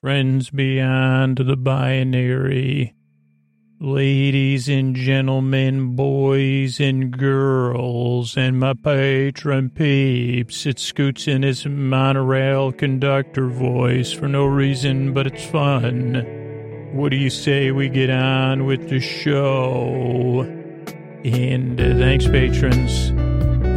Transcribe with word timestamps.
friends 0.00 0.48
beyond 0.48 1.36
the 1.36 1.56
binary, 1.56 2.94
ladies 3.78 4.66
and 4.66 4.96
gentlemen, 4.96 5.94
boys 5.94 6.80
and 6.80 7.10
girls, 7.10 8.34
and 8.34 8.58
my 8.58 8.72
patron 8.72 9.68
peeps. 9.68 10.64
It 10.64 10.78
scoots 10.78 11.28
in 11.28 11.42
his 11.42 11.66
monorail 11.66 12.72
conductor 12.72 13.48
voice 13.48 14.10
for 14.10 14.26
no 14.26 14.46
reason, 14.46 15.12
but 15.12 15.26
it's 15.26 15.44
fun. 15.44 16.14
What 16.94 17.10
do 17.10 17.16
you 17.16 17.30
say 17.30 17.70
we 17.70 17.90
get 17.90 18.08
on 18.08 18.64
with 18.64 18.88
the 18.88 19.00
show? 19.00 20.46
And 21.24 21.78
uh, 21.78 21.98
thanks, 21.98 22.26
patrons. 22.26 23.29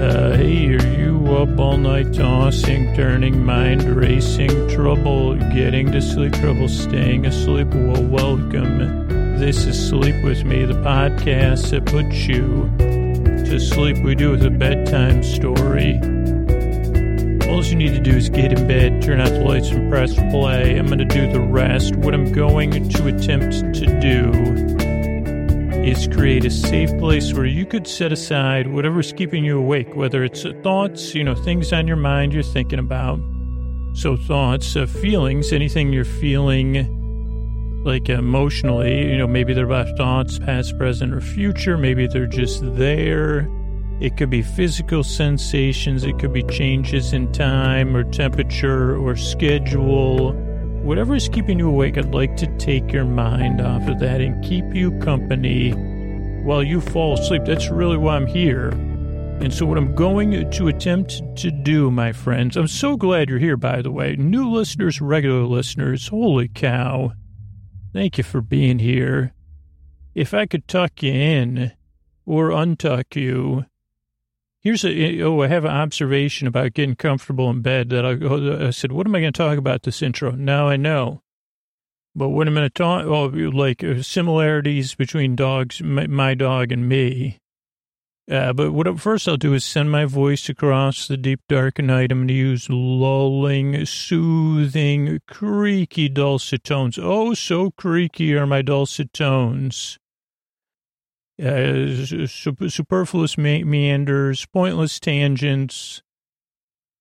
Uh, 0.04 0.36
hey, 0.36 0.68
are 0.68 0.98
you 0.98 1.34
up 1.34 1.58
all 1.58 1.78
night 1.78 2.14
tossing, 2.14 2.94
turning, 2.94 3.42
mind 3.46 3.84
racing, 3.84 4.50
trouble 4.68 5.38
getting 5.54 5.94
to 5.94 6.02
sleep, 6.02 6.34
trouble 6.34 6.68
staying 6.68 7.26
asleep? 7.26 7.70
Well, 7.70 8.04
welcome. 8.04 9.38
This 9.40 9.66
is 9.66 9.88
Sleep 9.88 10.22
With 10.26 10.44
Me, 10.44 10.66
the 10.66 10.74
podcast 10.74 11.70
that 11.70 11.86
puts 11.86 12.28
you 12.28 12.70
to 13.46 13.58
sleep. 13.62 14.00
We 14.00 14.14
do 14.14 14.34
it 14.34 14.40
with 14.40 14.46
a 14.46 14.50
bedtime 14.50 15.24
story. 15.24 15.94
All 17.50 17.64
you 17.64 17.76
need 17.78 17.94
to 17.94 18.02
do 18.02 18.18
is 18.18 18.28
get 18.28 18.52
in 18.52 18.68
bed, 18.68 19.02
turn 19.02 19.22
out 19.22 19.30
the 19.30 19.40
lights, 19.40 19.70
and 19.70 19.90
press 19.90 20.16
play. 20.16 20.78
I'm 20.78 20.88
going 20.88 21.00
to 21.00 21.06
do 21.06 21.32
the 21.32 21.40
rest. 21.40 21.96
What 21.96 22.14
I'm 22.14 22.30
going 22.34 22.90
to 22.90 23.08
attempt 23.08 23.74
to 23.76 24.00
do 24.02 24.83
is 25.84 26.08
create 26.08 26.46
a 26.46 26.50
safe 26.50 26.90
place 26.98 27.34
where 27.34 27.46
you 27.46 27.66
could 27.66 27.86
set 27.86 28.14
aside 28.14 28.68
whatever's 28.68 29.12
keeping 29.12 29.44
you 29.44 29.58
awake, 29.58 29.96
whether 29.96 30.24
it's 30.24 30.46
thoughts, 30.64 31.14
you 31.14 31.26
know, 31.26 31.36
things 31.36 31.74
on 31.74 31.88
your 31.88 31.98
mind 31.98 32.32
you're 32.32 32.42
thinking 32.42 32.80
about. 32.80 33.20
So, 33.94 34.16
thoughts, 34.16 34.78
uh, 34.78 34.86
feelings, 34.86 35.52
anything 35.52 35.92
you're 35.92 36.06
feeling 36.06 37.02
like 37.84 38.08
emotionally, 38.08 39.12
you 39.12 39.18
know, 39.18 39.28
maybe 39.28 39.54
they're 39.54 39.66
about 39.66 39.98
thoughts, 39.98 40.40
past, 40.40 40.78
present, 40.78 41.14
or 41.14 41.20
future. 41.20 41.78
Maybe 41.78 42.08
they're 42.08 42.28
just 42.28 42.62
there. 42.78 43.50
It 44.00 44.16
could 44.16 44.30
be 44.30 44.42
physical 44.42 45.04
sensations, 45.04 46.06
it 46.06 46.18
could 46.18 46.32
be 46.32 46.44
changes 46.44 47.12
in 47.12 47.32
time 47.34 47.96
or 47.96 48.06
temperature 48.06 48.96
or 48.96 49.18
schedule 49.18 50.34
Whatever 50.84 51.16
is 51.16 51.30
keeping 51.30 51.60
you 51.60 51.70
awake, 51.70 51.98
I'd 51.98 52.14
like 52.14 52.36
to 52.36 52.58
take 52.58 52.92
your 52.92 53.06
mind 53.06 53.62
off 53.62 53.88
of 53.88 54.00
that 54.00 54.20
and 54.20 54.44
keep 54.44 54.66
you 54.76 54.92
company 55.00 55.72
while 56.44 56.62
you 56.62 56.82
fall 56.82 57.14
asleep. 57.14 57.44
That's 57.46 57.70
really 57.70 57.96
why 57.96 58.18
I'm 58.18 58.28
here. 58.28 58.68
And 58.68 59.54
so, 59.54 59.66
what 59.66 59.78
I'm 59.78 59.96
going 59.96 60.52
to 60.52 60.68
attempt 60.68 61.22
to 61.38 61.52
do, 61.52 61.90
my 61.90 62.12
friends, 62.12 62.58
I'm 62.58 62.68
so 62.68 62.98
glad 62.98 63.30
you're 63.30 63.40
here, 63.40 63.56
by 63.56 63.82
the 63.82 63.92
way. 63.92 64.18
New 64.18 64.50
listeners, 64.50 65.00
regular 65.00 65.46
listeners, 65.46 66.10
holy 66.10 66.50
cow. 66.50 67.14
Thank 67.94 68.18
you 68.18 68.26
for 68.26 68.42
being 68.42 68.80
here. 68.80 69.34
If 70.14 70.34
I 70.34 70.46
could 70.46 70.68
tuck 70.68 71.02
you 71.02 71.14
in 71.14 71.72
or 72.26 72.50
untuck 72.50 73.16
you, 73.16 73.66
Here's 74.64 74.86
a, 74.86 75.22
oh, 75.24 75.42
I 75.42 75.48
have 75.48 75.66
an 75.66 75.72
observation 75.72 76.48
about 76.48 76.74
getting 76.74 76.96
comfortable 76.96 77.50
in 77.50 77.62
bed 77.62 77.90
that 77.90 78.06
I, 78.06 78.68
I 78.68 78.70
said, 78.70 78.94
what 78.94 79.06
am 79.06 79.14
I 79.14 79.20
going 79.20 79.34
to 79.34 79.38
talk 79.38 79.58
about 79.58 79.84
this 79.84 80.02
intro? 80.02 80.32
Now 80.32 80.70
I 80.70 80.78
know. 80.78 81.22
But 82.16 82.30
what 82.30 82.48
am 82.48 82.54
I'm 82.58 82.62
going 82.62 82.70
to 82.70 82.74
talk, 82.74 83.06
oh, 83.06 83.26
like 83.26 83.84
uh, 83.84 84.02
similarities 84.02 84.96
between 84.96 85.36
dogs, 85.36 85.82
my, 85.82 86.08
my 86.08 86.34
dog 86.34 86.72
and 86.72 86.88
me. 86.88 87.40
Uh, 88.32 88.54
but 88.54 88.72
what 88.72 89.02
first 89.02 89.28
I'll 89.28 89.36
do 89.36 89.54
is 89.54 89.66
send 89.66 89.92
my 89.92 90.06
voice 90.06 90.48
across 90.48 91.10
the 91.10 91.18
deep 91.18 91.42
dark 91.50 91.80
night. 91.80 92.14
I'm 92.14 92.20
going 92.20 92.28
to 92.30 92.34
use 92.34 92.70
lulling, 92.70 93.86
soothing, 93.86 95.20
creaky 95.28 96.08
dulcet 96.08 96.64
tones. 96.64 96.98
Oh, 96.98 97.34
so 97.34 97.72
creaky 97.72 98.34
are 98.36 98.48
my 98.48 98.62
dulcet 98.62 99.12
tones 99.12 100.00
uh, 101.42 102.28
superfluous 102.28 103.38
me- 103.38 103.64
meanders, 103.64 104.46
pointless 104.46 105.00
tangents, 105.00 106.02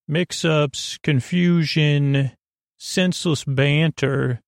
mix 0.09 0.45
ups, 0.45 0.99
confusion, 1.03 2.33
senseless 2.79 3.45
banter. 3.45 4.41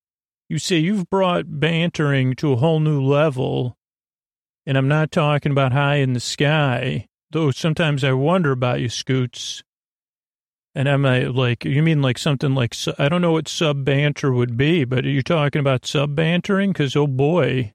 You 0.49 0.59
say 0.59 0.79
you've 0.79 1.09
brought 1.11 1.61
bantering 1.61 2.35
to 2.37 2.53
a 2.53 2.57
whole 2.57 2.81
new 2.81 3.03
level, 3.03 3.77
and 4.67 4.79
I'm 4.79 4.89
not 4.89 5.11
talking 5.11 5.53
about 5.53 5.73
high 5.73 5.97
in 5.97 6.13
the 6.13 6.21
sky, 6.21 7.07
though 7.31 7.51
sometimes 7.51 8.05
I 8.05 8.13
wonder 8.13 8.53
about 8.53 8.81
you, 8.81 8.89
Scoots. 8.89 9.63
And 10.75 10.89
I'm 10.89 11.05
like, 11.35 11.65
you 11.65 11.83
mean 11.83 12.03
like 12.03 12.19
something 12.19 12.55
like, 12.55 12.75
I 12.99 13.09
don't 13.09 13.23
know 13.23 13.33
what 13.33 13.47
sub 13.47 13.85
banter 13.85 14.33
would 14.33 14.57
be, 14.57 14.85
but 14.85 15.05
are 15.05 15.11
you 15.11 15.23
talking 15.23 15.61
about 15.61 15.87
sub 15.87 16.17
bantering? 16.17 16.73
Because, 16.73 16.97
oh 16.97 17.07
boy, 17.07 17.73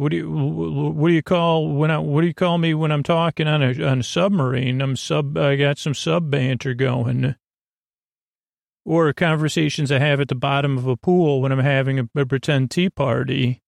what 0.00 0.12
do 0.12 0.16
you 0.16 0.30
what 0.30 1.08
do 1.08 1.12
you 1.14 1.22
call 1.22 1.74
when 1.74 1.90
I 1.90 1.98
what 1.98 2.22
do 2.22 2.26
you 2.26 2.32
call 2.32 2.56
me 2.56 2.72
when 2.72 2.90
I'm 2.90 3.02
talking 3.02 3.46
on 3.46 3.62
a 3.62 3.86
on 3.86 4.00
a 4.00 4.02
submarine? 4.02 4.80
I'm 4.80 4.96
sub 4.96 5.36
I 5.36 5.56
got 5.56 5.76
some 5.76 5.92
sub 5.92 6.30
banter 6.30 6.72
going. 6.72 7.34
Or 8.86 9.12
conversations 9.12 9.92
I 9.92 9.98
have 9.98 10.18
at 10.18 10.28
the 10.28 10.34
bottom 10.34 10.78
of 10.78 10.86
a 10.86 10.96
pool 10.96 11.42
when 11.42 11.52
I'm 11.52 11.58
having 11.58 11.98
a, 11.98 12.08
a 12.16 12.24
pretend 12.24 12.70
tea 12.70 12.88
party, 12.88 13.60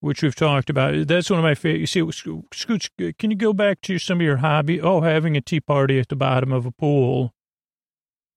which 0.00 0.22
we've 0.22 0.34
talked 0.34 0.68
about. 0.68 1.06
That's 1.06 1.30
one 1.30 1.38
of 1.38 1.42
my 1.42 1.54
favorite. 1.54 1.80
You 1.80 1.86
see, 1.86 2.02
Scooch, 2.02 2.90
can 3.18 3.30
you 3.30 3.36
go 3.38 3.54
back 3.54 3.80
to 3.80 3.98
some 3.98 4.18
of 4.18 4.22
your 4.22 4.36
hobby? 4.36 4.78
Oh, 4.78 5.00
having 5.00 5.38
a 5.38 5.40
tea 5.40 5.60
party 5.60 5.98
at 5.98 6.10
the 6.10 6.16
bottom 6.16 6.52
of 6.52 6.66
a 6.66 6.70
pool. 6.70 7.32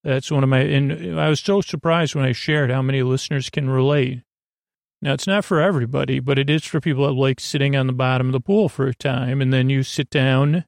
That's 0.05 0.31
one 0.31 0.43
of 0.43 0.49
my, 0.49 0.59
and 0.61 1.19
I 1.19 1.27
was 1.27 1.41
so 1.41 1.59
surprised 1.59 2.15
when 2.15 2.23
I 2.23 2.31
shared 2.31 2.71
how 2.71 2.81
many 2.81 3.03
listeners 3.03 3.49
can 3.49 3.69
relate. 3.69 4.21
Now, 5.05 5.13
it's 5.13 5.27
not 5.27 5.45
for 5.45 5.61
everybody, 5.61 6.19
but 6.19 6.39
it 6.39 6.49
is 6.49 6.65
for 6.65 6.81
people 6.81 7.05
that 7.05 7.13
like 7.13 7.39
sitting 7.39 7.75
on 7.75 7.85
the 7.85 7.93
bottom 7.93 8.25
of 8.25 8.33
the 8.33 8.39
pool 8.39 8.67
for 8.67 8.87
a 8.87 8.95
time, 8.95 9.39
and 9.39 9.53
then 9.53 9.69
you 9.69 9.83
sit 9.83 10.09
down 10.09 10.65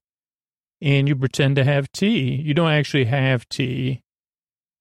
and 0.80 1.08
you 1.08 1.16
pretend 1.16 1.56
to 1.56 1.64
have 1.64 1.92
tea. 1.92 2.36
You 2.36 2.54
don't 2.54 2.70
actually 2.70 3.06
have 3.06 3.50
tea. 3.50 4.04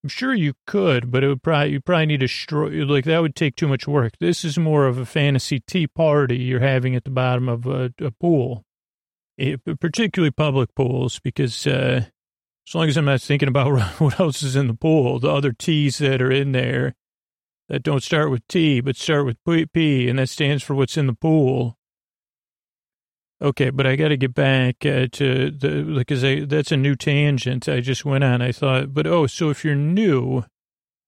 I'm 0.05 0.11
sure 0.11 0.35
you 0.35 0.53
could, 0.67 1.11
but 1.11 1.25
it 1.25 1.29
would 1.29 1.43
probably 1.43 1.73
you 1.73 1.81
probably 1.81 2.05
need 2.05 2.23
a 2.23 2.29
straw. 2.29 2.69
Like 2.69 3.07
that 3.07 3.23
would 3.23 3.35
take 3.35 3.57
too 3.57 3.67
much 3.67 3.89
work. 3.89 4.19
This 4.21 4.45
is 4.45 4.59
more 4.59 4.87
of 4.87 4.99
a 4.99 5.07
fantasy 5.07 5.61
tea 5.61 5.87
party 5.87 6.37
you're 6.37 6.61
having 6.61 6.95
at 6.95 7.05
the 7.05 7.11
bottom 7.11 7.49
of 7.49 7.65
a, 7.65 7.95
a 7.99 8.11
pool, 8.11 8.63
it, 9.39 9.63
particularly 9.81 10.33
public 10.33 10.75
pools, 10.75 11.19
because 11.19 11.67
uh, 11.67 12.05
as 12.69 12.75
long 12.75 12.89
as 12.89 12.99
I'm 12.99 13.07
not 13.07 13.23
thinking 13.23 13.49
about 13.49 13.91
what 14.03 14.21
else 14.21 14.43
is 14.43 14.55
in 14.55 14.67
the 14.67 14.75
pool, 14.75 15.19
the 15.19 15.31
other 15.31 15.53
teas 15.53 15.97
that 15.97 16.21
are 16.21 16.31
in 16.31 16.53
there 16.53 16.95
that 17.69 17.83
don't 17.83 18.03
start 18.03 18.31
with 18.31 18.47
T, 18.49 18.81
but 18.81 18.97
start 18.97 19.27
with 19.27 19.39
P, 19.45 20.09
and 20.09 20.19
that 20.19 20.29
stands 20.29 20.63
for 20.63 20.75
what's 20.75 20.97
in 20.97 21.07
the 21.07 21.13
pool. 21.13 21.79
Okay, 23.43 23.69
but 23.71 23.87
I 23.87 23.97
got 23.97 24.09
to 24.09 24.17
get 24.17 24.35
back 24.35 24.77
uh, 24.87 25.09
to 25.13 25.51
the 25.51 25.95
because 25.95 26.23
that's 26.49 26.73
a 26.73 26.77
new 26.77 26.95
tangent 26.95 27.69
I 27.69 27.81
just 27.81 28.05
went 28.05 28.25
on. 28.25 28.41
I 28.41 28.51
thought, 28.51 28.95
but 28.95 29.07
oh, 29.07 29.27
so 29.27 29.51
if 29.51 29.63
you're 29.65 29.75
new, 29.75 30.45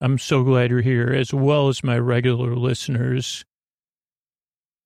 I'm 0.01 0.19
so 0.19 0.43
glad 0.45 0.71
you're 0.71 0.83
here, 0.83 1.09
as 1.09 1.33
well 1.33 1.69
as 1.69 1.83
my 1.83 1.99
regular 1.99 2.55
listeners. 2.55 3.45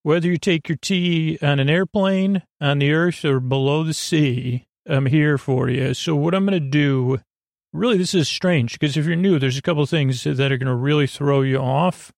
Whether 0.05 0.29
you 0.29 0.37
take 0.37 0.69
your 0.69 0.79
tea 0.81 1.39
on 1.43 1.59
an 1.59 1.69
airplane, 1.69 2.43
on 2.61 2.79
the 2.79 2.93
earth, 2.93 3.25
or 3.25 3.41
below 3.41 3.83
the 3.83 3.95
sea, 3.95 4.67
I'm 4.87 5.07
here 5.07 5.39
for 5.39 5.69
you. 5.69 5.95
So 5.95 6.15
what 6.15 6.35
I'm 6.35 6.47
going 6.47 6.61
to 6.61 6.69
do 6.69 7.21
really, 7.73 7.99
this 7.99 8.15
is 8.15 8.29
strange 8.29 8.79
because 8.79 8.97
if 8.97 9.07
you're 9.07 9.17
new, 9.17 9.39
there's 9.39 9.59
a 9.59 9.63
couple 9.63 9.85
things 9.87 10.25
that 10.25 10.53
are 10.53 10.59
going 10.59 10.67
to 10.67 10.75
really 10.75 11.07
throw 11.07 11.43
you 11.43 11.59
off. 11.59 12.13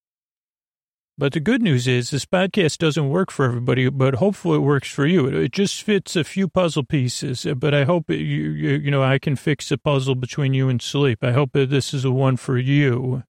But 1.17 1.33
the 1.33 1.41
good 1.41 1.63
news 1.63 1.87
is 1.87 2.11
this 2.11 2.27
podcast 2.27 2.79
doesn't 2.79 3.09
work 3.09 3.31
for 3.31 3.45
everybody, 3.45 3.89
but 3.89 4.17
hopefully 4.17 4.57
it 4.57 4.63
works 4.63 4.91
for 4.91 5.07
you. 5.07 5.29
It, 5.29 5.53
just 5.53 5.81
fits 5.85 6.17
a 6.17 6.25
few 6.25 6.49
puzzle 6.49 6.83
pieces, 6.83 7.47
but 7.57 7.73
I 7.73 7.85
hope 7.85 8.11
it, 8.11 8.19
you, 8.19 8.51
you, 8.51 8.71
you 8.79 8.91
know, 8.91 9.03
I 9.03 9.21
can 9.21 9.37
fix 9.37 9.69
the 9.69 9.79
puzzle 9.79 10.17
between 10.17 10.55
you 10.55 10.69
and 10.69 10.83
sleep. 10.83 11.23
I 11.23 11.31
hope 11.31 11.53
that 11.53 11.71
this 11.71 11.95
is 11.95 12.03
the 12.03 12.11
one 12.11 12.37
for 12.37 12.59
you. 12.59 13.23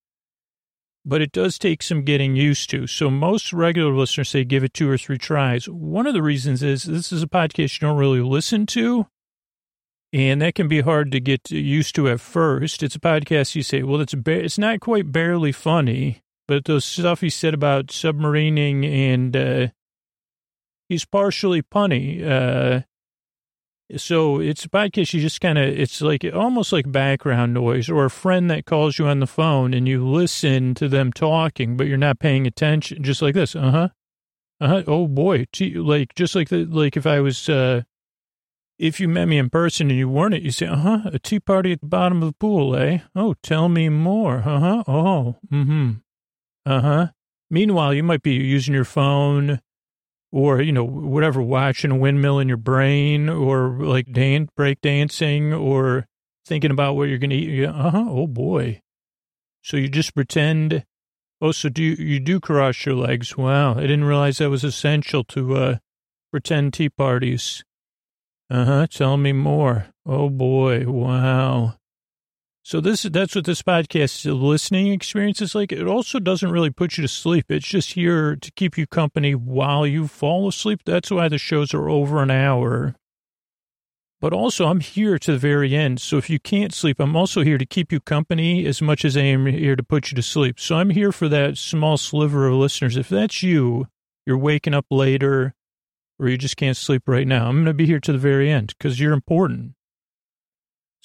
But 1.05 1.21
it 1.21 1.31
does 1.31 1.59
take 1.59 1.83
some 1.83 2.01
getting 2.01 2.35
used 2.35 2.71
to. 2.71 2.87
So 2.87 3.11
most 3.11 3.53
regular 3.53 3.93
listeners 3.93 4.29
say 4.29 4.43
give 4.43 4.63
it 4.63 4.73
two 4.73 4.89
or 4.89 4.97
three 4.97 5.19
tries. 5.19 5.69
One 5.69 6.07
of 6.07 6.15
the 6.15 6.23
reasons 6.23 6.63
is 6.63 6.85
this 6.85 7.11
is 7.11 7.21
a 7.21 7.27
podcast 7.27 7.79
you 7.79 7.87
don't 7.87 7.99
really 7.99 8.21
listen 8.21 8.65
to. 8.67 9.05
And 10.13 10.41
that 10.41 10.55
can 10.55 10.67
be 10.67 10.81
hard 10.81 11.11
to 11.11 11.19
get 11.19 11.51
used 11.51 11.95
to 11.95 12.07
at 12.07 12.21
first. 12.21 12.83
It's 12.83 12.95
a 12.95 12.99
podcast 12.99 13.55
you 13.55 13.63
say, 13.63 13.83
well, 13.83 13.99
it's 13.99 14.13
ba- 14.13 14.43
it's 14.43 14.57
not 14.57 14.79
quite 14.79 15.11
barely 15.11 15.51
funny, 15.51 16.21
but 16.47 16.65
those 16.65 16.85
stuff 16.85 17.21
he 17.21 17.29
said 17.29 17.53
about 17.53 17.87
submarining 17.87 18.85
and 18.85 19.35
uh, 19.35 19.67
he's 20.87 21.03
partially 21.03 21.61
punny. 21.61 22.25
Uh, 22.25 22.83
so 23.97 24.39
it's 24.39 24.63
a 24.63 24.69
podcast 24.69 25.13
you 25.13 25.19
just 25.19 25.41
kind 25.41 25.57
of, 25.57 25.65
it's 25.65 26.01
like 26.01 26.25
almost 26.33 26.71
like 26.71 26.91
background 26.91 27.53
noise 27.53 27.89
or 27.89 28.05
a 28.05 28.09
friend 28.09 28.49
that 28.49 28.65
calls 28.65 28.97
you 28.97 29.07
on 29.07 29.19
the 29.19 29.27
phone 29.27 29.73
and 29.73 29.87
you 29.87 30.07
listen 30.07 30.75
to 30.75 30.87
them 30.87 31.11
talking, 31.11 31.75
but 31.75 31.87
you're 31.87 31.97
not 31.97 32.19
paying 32.19 32.47
attention, 32.47 33.03
just 33.03 33.21
like 33.21 33.33
this. 33.33 33.55
Uh 33.55 33.71
huh. 33.71 33.89
Uh 34.61 34.67
huh. 34.67 34.83
Oh 34.87 35.07
boy. 35.07 35.45
Like, 35.59 36.15
just 36.15 36.35
like 36.35 36.49
the, 36.49 36.65
like 36.65 36.95
if 36.95 37.05
I 37.05 37.19
was, 37.19 37.49
uh, 37.49 37.81
if 38.77 38.99
you 38.99 39.07
met 39.07 39.27
me 39.27 39.37
in 39.37 39.49
person 39.49 39.89
and 39.89 39.97
you 39.97 40.09
weren't 40.09 40.33
it, 40.33 40.43
you 40.43 40.51
say, 40.51 40.67
uh 40.67 40.75
huh, 40.75 40.99
a 41.05 41.19
tea 41.19 41.39
party 41.39 41.71
at 41.71 41.81
the 41.81 41.87
bottom 41.87 42.21
of 42.21 42.29
the 42.29 42.37
pool, 42.37 42.75
eh? 42.75 42.99
Oh, 43.15 43.35
tell 43.41 43.69
me 43.69 43.89
more. 43.89 44.37
Uh 44.39 44.59
huh. 44.59 44.83
Oh, 44.87 45.35
mm 45.51 45.65
hmm. 45.65 45.91
Uh 46.65 46.81
huh. 46.81 47.07
Meanwhile, 47.49 47.93
you 47.93 48.03
might 48.03 48.23
be 48.23 48.33
using 48.33 48.73
your 48.73 48.85
phone 48.85 49.61
or, 50.31 50.61
you 50.61 50.71
know, 50.71 50.83
whatever, 50.83 51.41
watching 51.41 51.91
a 51.91 51.95
windmill 51.95 52.39
in 52.39 52.47
your 52.47 52.57
brain 52.57 53.29
or 53.29 53.77
like 53.79 54.11
dan- 54.11 54.49
break 54.55 54.81
dancing 54.81 55.53
or 55.53 56.07
thinking 56.45 56.71
about 56.71 56.95
what 56.95 57.07
you're 57.07 57.19
going 57.19 57.29
to 57.29 57.35
eat. 57.35 57.65
Uh 57.65 57.91
huh. 57.91 58.05
Oh 58.07 58.27
boy. 58.27 58.81
So 59.61 59.77
you 59.77 59.87
just 59.87 60.13
pretend. 60.13 60.85
Oh, 61.41 61.51
so 61.51 61.69
do 61.69 61.83
you, 61.83 61.95
you 61.95 62.19
do 62.19 62.39
cross 62.39 62.85
your 62.85 62.95
legs? 62.95 63.37
Wow. 63.37 63.75
I 63.75 63.81
didn't 63.81 64.05
realize 64.05 64.39
that 64.39 64.49
was 64.49 64.63
essential 64.63 65.23
to, 65.25 65.55
uh, 65.55 65.77
pretend 66.31 66.73
tea 66.73 66.89
parties. 66.89 67.63
Uh 68.49 68.65
huh. 68.65 68.87
Tell 68.87 69.17
me 69.17 69.33
more. 69.33 69.87
Oh 70.05 70.29
boy. 70.29 70.85
Wow. 70.85 71.75
So 72.63 72.81
this 72.81 73.03
that's 73.03 73.35
what 73.35 73.45
this 73.45 73.61
podcast 73.61 74.25
listening 74.25 74.91
experience 74.91 75.41
is 75.41 75.55
like. 75.55 75.71
It 75.71 75.87
also 75.87 76.19
doesn't 76.19 76.51
really 76.51 76.69
put 76.69 76.97
you 76.97 77.01
to 77.01 77.07
sleep. 77.07 77.45
It's 77.49 77.67
just 77.67 77.93
here 77.93 78.35
to 78.35 78.51
keep 78.51 78.77
you 78.77 78.87
company 78.87 79.35
while 79.35 79.85
you 79.85 80.07
fall 80.07 80.47
asleep. 80.47 80.81
That's 80.85 81.11
why 81.11 81.27
the 81.27 81.37
shows 81.37 81.73
are 81.73 81.89
over 81.89 82.21
an 82.21 82.31
hour. 82.31 82.95
But 84.21 84.33
also, 84.33 84.67
I'm 84.67 84.79
here 84.79 85.19
to 85.19 85.33
the 85.33 85.37
very 85.37 85.75
end. 85.75 85.99
So 86.01 86.17
if 86.17 86.29
you 86.29 86.39
can't 86.39 86.73
sleep, 86.73 86.99
I'm 86.99 87.15
also 87.15 87.43
here 87.43 87.57
to 87.57 87.65
keep 87.65 87.91
you 87.91 87.99
company 87.99 88.65
as 88.65 88.81
much 88.81 89.05
as 89.05 89.17
I 89.17 89.21
am 89.21 89.45
here 89.45 89.75
to 89.75 89.83
put 89.83 90.09
you 90.09 90.15
to 90.15 90.23
sleep. 90.23 90.59
So 90.59 90.77
I'm 90.77 90.91
here 90.91 91.11
for 91.11 91.27
that 91.29 91.57
small 91.57 91.97
sliver 91.97 92.47
of 92.47 92.55
listeners. 92.55 92.95
If 92.97 93.09
that's 93.09 93.43
you, 93.43 93.87
you're 94.25 94.37
waking 94.37 94.73
up 94.73 94.85
later 94.89 95.53
or 96.19 96.29
you 96.29 96.37
just 96.37 96.57
can't 96.57 96.77
sleep 96.77 97.03
right 97.07 97.27
now, 97.27 97.47
I'm 97.47 97.55
going 97.55 97.65
to 97.65 97.73
be 97.73 97.85
here 97.85 97.99
to 97.99 98.11
the 98.11 98.17
very 98.17 98.49
end 98.49 98.73
because 98.77 98.99
you're 98.99 99.13
important. 99.13 99.73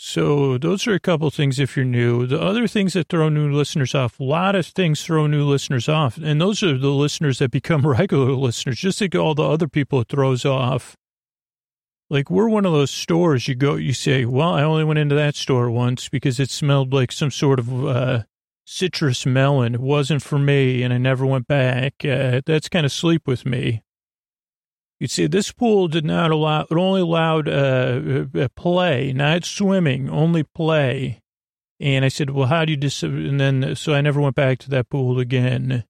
So 0.02 0.56
those 0.56 0.86
are 0.86 0.94
a 0.94 0.98
couple 0.98 1.30
things 1.30 1.58
if 1.58 1.76
you're 1.76 1.84
new. 1.84 2.26
The 2.26 2.40
other 2.40 2.66
things 2.66 2.94
that 2.94 3.10
throw 3.10 3.28
new 3.28 3.52
listeners 3.52 3.94
off, 3.94 4.18
a 4.18 4.24
lot 4.24 4.54
of 4.54 4.64
things 4.64 5.02
throw 5.02 5.26
new 5.26 5.44
listeners 5.44 5.90
off. 5.90 6.16
And 6.16 6.40
those 6.40 6.62
are 6.62 6.78
the 6.78 6.88
listeners 6.88 7.38
that 7.38 7.50
become 7.50 7.86
regular 7.86 8.32
listeners, 8.32 8.78
just 8.78 9.02
like 9.02 9.14
all 9.14 9.34
the 9.34 9.42
other 9.42 9.68
people 9.68 10.00
it 10.00 10.08
throws 10.08 10.46
off. 10.46 10.96
Like 12.08 12.30
we're 12.30 12.48
one 12.48 12.64
of 12.64 12.72
those 12.72 12.90
stores 12.90 13.46
you 13.46 13.54
go, 13.54 13.74
you 13.74 13.92
say, 13.92 14.24
well, 14.24 14.54
I 14.54 14.62
only 14.62 14.84
went 14.84 14.98
into 14.98 15.14
that 15.16 15.36
store 15.36 15.70
once 15.70 16.08
because 16.08 16.40
it 16.40 16.48
smelled 16.48 16.94
like 16.94 17.12
some 17.12 17.30
sort 17.30 17.58
of 17.58 17.86
uh, 17.86 18.22
citrus 18.64 19.26
melon. 19.26 19.74
It 19.74 19.80
wasn't 19.82 20.22
for 20.22 20.38
me 20.38 20.82
and 20.82 20.94
I 20.94 20.98
never 20.98 21.26
went 21.26 21.46
back. 21.46 22.02
Uh, 22.06 22.40
that's 22.46 22.70
kind 22.70 22.86
of 22.86 22.90
sleep 22.90 23.26
with 23.26 23.44
me. 23.44 23.82
You'd 25.00 25.10
see 25.10 25.26
this 25.26 25.50
pool 25.50 25.88
did 25.88 26.04
not 26.04 26.30
allow, 26.30 26.60
it 26.60 26.76
only 26.76 27.00
allowed 27.00 27.48
uh, 27.48 28.26
uh, 28.38 28.48
play, 28.54 29.14
not 29.14 29.46
swimming, 29.46 30.10
only 30.10 30.42
play. 30.42 31.22
And 31.80 32.04
I 32.04 32.08
said, 32.08 32.28
well, 32.28 32.48
how 32.48 32.66
do 32.66 32.72
you 32.72 32.76
dis, 32.76 33.02
and 33.02 33.40
then, 33.40 33.74
so 33.74 33.94
I 33.94 34.02
never 34.02 34.20
went 34.20 34.36
back 34.36 34.58
to 34.58 34.70
that 34.70 34.90
pool 34.90 35.18
again. 35.18 35.84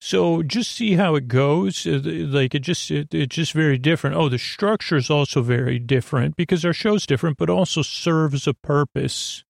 So 0.00 0.42
just 0.42 0.72
see 0.72 0.94
how 0.94 1.16
it 1.16 1.28
goes. 1.28 1.84
Like 1.84 2.54
it 2.54 2.60
just, 2.60 2.90
it, 2.90 3.12
it's 3.12 3.36
just 3.36 3.52
very 3.52 3.76
different. 3.76 4.16
Oh, 4.16 4.30
the 4.30 4.38
structure 4.38 4.96
is 4.96 5.10
also 5.10 5.42
very 5.42 5.78
different 5.78 6.34
because 6.34 6.64
our 6.64 6.72
show's 6.72 7.04
different, 7.04 7.36
but 7.36 7.50
also 7.50 7.82
serves 7.82 8.46
a 8.46 8.54
purpose 8.54 9.44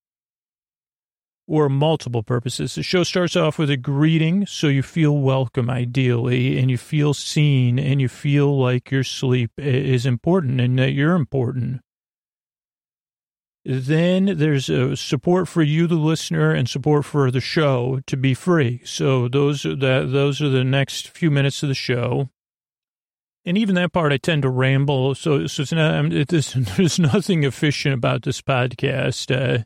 or 1.49 1.67
multiple 1.67 2.21
purposes. 2.21 2.75
The 2.75 2.83
show 2.83 3.03
starts 3.03 3.35
off 3.35 3.57
with 3.57 3.71
a 3.71 3.77
greeting, 3.77 4.45
so 4.45 4.67
you 4.67 4.83
feel 4.83 5.17
welcome, 5.17 5.67
ideally, 5.67 6.59
and 6.59 6.69
you 6.69 6.77
feel 6.77 7.15
seen, 7.15 7.79
and 7.79 7.99
you 7.99 8.07
feel 8.07 8.55
like 8.55 8.91
your 8.91 9.03
sleep 9.03 9.51
is 9.57 10.05
important 10.05 10.61
and 10.61 10.77
that 10.77 10.91
you're 10.91 11.15
important. 11.15 11.81
Then 13.65 14.37
there's 14.37 14.69
a 14.69 14.95
support 14.95 15.47
for 15.47 15.63
you, 15.63 15.87
the 15.87 15.95
listener, 15.95 16.51
and 16.51 16.69
support 16.69 17.03
for 17.03 17.31
the 17.31 17.41
show 17.41 17.99
to 18.05 18.15
be 18.15 18.35
free. 18.35 18.81
So 18.85 19.27
those 19.27 19.65
are 19.65 19.75
the, 19.75 20.07
those 20.07 20.41
are 20.43 20.49
the 20.49 20.63
next 20.63 21.09
few 21.09 21.31
minutes 21.31 21.63
of 21.63 21.69
the 21.69 21.75
show. 21.75 22.29
And 23.43 23.57
even 23.57 23.73
that 23.75 23.91
part, 23.91 24.13
I 24.13 24.17
tend 24.17 24.43
to 24.43 24.49
ramble. 24.49 25.15
So, 25.15 25.47
so 25.47 25.63
it's 25.63 25.71
not, 25.71 26.13
it, 26.13 26.27
there's, 26.27 26.53
there's 26.77 26.99
nothing 26.99 27.43
efficient 27.43 27.95
about 27.95 28.21
this 28.21 28.39
podcast. 28.39 29.35
Uh, 29.35 29.63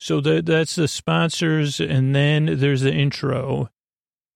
so 0.00 0.20
the, 0.22 0.40
that's 0.40 0.76
the 0.76 0.88
sponsors, 0.88 1.78
and 1.78 2.14
then 2.14 2.58
there's 2.58 2.80
the 2.80 2.92
intro. 2.92 3.68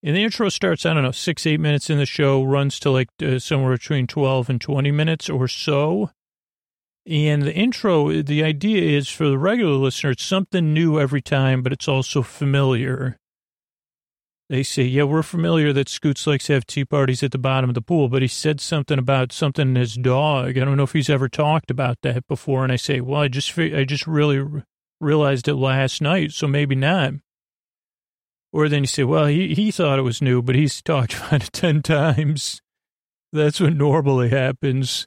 And 0.03 0.15
the 0.15 0.23
intro 0.23 0.51
starts, 0.51 0.85
I 0.85 0.93
don't 0.93 1.03
know, 1.03 1.11
six, 1.11 1.47
eight 1.47 1.59
minutes 1.59 1.89
in 1.89 1.97
the 1.97 2.05
show, 2.05 2.43
runs 2.43 2.79
to 2.81 2.91
like 2.91 3.09
uh, 3.23 3.39
somewhere 3.39 3.73
between 3.73 4.07
12 4.07 4.51
and 4.51 4.61
20 4.61 4.91
minutes 4.91 5.31
or 5.31 5.49
so. 5.49 6.11
And 7.07 7.43
the 7.43 7.55
intro, 7.55 8.13
the 8.21 8.45
idea 8.45 8.99
is 8.99 9.09
for 9.09 9.27
the 9.27 9.39
regular 9.39 9.73
listener, 9.73 10.11
it's 10.11 10.23
something 10.23 10.75
new 10.75 11.01
every 11.01 11.23
time, 11.23 11.63
but 11.63 11.73
it's 11.73 11.89
also 11.89 12.21
familiar. 12.21 13.17
They 14.51 14.63
say, 14.63 14.83
yeah, 14.83 15.05
we're 15.05 15.23
familiar 15.23 15.73
that 15.73 15.89
Scoots 15.89 16.27
likes 16.27 16.47
to 16.47 16.53
have 16.53 16.67
tea 16.67 16.85
parties 16.85 17.23
at 17.23 17.33
the 17.33 17.39
bottom 17.39 17.71
of 17.71 17.75
the 17.75 17.81
pool, 17.81 18.11
but 18.11 18.21
he 18.21 18.29
said 18.29 18.61
something 18.61 18.99
about 18.99 19.33
something 19.33 19.71
in 19.71 19.77
his 19.77 19.95
dog. 19.95 20.59
I 20.59 20.65
don't 20.67 20.77
know 20.77 20.83
if 20.83 20.93
he's 20.93 21.09
ever 21.09 21.31
talked 21.31 21.71
about 21.71 21.97
that 22.03 22.29
before. 22.29 22.63
And 22.65 22.73
I 22.73 22.77
say, 22.77 23.01
well, 23.01 23.23
I 23.23 23.29
just, 23.29 23.59
I 23.59 23.85
just 23.85 24.07
really 24.07 24.45
realized 25.05 25.49
it 25.49 25.55
last 25.55 26.03
night, 26.03 26.33
so 26.33 26.47
maybe 26.47 26.75
not. 26.75 27.15
Or 28.53 28.69
then 28.69 28.85
you 28.85 28.87
say, 28.87 29.05
well, 29.05 29.27
he, 29.27 29.55
he 29.55 29.71
thought 29.71 29.99
it 29.99 30.03
was 30.03 30.23
new, 30.23 30.41
but 30.41 30.55
he's 30.55 30.81
talked 30.81 31.15
about 31.19 31.45
it 31.45 31.53
10 31.53 31.83
times. 31.83 32.63
That's 33.33 33.61
what 33.61 33.75
normally 33.75 34.29
happens. 34.29 35.07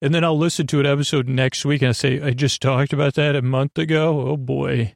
And 0.00 0.14
then 0.14 0.22
I'll 0.22 0.38
listen 0.38 0.66
to 0.68 0.80
an 0.80 0.86
episode 0.86 1.28
next 1.28 1.64
week 1.64 1.82
and 1.82 1.88
I 1.88 1.92
say, 1.92 2.20
I 2.20 2.30
just 2.30 2.62
talked 2.62 2.92
about 2.92 3.14
that 3.14 3.34
a 3.34 3.42
month 3.42 3.76
ago. 3.78 4.28
Oh 4.28 4.36
boy. 4.36 4.94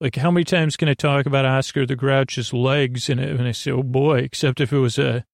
Like, 0.00 0.16
how 0.16 0.30
many 0.30 0.44
times 0.44 0.76
can 0.76 0.88
I 0.88 0.94
talk 0.94 1.26
about 1.26 1.46
Oscar 1.46 1.86
the 1.86 1.96
Grouch's 1.96 2.52
legs? 2.52 3.08
And, 3.08 3.20
and 3.20 3.46
I 3.46 3.52
say, 3.52 3.70
oh 3.70 3.82
boy, 3.82 4.18
except 4.18 4.60
if 4.60 4.72
it 4.72 4.78
was 4.78 4.98
a, 4.98 5.24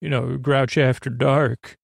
you 0.00 0.08
know, 0.08 0.36
Grouch 0.36 0.78
After 0.78 1.10
Dark. 1.10 1.76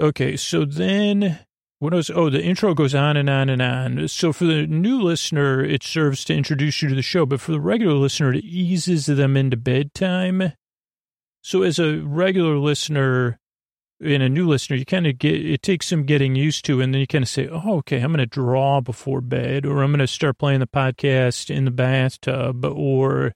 Okay, 0.00 0.36
so 0.36 0.64
then 0.64 1.40
what 1.80 1.94
was, 1.94 2.10
oh, 2.10 2.28
the 2.28 2.42
intro 2.42 2.74
goes 2.74 2.94
on 2.94 3.16
and 3.16 3.28
on 3.28 3.48
and 3.48 3.62
on. 3.62 4.06
So 4.06 4.34
for 4.34 4.44
the 4.44 4.66
new 4.66 5.00
listener, 5.00 5.64
it 5.64 5.82
serves 5.82 6.24
to 6.26 6.34
introduce 6.34 6.82
you 6.82 6.90
to 6.90 6.94
the 6.94 7.02
show, 7.02 7.24
but 7.24 7.40
for 7.40 7.52
the 7.52 7.60
regular 7.60 7.94
listener, 7.94 8.34
it 8.34 8.44
eases 8.44 9.06
them 9.06 9.34
into 9.34 9.56
bedtime. 9.56 10.52
So 11.42 11.62
as 11.62 11.78
a 11.78 11.96
regular 12.00 12.58
listener 12.58 13.38
and 13.98 14.22
a 14.22 14.28
new 14.28 14.46
listener, 14.46 14.76
you 14.76 14.84
kind 14.84 15.06
of 15.06 15.18
get, 15.18 15.34
it 15.34 15.62
takes 15.62 15.86
some 15.86 16.04
getting 16.04 16.34
used 16.34 16.66
to, 16.66 16.82
and 16.82 16.92
then 16.92 17.00
you 17.00 17.06
kind 17.06 17.24
of 17.24 17.30
say, 17.30 17.48
oh, 17.48 17.78
okay, 17.78 18.00
I'm 18.00 18.12
going 18.12 18.18
to 18.18 18.26
draw 18.26 18.82
before 18.82 19.22
bed, 19.22 19.64
or 19.64 19.82
I'm 19.82 19.90
going 19.90 20.00
to 20.00 20.06
start 20.06 20.36
playing 20.36 20.60
the 20.60 20.66
podcast 20.66 21.48
in 21.48 21.64
the 21.64 21.70
bathtub, 21.70 22.62
or 22.62 23.32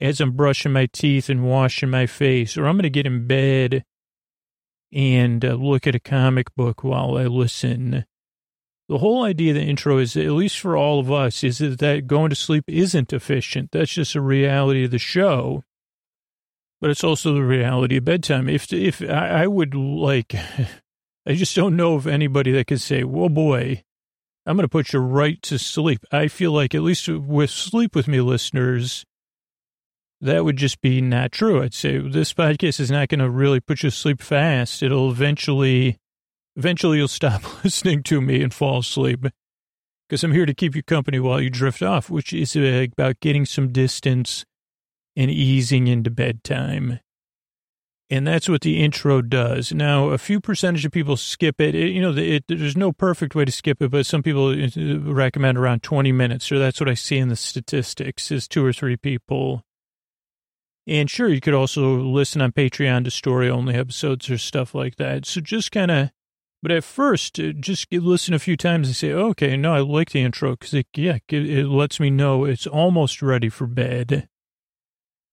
as 0.00 0.20
I'm 0.20 0.32
brushing 0.32 0.72
my 0.72 0.86
teeth 0.86 1.28
and 1.28 1.44
washing 1.44 1.90
my 1.90 2.06
face, 2.06 2.56
or 2.56 2.66
I'm 2.66 2.74
going 2.74 2.82
to 2.82 2.90
get 2.90 3.06
in 3.06 3.28
bed 3.28 3.84
and 4.92 5.44
uh, 5.44 5.54
look 5.54 5.86
at 5.86 5.94
a 5.94 6.00
comic 6.00 6.54
book 6.54 6.82
while 6.82 7.16
I 7.16 7.24
listen. 7.24 8.04
The 8.88 8.98
whole 8.98 9.22
idea 9.22 9.52
of 9.52 9.56
the 9.56 9.62
intro 9.62 9.98
is, 9.98 10.16
at 10.16 10.30
least 10.30 10.58
for 10.58 10.76
all 10.76 10.98
of 10.98 11.12
us, 11.12 11.44
is 11.44 11.58
that 11.58 12.06
going 12.06 12.30
to 12.30 12.36
sleep 12.36 12.64
isn't 12.66 13.12
efficient. 13.12 13.70
That's 13.70 13.92
just 13.92 14.16
a 14.16 14.20
reality 14.20 14.84
of 14.84 14.90
the 14.90 14.98
show. 14.98 15.62
But 16.80 16.90
it's 16.90 17.04
also 17.04 17.34
the 17.34 17.44
reality 17.44 17.98
of 17.98 18.04
bedtime. 18.04 18.48
If, 18.48 18.72
if 18.72 19.02
I, 19.02 19.42
I 19.42 19.46
would 19.46 19.74
like, 19.74 20.34
I 21.26 21.34
just 21.34 21.54
don't 21.54 21.76
know 21.76 21.94
of 21.94 22.06
anybody 22.06 22.50
that 22.52 22.66
could 22.66 22.80
say, 22.80 23.04
well, 23.04 23.28
boy, 23.28 23.84
I'm 24.46 24.56
going 24.56 24.64
to 24.64 24.68
put 24.68 24.92
you 24.92 24.98
right 24.98 25.40
to 25.42 25.58
sleep. 25.58 26.04
I 26.10 26.26
feel 26.28 26.50
like, 26.50 26.74
at 26.74 26.82
least 26.82 27.06
with 27.08 27.50
Sleep 27.50 27.94
With 27.94 28.08
Me 28.08 28.20
listeners, 28.20 29.04
that 30.20 30.44
would 30.44 30.56
just 30.56 30.80
be 30.80 31.00
not 31.00 31.32
true. 31.32 31.62
I'd 31.62 31.74
say 31.74 31.98
this 31.98 32.34
podcast 32.34 32.80
is 32.80 32.90
not 32.90 33.08
going 33.08 33.20
to 33.20 33.30
really 33.30 33.60
put 33.60 33.82
you 33.82 33.90
to 33.90 33.96
sleep 33.96 34.20
fast. 34.20 34.82
It'll 34.82 35.10
eventually, 35.10 35.98
eventually 36.56 36.98
you'll 36.98 37.08
stop 37.08 37.42
listening 37.64 38.02
to 38.04 38.20
me 38.20 38.42
and 38.42 38.52
fall 38.52 38.80
asleep 38.80 39.26
because 40.08 40.22
I'm 40.22 40.32
here 40.32 40.46
to 40.46 40.54
keep 40.54 40.74
you 40.74 40.82
company 40.82 41.20
while 41.20 41.40
you 41.40 41.50
drift 41.50 41.82
off, 41.82 42.10
which 42.10 42.32
is 42.32 42.54
about 42.54 43.20
getting 43.20 43.46
some 43.46 43.72
distance 43.72 44.44
and 45.16 45.30
easing 45.30 45.86
into 45.86 46.10
bedtime. 46.10 47.00
And 48.12 48.26
that's 48.26 48.48
what 48.48 48.62
the 48.62 48.82
intro 48.82 49.22
does. 49.22 49.72
Now, 49.72 50.08
a 50.08 50.18
few 50.18 50.40
percentage 50.40 50.84
of 50.84 50.90
people 50.90 51.16
skip 51.16 51.60
it. 51.60 51.76
it 51.76 51.90
you 51.90 52.02
know, 52.02 52.12
it, 52.12 52.44
there's 52.48 52.76
no 52.76 52.90
perfect 52.90 53.36
way 53.36 53.44
to 53.44 53.52
skip 53.52 53.80
it, 53.80 53.92
but 53.92 54.04
some 54.04 54.24
people 54.24 54.48
uh, 54.48 54.98
recommend 54.98 55.56
around 55.56 55.84
20 55.84 56.10
minutes, 56.10 56.50
or 56.50 56.58
that's 56.58 56.80
what 56.80 56.88
I 56.88 56.94
see 56.94 57.18
in 57.18 57.28
the 57.28 57.36
statistics 57.36 58.32
is 58.32 58.48
two 58.48 58.64
or 58.64 58.72
three 58.72 58.96
people 58.96 59.62
and 60.86 61.10
sure, 61.10 61.28
you 61.28 61.40
could 61.40 61.54
also 61.54 61.98
listen 61.98 62.40
on 62.40 62.52
Patreon 62.52 63.04
to 63.04 63.10
story 63.10 63.48
only 63.50 63.74
episodes 63.74 64.30
or 64.30 64.38
stuff 64.38 64.74
like 64.74 64.96
that. 64.96 65.26
So 65.26 65.40
just 65.40 65.72
kind 65.72 65.90
of, 65.90 66.10
but 66.62 66.72
at 66.72 66.84
first, 66.84 67.38
uh, 67.38 67.52
just 67.52 67.92
listen 67.92 68.34
a 68.34 68.38
few 68.38 68.56
times 68.56 68.88
and 68.88 68.96
say, 68.96 69.12
okay, 69.12 69.56
no, 69.56 69.74
I 69.74 69.80
like 69.80 70.10
the 70.10 70.22
intro 70.22 70.52
because 70.52 70.74
it, 70.74 70.86
yeah, 70.94 71.18
it 71.28 71.66
lets 71.66 72.00
me 72.00 72.10
know 72.10 72.44
it's 72.44 72.66
almost 72.66 73.22
ready 73.22 73.48
for 73.48 73.66
bed. 73.66 74.28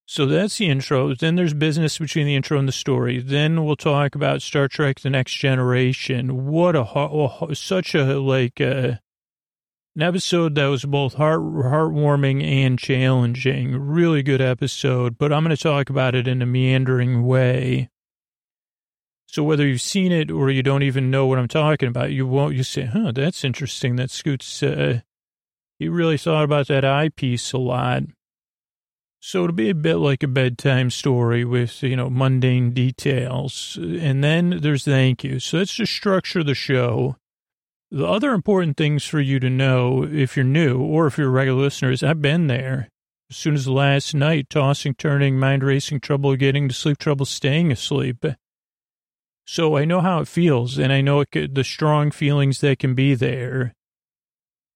So 0.06 0.24
that's 0.24 0.56
the 0.56 0.70
intro. 0.70 1.14
Then 1.14 1.36
there's 1.36 1.52
business 1.52 1.98
between 1.98 2.26
the 2.26 2.34
intro 2.34 2.58
and 2.58 2.66
the 2.66 2.72
story. 2.72 3.20
Then 3.20 3.66
we'll 3.66 3.76
talk 3.76 4.14
about 4.14 4.40
Star 4.40 4.66
Trek: 4.66 5.00
The 5.00 5.10
Next 5.10 5.34
Generation. 5.34 6.46
What 6.46 6.74
a 6.74 7.54
such 7.54 7.94
a 7.94 8.18
like 8.18 8.58
uh, 8.58 8.92
An 9.98 10.04
episode 10.04 10.54
that 10.54 10.66
was 10.66 10.84
both 10.84 11.14
heart 11.14 11.40
heartwarming 11.40 12.40
and 12.44 12.78
challenging. 12.78 13.76
Really 13.76 14.22
good 14.22 14.40
episode, 14.40 15.18
but 15.18 15.32
I'm 15.32 15.42
going 15.42 15.56
to 15.56 15.60
talk 15.60 15.90
about 15.90 16.14
it 16.14 16.28
in 16.28 16.40
a 16.40 16.46
meandering 16.46 17.24
way. 17.26 17.90
So 19.26 19.42
whether 19.42 19.66
you've 19.66 19.80
seen 19.80 20.12
it 20.12 20.30
or 20.30 20.52
you 20.52 20.62
don't 20.62 20.84
even 20.84 21.10
know 21.10 21.26
what 21.26 21.40
I'm 21.40 21.48
talking 21.48 21.88
about, 21.88 22.12
you 22.12 22.28
won't. 22.28 22.54
You 22.54 22.62
say, 22.62 22.84
"Huh, 22.84 23.10
that's 23.10 23.42
interesting." 23.42 23.96
That 23.96 24.12
Scoots, 24.12 24.62
uh, 24.62 25.00
he 25.80 25.88
really 25.88 26.16
thought 26.16 26.44
about 26.44 26.68
that 26.68 26.84
eyepiece 26.84 27.52
a 27.52 27.58
lot. 27.58 28.04
So 29.18 29.42
it'll 29.42 29.56
be 29.56 29.70
a 29.70 29.74
bit 29.74 29.96
like 29.96 30.22
a 30.22 30.28
bedtime 30.28 30.90
story 30.90 31.44
with, 31.44 31.82
you 31.82 31.96
know, 31.96 32.08
mundane 32.08 32.70
details. 32.70 33.76
And 33.82 34.22
then 34.22 34.60
there's 34.62 34.84
thank 34.84 35.24
you. 35.24 35.40
So 35.40 35.58
that's 35.58 35.74
to 35.78 35.86
structure 35.86 36.44
the 36.44 36.54
show. 36.54 37.16
The 37.90 38.06
other 38.06 38.32
important 38.32 38.76
things 38.76 39.04
for 39.04 39.20
you 39.20 39.40
to 39.40 39.48
know 39.48 40.04
if 40.04 40.36
you're 40.36 40.44
new 40.44 40.78
or 40.78 41.06
if 41.06 41.16
you're 41.16 41.28
a 41.28 41.30
regular 41.30 41.62
listener 41.62 41.90
is 41.90 42.02
I've 42.02 42.20
been 42.20 42.46
there. 42.46 42.88
As 43.30 43.36
soon 43.36 43.54
as 43.54 43.68
last 43.68 44.14
night, 44.14 44.50
tossing, 44.50 44.94
turning, 44.94 45.38
mind 45.38 45.62
racing, 45.62 46.00
trouble 46.00 46.34
getting 46.36 46.68
to 46.68 46.74
sleep, 46.74 46.98
trouble 46.98 47.26
staying 47.26 47.72
asleep. 47.72 48.24
So 49.46 49.76
I 49.76 49.84
know 49.84 50.00
how 50.00 50.20
it 50.20 50.28
feels 50.28 50.78
and 50.78 50.92
I 50.92 51.00
know 51.00 51.24
could, 51.24 51.54
the 51.54 51.64
strong 51.64 52.10
feelings 52.10 52.60
that 52.60 52.78
can 52.78 52.94
be 52.94 53.14
there. 53.14 53.74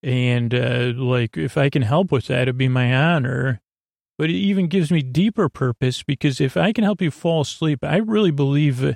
And, 0.01 0.53
uh, 0.53 0.93
like, 0.95 1.37
if 1.37 1.57
I 1.57 1.69
can 1.69 1.83
help 1.83 2.11
with 2.11 2.27
that, 2.27 2.43
it'd 2.43 2.57
be 2.57 2.67
my 2.67 2.93
honor 2.93 3.61
but 4.17 4.29
it 4.29 4.35
even 4.35 4.67
gives 4.67 4.91
me 4.91 5.01
deeper 5.01 5.49
purpose 5.49 6.03
because 6.03 6.39
if 6.39 6.55
I 6.55 6.71
can 6.71 6.83
help 6.83 7.01
you 7.01 7.11
fall 7.11 7.41
asleep, 7.41 7.83
I 7.83 7.97
really 7.97 8.31
believe 8.31 8.95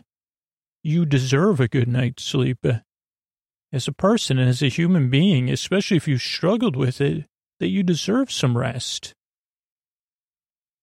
you 0.83 1.05
deserve 1.05 1.59
a 1.59 1.67
good 1.67 1.87
night's 1.87 2.23
sleep 2.23 2.65
as 3.71 3.87
a 3.87 3.91
person 3.91 4.39
and 4.39 4.49
as 4.49 4.61
a 4.61 4.69
human 4.69 5.09
being, 5.09 5.49
especially 5.49 5.97
if 5.97 6.07
you 6.07 6.17
struggled 6.17 6.75
with 6.75 7.01
it, 7.01 7.25
that 7.59 7.67
you 7.67 7.83
deserve 7.83 8.31
some 8.31 8.57
rest. 8.57 9.13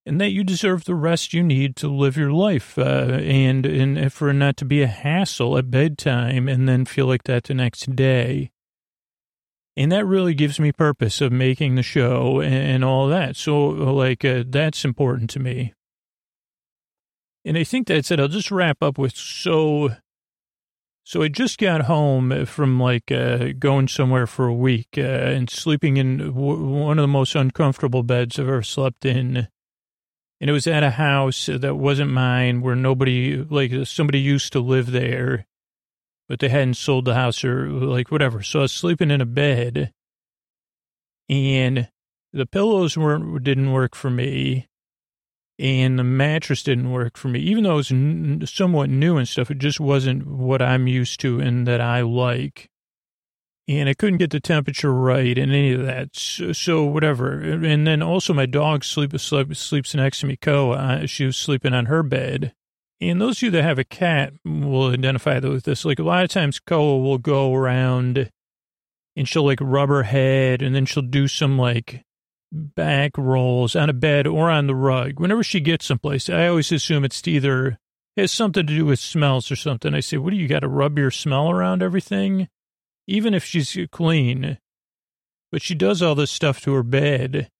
And 0.06 0.20
that 0.20 0.32
you 0.32 0.44
deserve 0.44 0.84
the 0.84 0.94
rest 0.94 1.32
you 1.32 1.42
need 1.42 1.76
to 1.76 1.88
live 1.88 2.18
your 2.18 2.30
life, 2.30 2.76
uh, 2.76 2.82
and 3.22 3.64
and 3.64 4.12
for 4.12 4.34
not 4.34 4.58
to 4.58 4.66
be 4.66 4.82
a 4.82 4.86
hassle 4.86 5.56
at 5.56 5.70
bedtime, 5.70 6.46
and 6.46 6.68
then 6.68 6.84
feel 6.84 7.06
like 7.06 7.24
that 7.24 7.44
the 7.44 7.54
next 7.54 7.96
day. 7.96 8.50
And 9.78 9.90
that 9.92 10.04
really 10.04 10.34
gives 10.34 10.60
me 10.60 10.72
purpose 10.72 11.22
of 11.22 11.32
making 11.32 11.74
the 11.74 11.82
show 11.82 12.40
and, 12.40 12.54
and 12.54 12.84
all 12.84 13.08
that. 13.08 13.34
So, 13.36 13.66
like, 13.68 14.24
uh, 14.24 14.44
that's 14.46 14.84
important 14.84 15.30
to 15.30 15.40
me. 15.40 15.72
And 17.44 17.58
I 17.58 17.64
think 17.64 17.86
that's 17.86 18.10
it. 18.10 18.20
I'll 18.20 18.28
just 18.28 18.50
wrap 18.50 18.82
up 18.82 18.98
with 18.98 19.16
so. 19.16 19.96
So 21.04 21.22
I 21.22 21.28
just 21.28 21.58
got 21.58 21.82
home 21.82 22.46
from 22.46 22.80
like 22.80 23.12
uh, 23.12 23.48
going 23.58 23.88
somewhere 23.88 24.26
for 24.26 24.46
a 24.46 24.54
week 24.54 24.88
uh, 24.96 25.02
and 25.02 25.50
sleeping 25.50 25.98
in 25.98 26.18
w- 26.18 26.64
one 26.64 26.98
of 26.98 27.02
the 27.02 27.08
most 27.08 27.34
uncomfortable 27.34 28.02
beds 28.02 28.38
I've 28.38 28.48
ever 28.48 28.62
slept 28.62 29.04
in. 29.04 29.48
And 30.40 30.50
it 30.50 30.52
was 30.52 30.66
at 30.66 30.82
a 30.82 30.90
house 30.90 31.46
that 31.52 31.76
wasn't 31.76 32.10
mine 32.10 32.62
where 32.62 32.74
nobody, 32.74 33.36
like 33.36 33.86
somebody 33.86 34.18
used 34.18 34.52
to 34.54 34.60
live 34.60 34.90
there 34.90 35.46
but 36.28 36.38
they 36.38 36.48
hadn't 36.48 36.74
sold 36.74 37.04
the 37.04 37.14
house 37.14 37.44
or 37.44 37.68
like 37.68 38.10
whatever. 38.10 38.42
So 38.42 38.60
I 38.60 38.62
was 38.62 38.72
sleeping 38.72 39.10
in 39.10 39.20
a 39.20 39.26
bed 39.26 39.92
and 41.28 41.88
the 42.32 42.46
pillows 42.46 42.96
weren't, 42.96 43.42
didn't 43.44 43.72
work 43.72 43.94
for 43.94 44.10
me 44.10 44.68
and 45.58 45.98
the 45.98 46.04
mattress 46.04 46.62
didn't 46.62 46.90
work 46.90 47.16
for 47.16 47.28
me. 47.28 47.40
Even 47.40 47.64
though 47.64 47.74
it 47.74 47.76
was 47.76 47.92
n- 47.92 48.42
somewhat 48.46 48.90
new 48.90 49.16
and 49.16 49.28
stuff, 49.28 49.50
it 49.50 49.58
just 49.58 49.78
wasn't 49.78 50.26
what 50.26 50.60
I'm 50.60 50.86
used 50.86 51.20
to 51.20 51.40
and 51.40 51.66
that 51.66 51.80
I 51.80 52.00
like. 52.02 52.68
And 53.66 53.88
I 53.88 53.94
couldn't 53.94 54.18
get 54.18 54.30
the 54.30 54.40
temperature 54.40 54.92
right 54.92 55.38
and 55.38 55.50
any 55.50 55.72
of 55.72 55.86
that. 55.86 56.14
So, 56.14 56.52
so 56.52 56.84
whatever. 56.84 57.40
And 57.40 57.86
then 57.86 58.02
also 58.02 58.34
my 58.34 58.46
dog 58.46 58.84
sleep, 58.84 59.18
sleep, 59.18 59.56
sleeps 59.56 59.94
next 59.94 60.20
to 60.20 60.26
me, 60.26 60.36
Koa. 60.36 61.06
She 61.06 61.24
was 61.24 61.36
sleeping 61.36 61.72
on 61.72 61.86
her 61.86 62.02
bed. 62.02 62.52
And 63.00 63.20
those 63.20 63.38
of 63.38 63.42
you 63.42 63.50
that 63.52 63.62
have 63.62 63.78
a 63.78 63.84
cat 63.84 64.34
will 64.44 64.88
identify 64.88 65.38
with 65.38 65.64
this. 65.64 65.84
Like 65.84 65.98
a 65.98 66.04
lot 66.04 66.24
of 66.24 66.30
times, 66.30 66.58
Koa 66.58 66.98
will 66.98 67.18
go 67.18 67.54
around 67.54 68.30
and 69.16 69.28
she'll 69.28 69.44
like 69.44 69.60
rub 69.60 69.88
her 69.88 70.02
head 70.02 70.62
and 70.62 70.74
then 70.74 70.84
she'll 70.84 71.02
do 71.02 71.28
some 71.28 71.58
like 71.58 72.02
back 72.54 73.18
rolls 73.18 73.74
on 73.74 73.90
a 73.90 73.92
bed 73.92 74.26
or 74.26 74.50
on 74.50 74.66
the 74.66 74.74
rug. 74.74 75.18
Whenever 75.18 75.42
she 75.42 75.60
gets 75.60 75.86
someplace, 75.86 76.30
I 76.30 76.46
always 76.46 76.70
assume 76.72 77.04
it's 77.04 77.26
either 77.26 77.78
has 78.16 78.30
something 78.30 78.66
to 78.66 78.72
do 78.72 78.86
with 78.86 79.00
smells 79.00 79.50
or 79.50 79.56
something. 79.56 79.94
I 79.94 80.00
say, 80.00 80.16
what 80.16 80.30
do 80.30 80.36
you 80.36 80.46
got 80.46 80.60
to 80.60 80.68
rub 80.68 80.98
your 80.98 81.10
smell 81.10 81.50
around 81.50 81.82
everything? 81.82 82.48
Even 83.06 83.34
if 83.34 83.44
she's 83.44 83.76
clean. 83.90 84.58
But 85.50 85.62
she 85.62 85.74
does 85.74 86.00
all 86.00 86.14
this 86.14 86.30
stuff 86.30 86.60
to 86.62 86.72
her 86.74 86.82
bed. 86.82 87.50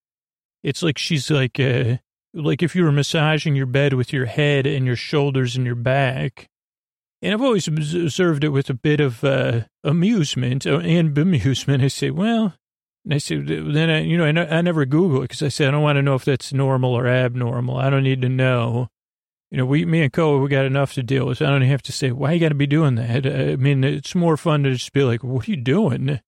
It's 0.63 0.83
like 0.83 0.97
she's 0.97 1.31
like, 1.31 1.59
uh, 1.61 1.97
like 2.33 2.63
if 2.63 2.75
you 2.75 2.85
were 2.85 2.93
massaging 2.93 3.55
your 3.55 3.67
bed 3.67 3.95
with 3.95 4.13
your 4.13 4.27
head 4.27 4.67
and 4.67 4.87
your 4.87 4.97
shoulders 4.97 5.57
and 5.57 5.67
your 5.67 5.75
back. 5.75 6.49
And 7.21 7.33
I've 7.33 7.43
always 7.43 7.69
observed 7.69 8.45
it 8.45 8.51
with 8.51 8.69
a 8.71 8.75
bit 8.75 9.01
of 9.01 9.25
uh, 9.25 9.63
amusement 9.83 10.67
uh, 10.67 10.79
and 10.79 11.15
bemusement. 11.15 11.83
I 11.83 11.89
say, 11.89 12.11
well, 12.11 12.55
and 13.05 13.15
I 13.15 13.19
said, 13.19 13.47
then 13.47 13.91
I, 13.91 14.01
you 14.01 14.17
know, 14.17 14.25
I, 14.25 14.59
I 14.59 14.63
never 14.63 14.87
Google 14.87 15.19
it 15.19 15.25
because 15.25 15.43
I 15.43 15.49
said, 15.49 15.69
I 15.69 15.71
don't 15.73 15.83
want 15.83 15.97
to 15.97 16.03
know 16.03 16.15
if 16.15 16.25
that's 16.25 16.53
normal 16.53 16.95
or 16.95 17.07
abnormal. 17.07 17.77
I 17.77 17.91
don't 17.91 18.03
need 18.03 18.23
to 18.23 18.29
know. 18.29 18.89
You 19.51 19.59
know, 19.59 19.67
we, 19.67 19.85
me 19.85 20.03
and 20.03 20.13
Koa, 20.13 20.39
we 20.39 20.49
got 20.49 20.65
enough 20.65 20.95
to 20.95 21.03
deal 21.03 21.27
with. 21.27 21.39
So 21.39 21.47
I 21.47 21.51
don't 21.51 21.63
have 21.63 21.83
to 21.83 21.93
say, 21.93 22.13
why 22.13 22.33
you 22.33 22.41
got 22.41 22.49
to 22.49 22.55
be 22.55 22.67
doing 22.67 22.95
that? 22.95 23.27
Uh, 23.27 23.53
I 23.53 23.57
mean, 23.57 23.85
it's 23.85 24.15
more 24.15 24.37
fun 24.37 24.63
to 24.63 24.73
just 24.73 24.93
be 24.93 25.05
like, 25.05 25.23
what 25.23 25.47
are 25.47 25.51
you 25.51 25.59
doing? 25.59 26.21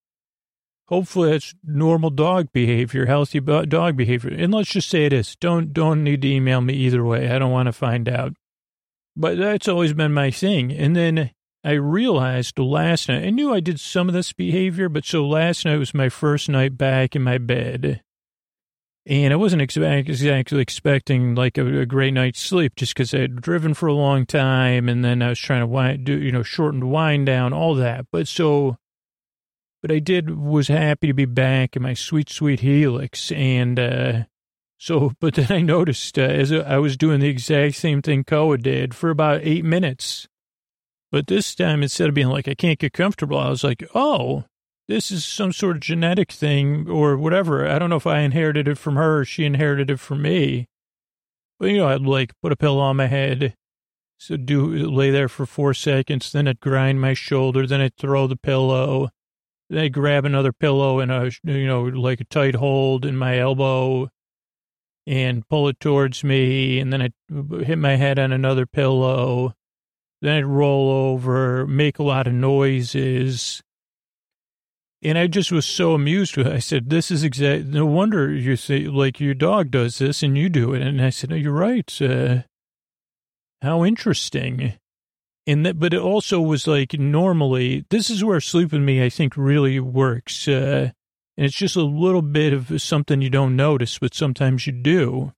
Hopefully 0.89 1.33
it's 1.33 1.55
normal 1.65 2.11
dog 2.11 2.53
behavior, 2.53 3.07
healthy 3.07 3.41
dog 3.41 3.97
behavior. 3.97 4.31
And 4.31 4.53
let's 4.53 4.71
just 4.71 4.91
say 4.91 5.07
it 5.07 5.13
is. 5.13 5.35
Don't, 5.37 5.73
don't 5.73 6.05
need 6.05 6.23
to 6.23 6.29
email 6.29 6.61
me 6.61 6.75
either 6.75 7.05
way. 7.05 7.31
I 7.31 7.39
don't 7.39 7.51
want 7.51 7.67
to 7.67 7.73
find 7.73 8.09
out. 8.09 8.35
But 9.17 9.39
that's 9.39 9.67
always 9.67 9.95
been 9.95 10.13
my 10.13 10.31
thing. 10.31 10.71
And 10.71 10.95
then 10.95 11.31
I 11.67 11.73
realized 11.73 12.59
last 12.59 13.09
night, 13.09 13.25
I 13.25 13.31
knew 13.31 13.53
I 13.53 13.61
did 13.61 13.81
some 13.81 14.09
of 14.09 14.15
this 14.15 14.33
behavior, 14.33 14.89
but 14.89 15.05
so 15.05 15.27
last 15.27 15.65
night 15.65 15.79
was 15.79 15.95
my 15.95 16.09
first 16.09 16.49
night 16.49 16.79
back 16.79 17.17
in 17.17 17.23
my 17.23 17.39
bed. 17.39 18.03
And 19.05 19.33
I 19.33 19.37
wasn't 19.37 19.63
exactly 19.63 20.61
expecting 20.61 21.35
like 21.35 21.59
a, 21.59 21.81
a 21.81 21.87
great 21.87 22.15
night's 22.15 22.41
sleep 22.41 22.77
just 22.77 22.95
because 22.95 23.13
I 23.13 23.21
had 23.21 23.41
driven 23.41 23.75
for 23.75 23.87
a 23.87 23.95
long 23.95 24.27
time 24.27 24.89
and 24.89 25.05
then 25.05 25.23
I 25.23 25.29
was 25.29 25.39
trying 25.39 25.61
to 25.61 25.67
wind, 25.67 26.05
do, 26.05 26.19
you 26.19 26.33
know, 26.33 26.43
shorten 26.43 26.91
wind 26.91 27.27
down, 27.27 27.53
all 27.53 27.75
that. 27.77 28.07
But 28.11 28.29
so 28.29 28.77
but 29.83 29.95
I 29.95 29.99
did 30.01 30.37
was 30.37 30.69
happy 30.69 31.07
to 31.07 31.15
be 31.15 31.27
back 31.27 31.77
in 31.77 31.83
my 31.83 31.95
sweet, 31.95 32.29
sweet 32.29 32.61
Helix. 32.61 33.31
And 33.31 33.79
uh, 33.79 34.25
so, 34.79 35.13
but 35.21 35.35
then 35.35 35.53
I 35.53 35.61
noticed 35.61 36.19
uh, 36.19 36.23
as 36.23 36.53
I 36.53 36.79
was 36.79 36.97
doing 36.97 37.21
the 37.21 37.29
exact 37.29 37.77
same 37.77 38.03
thing 38.03 38.25
Koa 38.25 38.59
did 38.59 38.95
for 38.95 39.11
about 39.11 39.41
eight 39.45 39.65
minutes. 39.65 40.27
But 41.13 41.27
this 41.29 41.55
time, 41.55 41.83
instead 41.83 42.09
of 42.09 42.15
being 42.15 42.29
like, 42.29 42.49
I 42.49 42.55
can't 42.55 42.79
get 42.79 42.93
comfortable, 42.93 43.39
I 43.39 43.49
was 43.49 43.65
like, 43.65 43.85
oh, 43.95 44.45
this 44.89 45.11
is 45.11 45.25
some 45.25 45.53
sort 45.53 45.77
of 45.77 45.83
genetic 45.83 46.33
thing 46.33 46.89
or 46.89 47.17
whatever. 47.17 47.67
I 47.67 47.79
don't 47.79 47.91
know 47.91 47.97
if 47.97 48.07
I 48.07 48.21
inherited 48.21 48.69
it 48.69 48.79
from 48.79 48.97
her 48.97 49.21
or 49.21 49.25
she 49.25 49.45
inherited 49.45 49.91
it 49.91 50.01
from 50.01 50.23
me. 50.23 50.67
But, 51.59 51.71
you 51.71 51.79
know, 51.79 51.89
I'd 51.89 52.03
like 52.03 52.33
put 52.43 52.53
a 52.53 52.57
pillow 52.57 52.81
on 52.81 52.97
my 52.97 53.07
head, 53.07 53.55
so 54.19 54.37
do 54.37 54.67
lay 54.67 55.11
there 55.11 55.29
for 55.29 55.47
four 55.47 55.75
seconds, 55.75 56.31
then 56.31 56.47
I'd 56.47 56.61
grind 56.61 57.01
my 57.01 57.15
shoulder, 57.15 57.67
then 57.67 57.81
I'd 57.81 57.97
throw 57.97 58.27
the 58.27 58.37
pillow, 58.37 59.09
they 59.69 59.89
grab 59.89 60.25
another 60.25 60.53
pillow 60.53 61.01
and 61.01 61.11
a, 61.11 61.33
you 61.43 61.67
know, 61.67 61.83
like 61.83 62.21
a 62.21 62.25
tight 62.25 62.55
hold 62.55 63.05
in 63.05 63.17
my 63.17 63.39
elbow 63.39 64.09
and 65.07 65.49
pull 65.49 65.69
it 65.69 65.81
towards 65.81 66.23
me. 66.23 66.79
And 66.79 66.93
then 66.93 67.03
I 67.03 67.11
hit 67.65 67.79
my 67.79 67.97
head 67.97 68.19
on 68.19 68.33
another 68.33 68.67
pillow. 68.67 69.55
Then 70.27 70.39
I'd 70.39 70.45
roll 70.45 70.91
over, 70.91 71.69
make 71.69 72.01
a 72.01 72.03
lot 72.03 72.27
of 72.27 72.33
noises. 72.33 73.63
And 75.01 75.17
I 75.17 75.29
just 75.29 75.53
was 75.53 75.65
so 75.65 75.95
amused 75.95 76.37
with 76.37 76.49
it. 76.49 76.53
I 76.53 76.59
said, 76.59 76.91
this 76.91 77.13
is 77.13 77.23
exact. 77.23 77.67
No 77.67 77.87
wonder 77.87 78.33
you 78.33 78.57
say, 78.57 78.89
like, 78.89 79.21
your 79.21 79.35
dog 79.35 79.71
does 79.71 79.99
this 79.99 80.25
and 80.25 80.37
you 80.37 80.49
do 80.49 80.75
it. 80.75 80.83
And 80.83 81.01
I 81.01 81.11
said, 81.11 81.31
you're 81.31 81.53
right. 81.53 82.03
Uh, 82.03 82.39
how 83.63 83.85
interesting. 83.85 84.73
And 85.47 85.65
that, 85.65 85.79
but 85.79 85.95
it 85.95 86.01
also 86.01 86.41
was 86.41 86.67
like 86.67 86.95
normally, 86.95 87.85
this 87.91 88.11
is 88.11 88.25
where 88.25 88.41
sleep 88.41 88.73
with 88.73 88.83
me, 88.83 89.05
I 89.05 89.11
think, 89.11 89.37
really 89.37 89.79
works. 89.79 90.49
Uh, 90.49 90.91
and 91.37 91.47
it's 91.47 91.55
just 91.55 91.77
a 91.77 91.83
little 91.83 92.21
bit 92.21 92.53
of 92.53 92.83
something 92.83 93.23
you 93.23 93.31
don't 93.31 93.55
notice, 93.55 94.01
but 94.01 94.13
sometimes 94.13 94.67
you 94.67 94.73
do. 94.73 95.35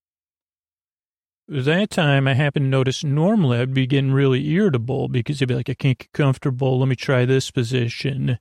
That 1.48 1.88
time 1.88 2.28
I 2.28 2.34
happened 2.34 2.66
to 2.66 2.68
notice 2.68 3.02
normally 3.02 3.58
I'd 3.58 3.72
be 3.72 3.86
getting 3.86 4.12
really 4.12 4.46
irritable 4.50 5.08
because 5.08 5.40
I'd 5.40 5.48
be 5.48 5.54
like, 5.54 5.70
I 5.70 5.74
can't 5.74 5.98
get 5.98 6.12
comfortable. 6.12 6.78
Let 6.78 6.88
me 6.88 6.96
try 6.96 7.24
this 7.24 7.50
position. 7.50 8.38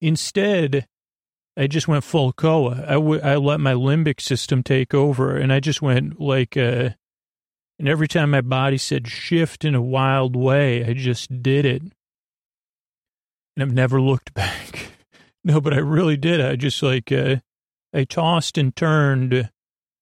Instead, 0.00 0.86
I 1.58 1.66
just 1.66 1.88
went 1.88 2.04
full 2.04 2.32
Koa. 2.32 2.84
I, 2.86 2.94
w- 2.94 3.20
I 3.20 3.36
let 3.36 3.60
my 3.60 3.74
limbic 3.74 4.20
system 4.20 4.62
take 4.62 4.94
over 4.94 5.36
and 5.36 5.52
I 5.52 5.60
just 5.60 5.82
went 5.82 6.18
like, 6.20 6.56
uh, 6.56 6.90
and 7.78 7.86
every 7.86 8.08
time 8.08 8.30
my 8.30 8.40
body 8.40 8.78
said 8.78 9.08
shift 9.08 9.64
in 9.64 9.74
a 9.74 9.82
wild 9.82 10.34
way, 10.34 10.84
I 10.84 10.94
just 10.94 11.42
did 11.42 11.66
it. 11.66 11.82
And 11.82 11.92
I've 13.62 13.74
never 13.74 14.00
looked 14.00 14.32
back. 14.34 14.92
No, 15.44 15.60
but 15.60 15.74
I 15.74 15.78
really 15.78 16.16
did. 16.16 16.40
I 16.40 16.56
just 16.56 16.82
like, 16.82 17.12
uh, 17.12 17.36
I 17.92 18.04
tossed 18.04 18.56
and 18.56 18.74
turned, 18.74 19.50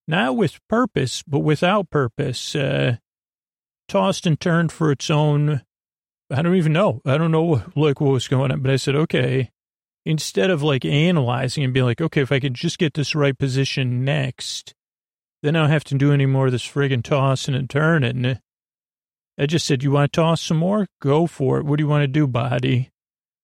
not 0.07 0.37
with 0.37 0.59
purpose, 0.67 1.23
but 1.27 1.39
without 1.39 1.89
purpose. 1.89 2.55
Uh, 2.55 2.97
tossed 3.87 4.25
and 4.25 4.39
turned 4.39 4.71
for 4.71 4.91
its 4.91 5.09
own. 5.09 5.61
I 6.29 6.41
don't 6.41 6.55
even 6.55 6.73
know. 6.73 7.01
I 7.05 7.17
don't 7.17 7.31
know 7.31 7.63
like 7.75 8.01
what 8.01 8.11
was 8.11 8.27
going 8.27 8.51
on, 8.51 8.61
but 8.61 8.71
I 8.71 8.75
said, 8.75 8.95
okay, 8.95 9.51
instead 10.05 10.49
of 10.49 10.61
like 10.61 10.85
analyzing 10.85 11.63
and 11.63 11.73
being 11.73 11.85
like, 11.85 12.01
okay, 12.01 12.21
if 12.21 12.31
I 12.31 12.39
could 12.39 12.53
just 12.53 12.79
get 12.79 12.93
this 12.93 13.15
right 13.15 13.37
position 13.37 14.03
next, 14.03 14.73
then 15.41 15.55
I 15.55 15.61
don't 15.61 15.69
have 15.69 15.83
to 15.85 15.95
do 15.95 16.11
any 16.11 16.25
more 16.25 16.47
of 16.47 16.51
this 16.51 16.67
friggin' 16.67 17.03
tossing 17.03 17.55
and 17.55 17.69
turning. 17.69 18.39
I 19.39 19.45
just 19.45 19.65
said, 19.65 19.83
you 19.83 19.91
want 19.91 20.11
to 20.11 20.21
toss 20.21 20.41
some 20.41 20.57
more? 20.57 20.87
Go 21.01 21.27
for 21.27 21.59
it. 21.59 21.65
What 21.65 21.77
do 21.77 21.83
you 21.83 21.87
want 21.87 22.03
to 22.03 22.07
do, 22.07 22.27
body? 22.27 22.89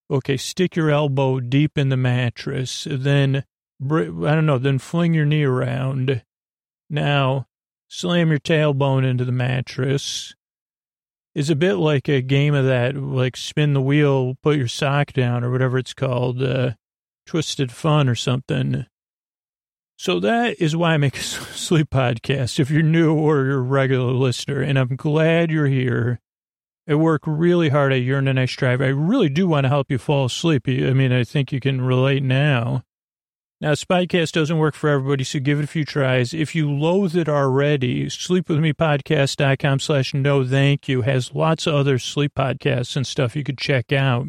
Okay, 0.10 0.38
stick 0.38 0.75
your 0.75 0.89
elbow 0.89 1.39
deep 1.39 1.77
in 1.77 1.89
the 1.89 1.98
mattress. 1.98 2.88
Then, 2.89 3.46
I 3.82 3.96
don't 3.96 4.46
know, 4.46 4.58
then 4.58 4.79
fling 4.79 5.13
your 5.13 5.25
knee 5.25 5.43
around. 5.43 6.24
Now, 6.94 7.48
slam 7.88 8.30
your 8.30 8.38
tailbone 8.38 9.04
into 9.04 9.26
the 9.26 9.32
mattress. 9.32 10.36
It's 11.34 11.50
a 11.50 11.56
bit 11.56 11.78
like 11.78 12.08
a 12.08 12.22
game 12.22 12.54
of 12.54 12.66
that, 12.66 12.96
like 12.96 13.36
spin 13.36 13.74
the 13.74 13.82
wheel, 13.82 14.36
put 14.44 14.58
your 14.58 14.68
sock 14.68 15.12
down, 15.12 15.44
or 15.44 15.50
whatever 15.50 15.80
it's 15.80 15.96
called, 15.96 16.44
uh, 16.44 16.74
Twisted 17.26 17.72
Fun 17.72 18.08
or 18.08 18.14
something. 18.14 18.86
So 19.98 20.20
that 20.20 20.62
is 20.62 20.76
why 20.76 20.94
I 20.94 20.98
make 20.98 21.18
a 21.18 21.22
sleep 21.22 21.90
podcast. 21.90 22.60
If 22.60 22.70
you're 22.70 22.84
new 22.84 23.16
or 23.16 23.44
you're 23.44 23.58
a 23.58 23.62
regular 23.62 24.12
listener, 24.12 24.62
and 24.62 24.78
I'm 24.78 24.96
glad 24.96 25.50
you're 25.50 25.66
here. 25.66 26.20
I 26.88 26.94
work 26.94 27.24
really 27.26 27.70
hard 27.70 27.92
I 27.92 27.96
Yearn 27.96 28.28
and 28.28 28.40
I 28.40 28.46
Strive. 28.46 28.82
I 28.82 28.90
really 28.90 29.30
do 29.30 29.48
want 29.48 29.64
to 29.64 29.70
help 29.70 29.90
you 29.90 29.98
fall 29.98 30.26
asleep. 30.26 30.68
I 30.68 30.94
mean, 30.94 31.12
I 31.12 31.24
think 31.24 31.52
you 31.52 31.60
can 31.60 31.82
relate 31.82 32.22
now. 32.22 32.84
Now, 33.63 33.72
Spycast 33.72 34.34
doesn't 34.34 34.58
work 34.58 34.75
for 34.75 34.89
everybody, 34.89 35.24
so 35.24 35.39
give 35.39 35.58
it 35.58 35.63
a 35.63 35.67
few 35.67 35.86
tries. 35.86 36.34
If 36.34 36.53
you 36.53 36.70
loathe 36.70 37.15
it 37.15 37.29
already, 37.29 38.08
sleepwithmepodcast.com 38.08 39.79
slash 39.79 40.13
no 40.13 40.43
thank 40.43 40.89
you 40.89 41.03
has 41.03 41.34
lots 41.34 41.65
of 41.65 41.74
other 41.74 41.98
sleep 41.98 42.34
podcasts 42.36 42.98
and 42.98 43.08
stuff 43.08 43.38
you 43.38 43.43
could 43.46 43.58
check 43.58 43.93
out. 43.93 44.27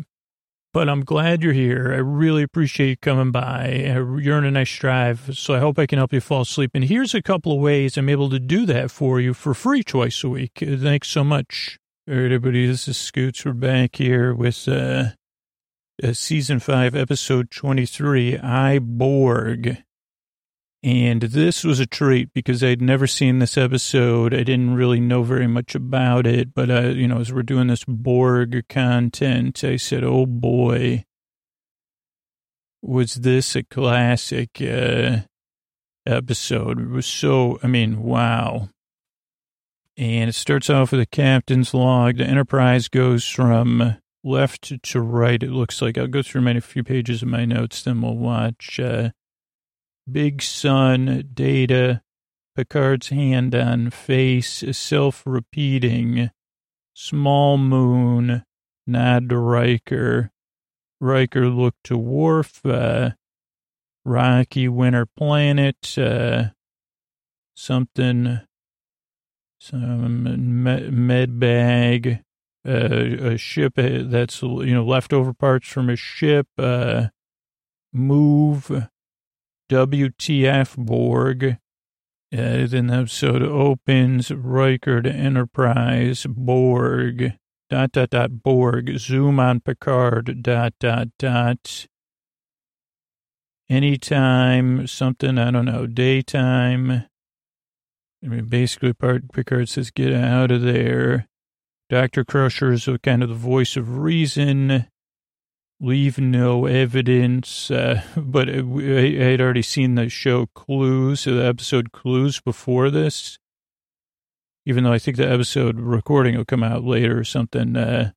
But 0.72 0.88
I'm 0.88 1.04
glad 1.04 1.42
you're 1.42 1.52
here. 1.52 1.92
I 1.92 1.96
really 1.96 2.44
appreciate 2.44 2.88
you 2.90 2.96
coming 2.96 3.32
by. 3.32 3.70
You're 4.20 4.38
in 4.38 4.44
a 4.44 4.52
nice 4.52 4.78
drive, 4.78 5.36
so 5.36 5.52
I 5.52 5.58
hope 5.58 5.80
I 5.80 5.86
can 5.86 5.98
help 5.98 6.12
you 6.12 6.20
fall 6.20 6.42
asleep. 6.42 6.70
And 6.72 6.84
here's 6.84 7.12
a 7.12 7.20
couple 7.20 7.50
of 7.50 7.60
ways 7.60 7.96
I'm 7.96 8.08
able 8.08 8.30
to 8.30 8.38
do 8.38 8.64
that 8.66 8.92
for 8.92 9.18
you 9.18 9.34
for 9.34 9.52
free 9.52 9.82
twice 9.82 10.22
a 10.22 10.28
week. 10.28 10.62
Thanks 10.64 11.08
so 11.08 11.24
much. 11.24 11.76
All 12.08 12.14
right, 12.14 12.26
everybody, 12.26 12.68
this 12.68 12.86
is 12.86 12.96
Scoots. 12.96 13.44
We're 13.44 13.54
back 13.54 13.96
here 13.96 14.32
with 14.32 14.68
uh, 14.68 15.06
uh, 16.02 16.12
season 16.12 16.58
five, 16.58 16.94
episode 16.94 17.50
23, 17.50 18.38
I 18.38 18.78
Borg. 18.78 19.78
And 20.82 21.22
this 21.22 21.64
was 21.64 21.80
a 21.80 21.86
treat 21.86 22.32
because 22.34 22.62
I'd 22.62 22.82
never 22.82 23.06
seen 23.06 23.38
this 23.38 23.56
episode. 23.56 24.34
I 24.34 24.42
didn't 24.42 24.74
really 24.74 25.00
know 25.00 25.22
very 25.22 25.46
much 25.46 25.74
about 25.74 26.26
it, 26.26 26.52
but, 26.54 26.70
uh, 26.70 26.88
you 26.88 27.08
know, 27.08 27.20
as 27.20 27.32
we're 27.32 27.42
doing 27.42 27.68
this 27.68 27.84
Borg 27.84 28.68
content, 28.68 29.64
I 29.64 29.76
said, 29.76 30.04
oh 30.04 30.26
boy, 30.26 31.04
was 32.82 33.14
this 33.14 33.56
a 33.56 33.62
classic 33.62 34.50
uh, 34.60 35.20
episode? 36.04 36.80
It 36.80 36.90
was 36.90 37.06
so, 37.06 37.58
I 37.62 37.66
mean, 37.66 38.02
wow. 38.02 38.68
And 39.96 40.28
it 40.28 40.34
starts 40.34 40.68
off 40.68 40.92
with 40.92 41.00
a 41.00 41.06
captain's 41.06 41.72
log. 41.72 42.18
The 42.18 42.26
Enterprise 42.26 42.88
goes 42.88 43.26
from 43.26 43.96
left 44.24 44.82
to 44.82 45.00
right, 45.00 45.42
it 45.42 45.50
looks 45.50 45.82
like. 45.82 45.98
I'll 45.98 46.06
go 46.06 46.22
through 46.22 46.40
my, 46.40 46.52
a 46.52 46.60
few 46.60 46.82
pages 46.82 47.22
of 47.22 47.28
my 47.28 47.44
notes, 47.44 47.82
then 47.82 48.00
we'll 48.00 48.16
watch. 48.16 48.80
Uh, 48.80 49.10
Big 50.10 50.42
Sun, 50.42 51.30
Data, 51.34 52.02
Picard's 52.56 53.08
hand 53.08 53.54
on 53.54 53.90
face, 53.90 54.64
self-repeating, 54.72 56.30
small 56.94 57.58
moon, 57.58 58.44
nod 58.86 59.28
to 59.28 59.38
Riker. 59.38 60.30
Riker 61.00 61.48
looked 61.48 61.84
to 61.84 61.98
Worf, 61.98 62.64
uh, 62.64 63.10
rocky 64.04 64.68
winter 64.68 65.06
planet, 65.06 65.98
uh, 65.98 66.44
something, 67.54 68.40
some 69.58 70.22
med 70.62 71.40
bag, 71.40 72.22
a 72.64 73.36
ship 73.36 73.74
that's, 73.76 74.42
you 74.42 74.74
know, 74.74 74.84
leftover 74.84 75.32
parts 75.32 75.68
from 75.68 75.90
a 75.90 75.96
ship, 75.96 76.48
uh, 76.58 77.08
move, 77.92 78.88
WTF 79.70 80.76
Borg. 80.76 81.58
Uh, 82.32 82.66
then 82.66 82.88
the 82.88 82.94
episode 82.94 83.42
opens, 83.42 84.30
Riker 84.30 85.00
to 85.02 85.10
Enterprise, 85.10 86.26
Borg, 86.28 87.34
dot, 87.70 87.92
dot, 87.92 88.10
dot, 88.10 88.42
Borg, 88.42 88.98
zoom 88.98 89.38
on 89.38 89.60
Picard, 89.60 90.42
dot, 90.42 90.74
dot, 90.80 91.08
dot. 91.18 91.86
Anytime, 93.70 94.86
something, 94.86 95.38
I 95.38 95.50
don't 95.52 95.64
know, 95.66 95.86
daytime. 95.86 97.04
I 98.22 98.26
mean, 98.26 98.46
basically, 98.46 98.94
Picard 98.94 99.68
says, 99.68 99.90
get 99.90 100.12
out 100.12 100.50
of 100.50 100.62
there. 100.62 101.28
Dr. 101.90 102.24
Crusher 102.24 102.72
is 102.72 102.88
kind 103.02 103.22
of 103.22 103.28
the 103.28 103.34
voice 103.34 103.76
of 103.76 103.98
reason 103.98 104.86
leave 105.80 106.18
no 106.18 106.66
evidence. 106.66 107.70
Uh, 107.70 108.02
but 108.16 108.48
I 108.48 108.52
had 108.52 109.40
already 109.40 109.62
seen 109.62 109.94
the 109.94 110.08
show 110.08 110.46
Clues, 110.54 111.24
the 111.24 111.44
episode 111.44 111.92
Clues 111.92 112.40
before 112.40 112.90
this. 112.90 113.38
Even 114.66 114.84
though 114.84 114.92
I 114.92 114.98
think 114.98 115.18
the 115.18 115.30
episode 115.30 115.78
recording 115.78 116.36
will 116.36 116.46
come 116.46 116.62
out 116.62 116.84
later 116.84 117.18
or 117.18 117.24
something. 117.24 117.76
Uh, 117.76 118.12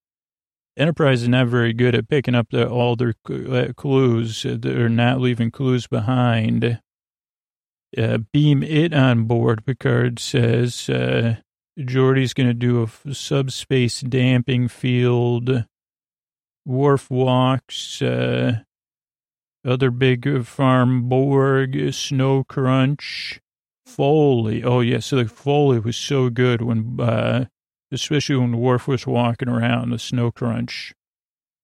Enterprise 0.78 1.24
is 1.24 1.28
not 1.28 1.48
very 1.48 1.74
good 1.74 1.96
at 1.96 2.08
picking 2.08 2.36
up 2.36 2.50
the, 2.52 2.70
all 2.70 2.96
their 2.96 3.16
uh, 3.30 3.74
clues. 3.76 4.46
They're 4.48 4.88
not 4.88 5.20
leaving 5.20 5.50
clues 5.50 5.88
behind. 5.88 6.80
Uh, 7.98 8.20
beam 8.32 8.62
it 8.62 8.94
on 8.94 9.24
board, 9.24 9.66
Picard 9.66 10.20
says. 10.20 10.88
Uh, 10.88 11.38
Geordi's 11.80 12.34
going 12.34 12.48
to 12.48 12.54
do 12.54 12.88
a 13.06 13.14
subspace 13.14 14.02
damping 14.02 14.68
field 14.68 15.66
Worf 16.68 17.10
walks, 17.10 18.02
uh, 18.02 18.60
other 19.66 19.90
big 19.90 20.46
farm 20.46 21.08
Borg, 21.08 21.94
Snow 21.94 22.44
Crunch, 22.44 23.40
Foley. 23.86 24.64
Oh, 24.66 24.82
yeah. 24.82 25.00
So 25.00 25.16
the 25.16 25.30
Foley 25.30 25.80
was 25.80 25.96
so 25.96 26.30
good 26.30 26.62
when, 26.62 27.00
uh, 27.00 27.46
especially 27.92 28.36
when 28.36 28.58
Worf 28.58 28.86
was 28.86 29.08
walking 29.08 29.48
around 29.48 29.92
the 29.92 30.00
Snow 30.00 30.30
Crunch. 30.30 30.94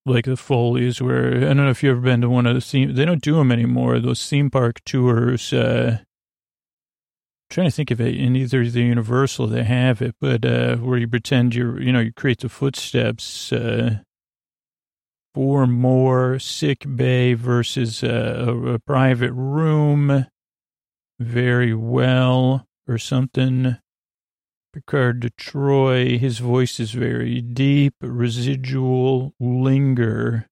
Like 0.06 0.26
the 0.26 0.38
Foley's 0.38 1.02
where, 1.02 1.36
I 1.36 1.40
don't 1.40 1.58
know 1.58 1.70
if 1.70 1.84
you've 1.84 1.98
ever 1.98 2.02
been 2.02 2.22
to 2.22 2.30
one 2.30 2.46
of 2.46 2.56
the 2.56 2.62
theme, 2.62 2.96
they 2.96 3.06
don't 3.06 3.22
do 3.22 3.36
them 3.36 3.52
anymore. 3.52 4.00
Those 4.00 4.28
theme 4.28 4.50
park 4.50 4.82
tours, 4.86 5.52
uh, 5.52 6.00
trying 7.54 7.68
to 7.68 7.76
think 7.76 7.92
of 7.92 8.02
it 8.02 8.16
in 8.16 8.36
either 8.36 8.68
the 8.68 8.82
Universal, 8.82 9.48
they 9.48 9.64
have 9.64 10.02
it, 10.02 10.16
but, 10.20 10.44
uh, 10.44 10.76
where 10.78 10.98
you 10.98 11.08
pretend 11.08 11.54
you're, 11.54 11.80
you 11.80 11.92
know, 11.92 12.00
you 12.00 12.12
create 12.12 12.40
the 12.40 12.50
footsteps, 12.50 13.54
uh, 13.54 14.00
four 15.36 15.68
more 15.68 16.40
sick 16.40 16.86
bay 16.96 17.34
versus 17.34 18.04
a, 18.04 18.74
a, 18.74 18.80
private 18.80 19.32
room. 19.34 20.26
Very 21.20 21.74
well, 21.74 22.66
or 22.88 22.98
something. 22.98 23.78
Picard 24.74 25.22
to 25.22 25.30
Troi, 25.30 26.18
his 26.18 26.40
voice 26.40 26.80
is 26.80 26.92
very 26.92 27.40
deep, 27.40 27.94
residual, 28.02 29.34
linger. 29.40 30.48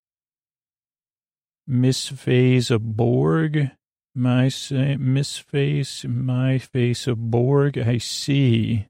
Miss 1.67 2.09
Phase 2.09 2.69
of 2.69 2.95
Borg, 2.95 3.71
my 4.13 4.49
say, 4.49 4.95
Miss 4.97 5.37
Face, 5.37 6.05
my 6.05 6.57
face 6.57 7.07
of 7.07 7.31
Borg, 7.31 7.77
I 7.77 7.97
see. 7.97 8.87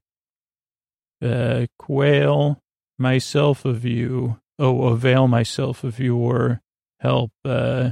Uh, 1.22 1.66
Quail, 1.78 2.60
myself 2.98 3.64
of 3.64 3.84
you 3.84 4.40
oh, 4.62 4.84
avail 4.84 5.28
myself 5.28 5.84
of 5.84 5.98
your 5.98 6.62
help. 7.00 7.32
Uh, 7.44 7.90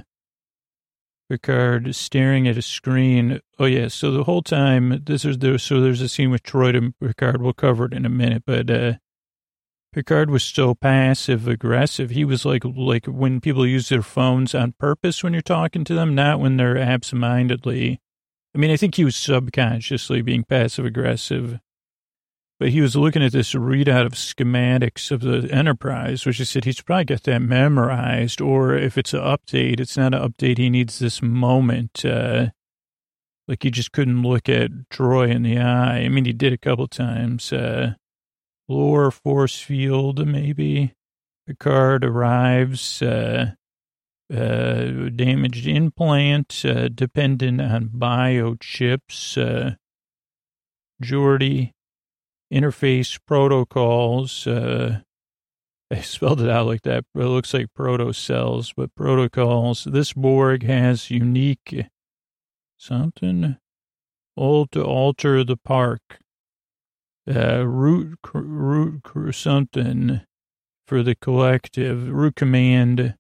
Picard 1.29 1.95
staring 1.95 2.49
at 2.49 2.57
a 2.57 2.63
screen. 2.63 3.41
Oh 3.59 3.67
yeah, 3.67 3.89
so 3.89 4.11
the 4.11 4.25
whole 4.25 4.43
time 4.43 5.03
this 5.05 5.25
is 5.25 5.39
there. 5.39 5.59
So 5.59 5.81
there's 5.81 6.01
a 6.01 6.09
scene 6.09 6.31
with 6.31 6.43
Troi 6.43 6.77
and 6.77 6.95
Picard. 6.99 7.41
We'll 7.41 7.53
cover 7.53 7.85
it 7.85 7.93
in 7.93 8.05
a 8.05 8.09
minute, 8.09 8.43
but 8.47 8.69
uh, 8.69 8.95
Picard 9.93 10.31
was 10.31 10.45
so 10.45 10.75
passive 10.75 11.49
aggressive. 11.49 12.11
He 12.11 12.25
was 12.25 12.45
like 12.45 12.63
like 12.65 13.07
when 13.07 13.41
people 13.41 13.67
use 13.67 13.89
their 13.89 14.03
phones 14.03 14.55
on 14.55 14.73
purpose 14.79 15.23
when 15.25 15.33
you're 15.33 15.43
talking 15.43 15.83
to 15.85 15.95
them, 15.95 16.15
not 16.15 16.39
when 16.41 16.57
they're 16.57 16.79
absentmindedly. 16.79 18.01
I 18.55 18.59
mean, 18.59 18.71
I 18.71 18.77
think 18.77 18.95
he 18.95 19.05
was 19.05 19.17
subconsciously 19.17 20.23
being 20.23 20.45
passive 20.45 20.85
aggressive. 20.85 21.61
but 22.61 22.69
he 22.69 22.81
was 22.83 22.95
looking 22.95 23.23
at 23.23 23.33
this 23.33 23.55
readout 23.55 24.05
of 24.07 24.13
schematics 24.13 25.11
of 25.11 25.23
the 25.23 25.49
enterprise, 25.51 26.27
which 26.27 26.37
he 26.37 26.45
said 26.45 26.65
he's 26.65 26.83
probably 26.83 27.07
got 27.07 27.23
that 27.25 27.41
memorized, 27.41 28.41
or 28.41 28.75
if 28.77 28.99
it's 28.99 29.15
an 29.15 29.21
update, 29.21 29.81
it's 29.81 29.97
not 29.97 30.15
an 30.15 30.21
update. 30.23 30.59
He 30.59 30.69
needs 30.69 30.99
this 30.99 31.23
moment. 31.23 32.05
Uh, 32.05 32.51
like 33.49 33.63
he 33.63 33.71
just 33.71 33.93
couldn't 33.93 34.23
look 34.23 34.49
at 34.49 34.71
Troi 34.91 35.31
in 35.31 35.43
the 35.43 35.59
eye. 35.59 36.01
I 36.01 36.09
mean, 36.09 36.25
he 36.27 36.33
did 36.33 36.53
a 36.53 36.59
couple 36.59 36.87
times. 36.87 37.53
Uh, 37.53 37.95
lower 38.71 39.11
force 39.11 39.61
field, 39.61 40.27
maybe. 40.27 40.95
Picard 41.47 42.05
arrives, 42.05 43.03
uh, 43.03 43.53
uh, 44.33 44.85
damaged 45.15 45.67
implant, 45.67 46.65
uh, 46.65 46.89
dependent 46.89 47.61
on 47.61 47.89
biochips. 47.89 49.37
Uh, 49.37 49.75
Geordi, 51.03 51.73
interface 52.53 53.19
protocols. 53.27 54.47
Uh, 54.47 55.01
I 55.91 56.03
spelled 56.03 56.41
it 56.41 56.49
out 56.49 56.67
like 56.67 56.83
that. 56.83 57.05
It 57.17 57.19
looks 57.19 57.53
like 57.53 57.75
proto 57.75 58.13
cells, 58.13 58.73
but 58.77 58.95
protocols. 58.95 59.85
This 59.85 60.13
Borg 60.13 60.63
has 60.63 61.11
unique 61.11 61.87
something. 62.79 63.57
All 64.37 64.67
to 64.69 64.85
alter 64.85 65.43
the 65.43 65.57
park. 65.57 66.21
Uh, 67.35 67.65
root, 67.65 68.19
root, 68.35 69.35
something 69.35 70.21
for 70.89 71.03
the 71.03 71.15
collective. 71.15 72.09
Root 72.09 72.35
command, 72.35 73.15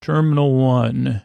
terminal 0.00 0.54
one. 0.54 1.24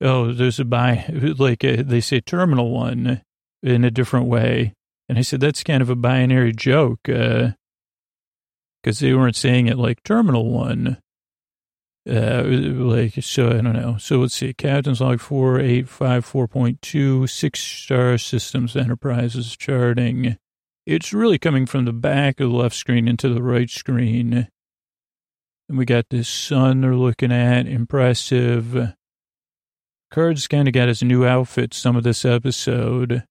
Oh, 0.00 0.32
there's 0.32 0.60
a 0.60 0.64
by, 0.64 1.06
like 1.38 1.64
a, 1.64 1.80
uh, 1.80 1.82
they 1.84 2.00
say 2.00 2.20
terminal 2.20 2.70
one 2.70 3.22
in 3.62 3.84
a 3.84 3.90
different 3.90 4.26
way. 4.26 4.74
And 5.08 5.18
I 5.18 5.22
said, 5.22 5.40
that's 5.40 5.64
kind 5.64 5.82
of 5.82 5.90
a 5.90 5.96
binary 5.96 6.52
joke, 6.52 7.00
because 7.02 7.54
uh, 8.86 8.92
they 9.00 9.14
weren't 9.14 9.36
saying 9.36 9.66
it 9.66 9.76
like 9.76 10.04
terminal 10.04 10.50
one. 10.50 10.98
Uh, 12.08 12.44
like, 12.44 13.14
so 13.22 13.48
I 13.48 13.54
don't 13.54 13.72
know. 13.72 13.96
So 13.98 14.18
let's 14.18 14.34
see. 14.34 14.52
Captain's 14.52 15.00
log 15.00 15.20
4854.2, 15.20 17.28
six 17.28 17.60
star 17.60 18.18
systems 18.18 18.76
enterprises 18.76 19.56
charting. 19.56 20.36
It's 20.86 21.12
really 21.12 21.38
coming 21.38 21.66
from 21.66 21.86
the 21.86 21.92
back 21.92 22.40
of 22.40 22.50
the 22.50 22.56
left 22.56 22.76
screen 22.76 23.08
into 23.08 23.32
the 23.32 23.42
right 23.42 23.70
screen. 23.70 24.48
And 25.68 25.78
we 25.78 25.86
got 25.86 26.06
this 26.10 26.28
sun 26.28 26.82
they're 26.82 26.94
looking 26.94 27.32
at. 27.32 27.66
Impressive. 27.66 28.94
Cards 30.10 30.46
kind 30.46 30.68
of 30.68 30.74
got 30.74 30.88
his 30.88 31.02
new 31.02 31.24
outfit 31.24 31.72
some 31.72 31.96
of 31.96 32.04
this 32.04 32.24
episode. 32.24 33.24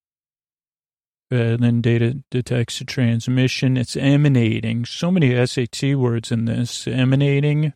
Uh, 1.32 1.58
then 1.58 1.82
data 1.82 2.24
detects 2.32 2.82
a 2.82 2.86
transmission. 2.86 3.78
It's 3.78 3.96
emanating. 3.96 4.86
So 4.86 5.12
many 5.12 5.46
SAT 5.46 5.96
words 5.96 6.32
in 6.32 6.46
this. 6.46 6.88
Emanating 6.88 7.74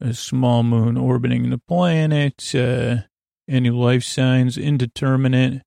a 0.00 0.14
small 0.14 0.62
moon 0.62 0.96
orbiting 0.96 1.50
the 1.50 1.58
planet, 1.58 2.54
uh, 2.54 3.02
any 3.48 3.70
life 3.70 4.04
signs, 4.04 4.56
indeterminate, 4.56 5.62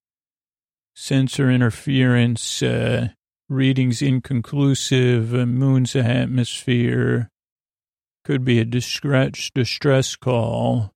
sensor 0.93 1.49
interference, 1.49 2.61
uh, 2.61 3.09
readings 3.49 4.01
inconclusive, 4.01 5.33
uh, 5.33 5.45
moon's 5.45 5.95
atmosphere, 5.95 7.29
could 8.23 8.45
be 8.45 8.59
a 8.59 8.65
distress, 8.65 9.51
distress 9.53 10.15
call. 10.15 10.91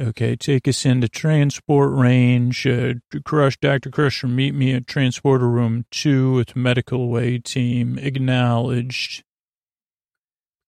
Okay, 0.00 0.34
take 0.34 0.66
us 0.66 0.86
into 0.86 1.08
transport 1.08 1.92
range. 1.92 2.66
Uh, 2.66 2.94
Crush, 3.24 3.58
Dr. 3.58 3.90
Crusher, 3.90 4.28
meet 4.28 4.54
me 4.54 4.72
at 4.72 4.86
transporter 4.86 5.48
room 5.48 5.84
two 5.90 6.32
with 6.32 6.56
medical 6.56 7.02
away 7.02 7.38
team. 7.38 7.98
Acknowledged. 7.98 9.22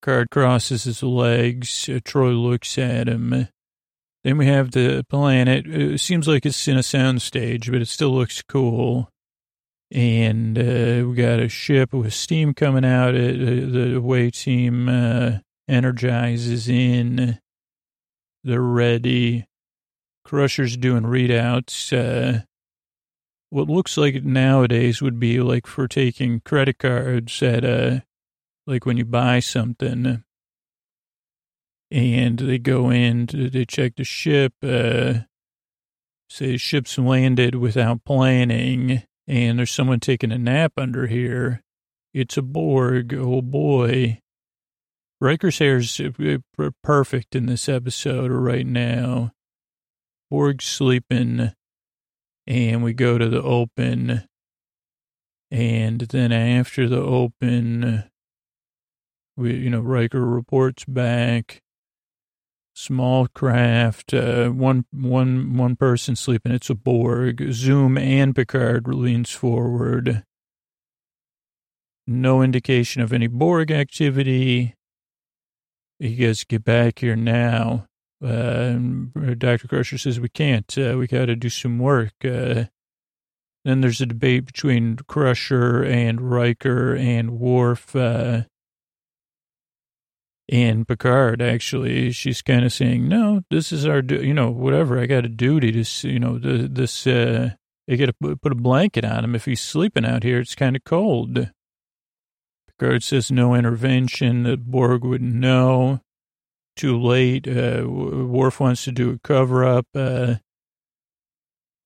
Card 0.03 0.29
crosses 0.31 0.85
his 0.85 1.03
legs. 1.03 1.89
Uh, 1.89 2.01
Troi 2.05 2.35
looks 2.35 2.77
at 2.77 3.09
him. 3.09 3.49
Then 4.25 4.39
we 4.39 4.47
have 4.47 4.71
the 4.71 5.05
planet. 5.09 5.67
It 5.67 6.01
seems 6.01 6.29
like 6.29 6.47
it's 6.47 6.69
in 6.69 6.77
a 6.77 6.81
soundstage, 6.81 7.71
but 7.71 7.83
it 7.83 7.89
still 7.89 8.11
looks 8.11 8.41
cool. 8.43 9.09
And 9.91 10.57
uh, 10.59 11.07
we 11.09 11.15
got 11.17 11.41
a 11.41 11.49
ship 11.49 11.93
with 11.93 12.15
steam 12.15 12.55
coming 12.55 12.85
out. 12.85 13.15
Uh, 13.15 13.19
the 13.19 13.97
away 13.97 14.31
team 14.31 14.89
uh, 14.89 15.39
energizes 15.69 16.69
in. 16.69 17.39
They're 18.45 18.61
ready. 18.61 19.47
Crusher's 20.25 20.77
doing 20.77 21.03
readouts. 21.03 21.93
Uh, 21.93 22.45
what 23.51 23.69
looks 23.69 23.99
like 23.99 24.25
nowadays 24.25 25.03
would 25.03 25.21
be 25.21 25.41
like 25.41 25.67
for 25.67 25.87
taking 25.87 26.41
credit 26.41 26.79
cards 26.79 27.43
at 27.43 27.65
a 27.65 28.03
like 28.67 28.87
when 28.87 28.97
you 28.97 29.05
buy 29.05 29.41
something 29.41 30.25
and 31.93 32.39
they 32.39 32.59
go 32.59 32.91
in, 32.91 33.27
to, 33.29 33.51
they 33.51 33.65
check 33.65 33.95
the 33.97 34.05
ship, 34.05 34.55
uh, 34.63 35.21
say 36.29 36.57
ship's 36.57 36.99
landed 36.99 37.55
without 37.55 38.05
planning 38.05 39.03
and 39.27 39.59
there's 39.59 39.71
someone 39.71 40.01
taking 40.01 40.33
a 40.33 40.39
nap 40.39 40.73
under 40.77 41.07
here. 41.07 41.63
It's 42.13 42.37
a 42.37 42.43
Borg. 42.43 43.15
Oh 43.15 43.43
boy. 43.43 44.21
Riker's 45.21 45.59
hair's 45.59 46.01
uh, 46.01 46.71
perfect 46.83 47.37
in 47.37 47.47
this 47.47 47.69
episode 47.69 48.31
right 48.31 48.67
now. 48.67 49.33
Borg's 50.31 50.65
sleeping 50.65 51.53
and 52.47 52.83
we 52.83 52.93
go 52.93 53.19
to 53.19 53.29
the 53.29 53.43
open. 53.43 54.25
And 55.51 56.01
then 56.01 56.33
after 56.33 56.89
the 56.89 57.01
open, 57.01 58.05
we, 59.37 59.55
you 59.55 59.71
know, 59.71 59.81
Riker 59.81 60.27
reports 60.27 60.85
back. 60.87 61.63
Small 62.75 63.27
craft, 63.29 64.15
uh, 64.15 64.49
one, 64.49 64.87
one, 64.93 65.57
one 65.57 65.77
person 65.77 66.17
sleeping. 66.17 66.53
It's 66.53 66.71
a 66.71 66.75
Borg. 66.75 67.53
Zoom 67.53 67.99
and 67.99 68.35
Picard 68.35 68.89
leans 68.89 69.31
forward. 69.31 70.25
No 72.07 72.43
indication 72.43 73.03
of 73.03 73.13
any 73.13 73.27
Borg 73.27 73.71
activity. 73.71 74.75
You 76.01 76.27
guys 76.27 76.45
get 76.45 76.65
back 76.65 77.01
here 77.01 77.15
now. 77.15 77.87
Uh, 78.25 78.79
Dr. 79.37 79.69
Crusher 79.69 79.99
says 79.99 80.19
we 80.19 80.29
can't. 80.29 80.77
Uh, 80.79 80.97
we 80.99 81.07
got 81.07 81.27
to 81.27 81.37
do 81.37 81.51
some 81.51 81.79
work. 81.79 82.15
Uh, 82.25 82.65
then 83.65 83.81
there's 83.81 84.01
a 84.01 84.07
debate 84.07 84.47
between 84.47 84.97
Crusher 84.97 85.85
and 85.85 86.21
Riker 86.21 86.95
and 86.95 87.39
Worf. 87.39 87.95
And 90.53 90.87
Picard, 90.87 91.41
actually, 91.41 92.13
she's 92.13 92.43
kind 92.43 92.63
of 92.63 92.75
saying, 92.75 93.09
no, 93.09 93.41
this 93.51 93.73
is 93.73 93.87
our, 93.87 94.01
you 94.01 94.35
know, 94.35 94.51
whatever. 94.51 95.01
I 95.01 95.07
got 95.07 95.25
a 95.25 95.31
duty 95.31 95.83
to, 95.83 96.09
you 96.09 96.21
know, 96.21 96.39
this, 96.39 97.07
uh, 97.07 97.53
I 97.91 97.97
got 97.97 98.11
to 98.21 98.37
put 98.37 98.53
a 98.53 98.57
blanket 98.57 99.03
on 99.03 99.25
him. 99.25 99.35
If 99.35 99.47
he's 99.47 99.63
sleeping 99.63 100.05
out 100.05 100.25
here, 100.25 100.41
it's 100.41 100.55
kind 100.55 100.77
of 100.77 100.85
cold. 100.85 101.49
Picard 102.69 103.03
says 103.03 103.33
no 103.33 103.55
intervention. 103.55 104.43
The 104.43 104.59
Borg 104.59 105.07
wouldn't 105.07 105.33
know. 105.33 106.01
Too 106.77 107.01
late. 107.01 107.49
Uh, 107.49 107.85
Worf 107.89 108.61
wants 108.61 108.85
to 108.85 108.93
do 108.93 109.11
a 109.11 109.19
cover 109.27 109.65
up. 109.65 109.87
Uh, 109.95 110.35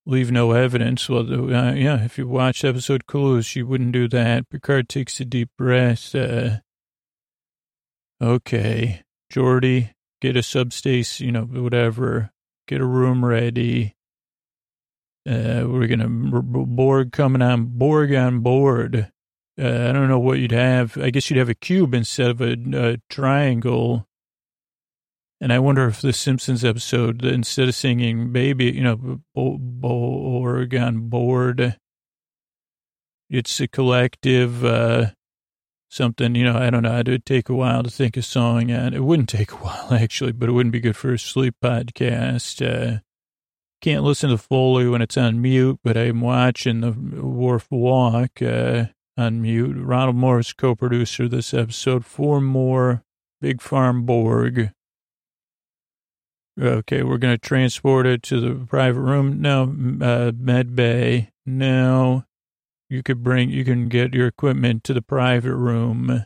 leave 0.04 0.32
no 0.32 0.50
evidence. 0.50 1.08
Well, 1.08 1.54
uh, 1.54 1.72
yeah, 1.72 2.04
if 2.04 2.18
you 2.18 2.26
watch 2.26 2.64
episode 2.64 3.06
Clues, 3.06 3.46
she 3.46 3.62
wouldn't 3.62 3.92
do 3.92 4.08
that. 4.08 4.50
Picard 4.50 4.88
takes 4.88 5.20
a 5.20 5.24
deep 5.24 5.50
breath. 5.56 6.16
Uh, 6.16 6.56
okay, 8.20 9.02
Geordi, 9.32 9.90
get 10.20 10.36
a 10.36 10.42
substation, 10.42 11.26
you 11.26 11.32
know, 11.32 11.42
whatever, 11.42 12.30
get 12.66 12.80
a 12.80 12.86
room 12.86 13.24
ready. 13.24 13.94
Uh, 15.28 15.64
we're 15.66 15.88
gonna 15.88 16.08
Borg 16.08 17.10
coming 17.10 17.42
on 17.42 17.66
Borg 17.66 18.14
on 18.14 18.40
board. 18.40 19.10
Uh, 19.58 19.88
I 19.88 19.92
don't 19.92 20.08
know 20.08 20.18
what 20.18 20.38
you'd 20.38 20.52
have. 20.52 20.96
I 20.98 21.10
guess 21.10 21.30
you'd 21.30 21.38
have 21.38 21.48
a 21.48 21.54
cube 21.54 21.94
instead 21.94 22.30
of 22.30 22.40
a, 22.40 22.56
a 22.74 22.98
triangle. 23.10 24.06
And 25.40 25.52
I 25.52 25.58
wonder 25.58 25.86
if 25.86 26.00
the 26.00 26.12
Simpsons 26.12 26.64
episode, 26.64 27.24
instead 27.24 27.68
of 27.68 27.74
singing 27.74 28.32
"Baby," 28.32 28.72
you 28.72 28.82
know, 28.82 29.20
Borg 29.34 30.74
on 30.74 31.08
board, 31.08 31.76
it's 33.28 33.60
a 33.60 33.68
collective. 33.68 34.64
Uh, 34.64 35.10
something, 35.88 36.34
you 36.34 36.44
know, 36.44 36.56
I 36.56 36.70
don't 36.70 36.82
know. 36.82 36.98
It'd 36.98 37.26
take 37.26 37.48
a 37.48 37.54
while 37.54 37.82
to 37.82 37.90
think 37.90 38.16
a 38.16 38.22
song 38.22 38.70
and 38.70 38.94
it 38.94 39.00
wouldn't 39.00 39.28
take 39.28 39.52
a 39.52 39.56
while 39.56 39.88
actually, 39.92 40.32
but 40.32 40.48
it 40.48 40.52
wouldn't 40.52 40.72
be 40.72 40.80
good 40.80 40.96
for 40.96 41.12
a 41.12 41.18
sleep 41.18 41.54
podcast. 41.62 42.64
Uh, 42.64 43.00
can't 43.82 44.04
listen 44.04 44.30
to 44.30 44.38
Foley 44.38 44.88
when 44.88 45.02
it's 45.02 45.16
on 45.16 45.40
mute, 45.40 45.78
but 45.84 45.96
I'm 45.96 46.20
watching 46.20 46.80
the 46.80 46.92
Worf 46.92 47.68
Walk, 47.70 48.40
uh, 48.42 48.86
on 49.16 49.42
mute. 49.42 49.76
Ronald 49.76 50.16
Morris, 50.16 50.52
co-producer 50.52 51.28
this 51.28 51.54
episode. 51.54 52.04
Four 52.04 52.40
more 52.40 53.02
Big 53.40 53.60
Farm 53.60 54.04
Borg. 54.04 54.72
Okay, 56.58 57.02
we're 57.02 57.18
going 57.18 57.34
to 57.34 57.38
transport 57.38 58.06
it 58.06 58.22
to 58.24 58.40
the 58.40 58.66
private 58.66 59.00
room. 59.00 59.42
No, 59.42 59.64
uh, 60.00 60.32
med 60.34 60.74
bay. 60.74 61.30
No. 61.44 62.24
You 62.88 63.02
could 63.02 63.22
bring, 63.22 63.50
you 63.50 63.64
can 63.64 63.88
get 63.88 64.14
your 64.14 64.28
equipment 64.28 64.84
to 64.84 64.94
the 64.94 65.02
private 65.02 65.54
room. 65.56 66.24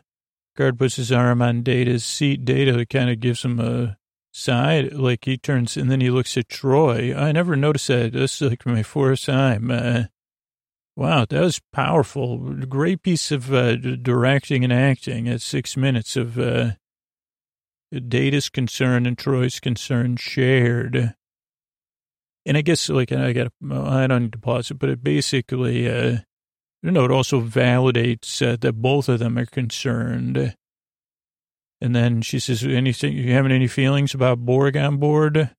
Guard 0.56 0.78
puts 0.78 0.96
his 0.96 1.10
arm 1.10 1.40
on 1.40 1.62
Data's 1.62 2.04
seat. 2.04 2.44
Data 2.44 2.84
kind 2.84 3.08
of 3.08 3.20
gives 3.20 3.44
him 3.44 3.58
a 3.58 3.96
side, 4.32 4.92
like 4.92 5.24
he 5.24 5.38
turns, 5.38 5.76
and 5.76 5.90
then 5.90 6.00
he 6.00 6.10
looks 6.10 6.36
at 6.36 6.48
Troi. 6.48 7.16
I 7.16 7.32
never 7.32 7.56
noticed 7.56 7.88
that. 7.88 8.12
This 8.12 8.42
is 8.42 8.50
like 8.50 8.66
my 8.66 8.82
fourth 8.82 9.24
time. 9.24 9.70
Uh, 9.70 10.04
wow, 10.96 11.24
that 11.28 11.40
was 11.40 11.60
powerful. 11.72 12.38
Great 12.38 13.02
piece 13.02 13.32
of 13.32 13.52
uh, 13.54 13.76
directing 13.76 14.62
and 14.62 14.72
acting 14.72 15.28
at 15.28 15.40
six 15.40 15.76
minutes 15.76 16.16
of 16.16 16.38
uh, 16.38 16.72
Data's 17.90 18.50
concern 18.50 19.06
and 19.06 19.16
Troi's 19.16 19.60
concern 19.60 20.16
shared. 20.16 21.14
And 22.44 22.56
I 22.56 22.62
guess, 22.62 22.88
like, 22.88 23.12
I 23.12 23.32
got, 23.32 23.52
I 23.70 24.06
don't 24.06 24.24
need 24.24 24.32
to 24.32 24.38
pause 24.38 24.70
it, 24.70 24.78
but 24.78 24.90
it 24.90 25.02
basically, 25.02 25.88
uh, 25.88 26.18
you 26.82 26.90
know, 26.90 27.04
it 27.04 27.10
also 27.10 27.40
validates 27.40 28.46
uh, 28.46 28.56
that 28.60 28.74
both 28.74 29.08
of 29.08 29.18
them 29.18 29.36
are 29.38 29.46
concerned. 29.46 30.54
And 31.80 31.96
then 31.96 32.22
she 32.22 32.38
says, 32.38 32.62
anything, 32.64 33.14
you 33.14 33.32
having 33.32 33.52
any 33.52 33.66
feelings 33.66 34.14
about 34.14 34.44
Borg 34.44 34.76
on 34.76 34.98
board? 34.98 35.50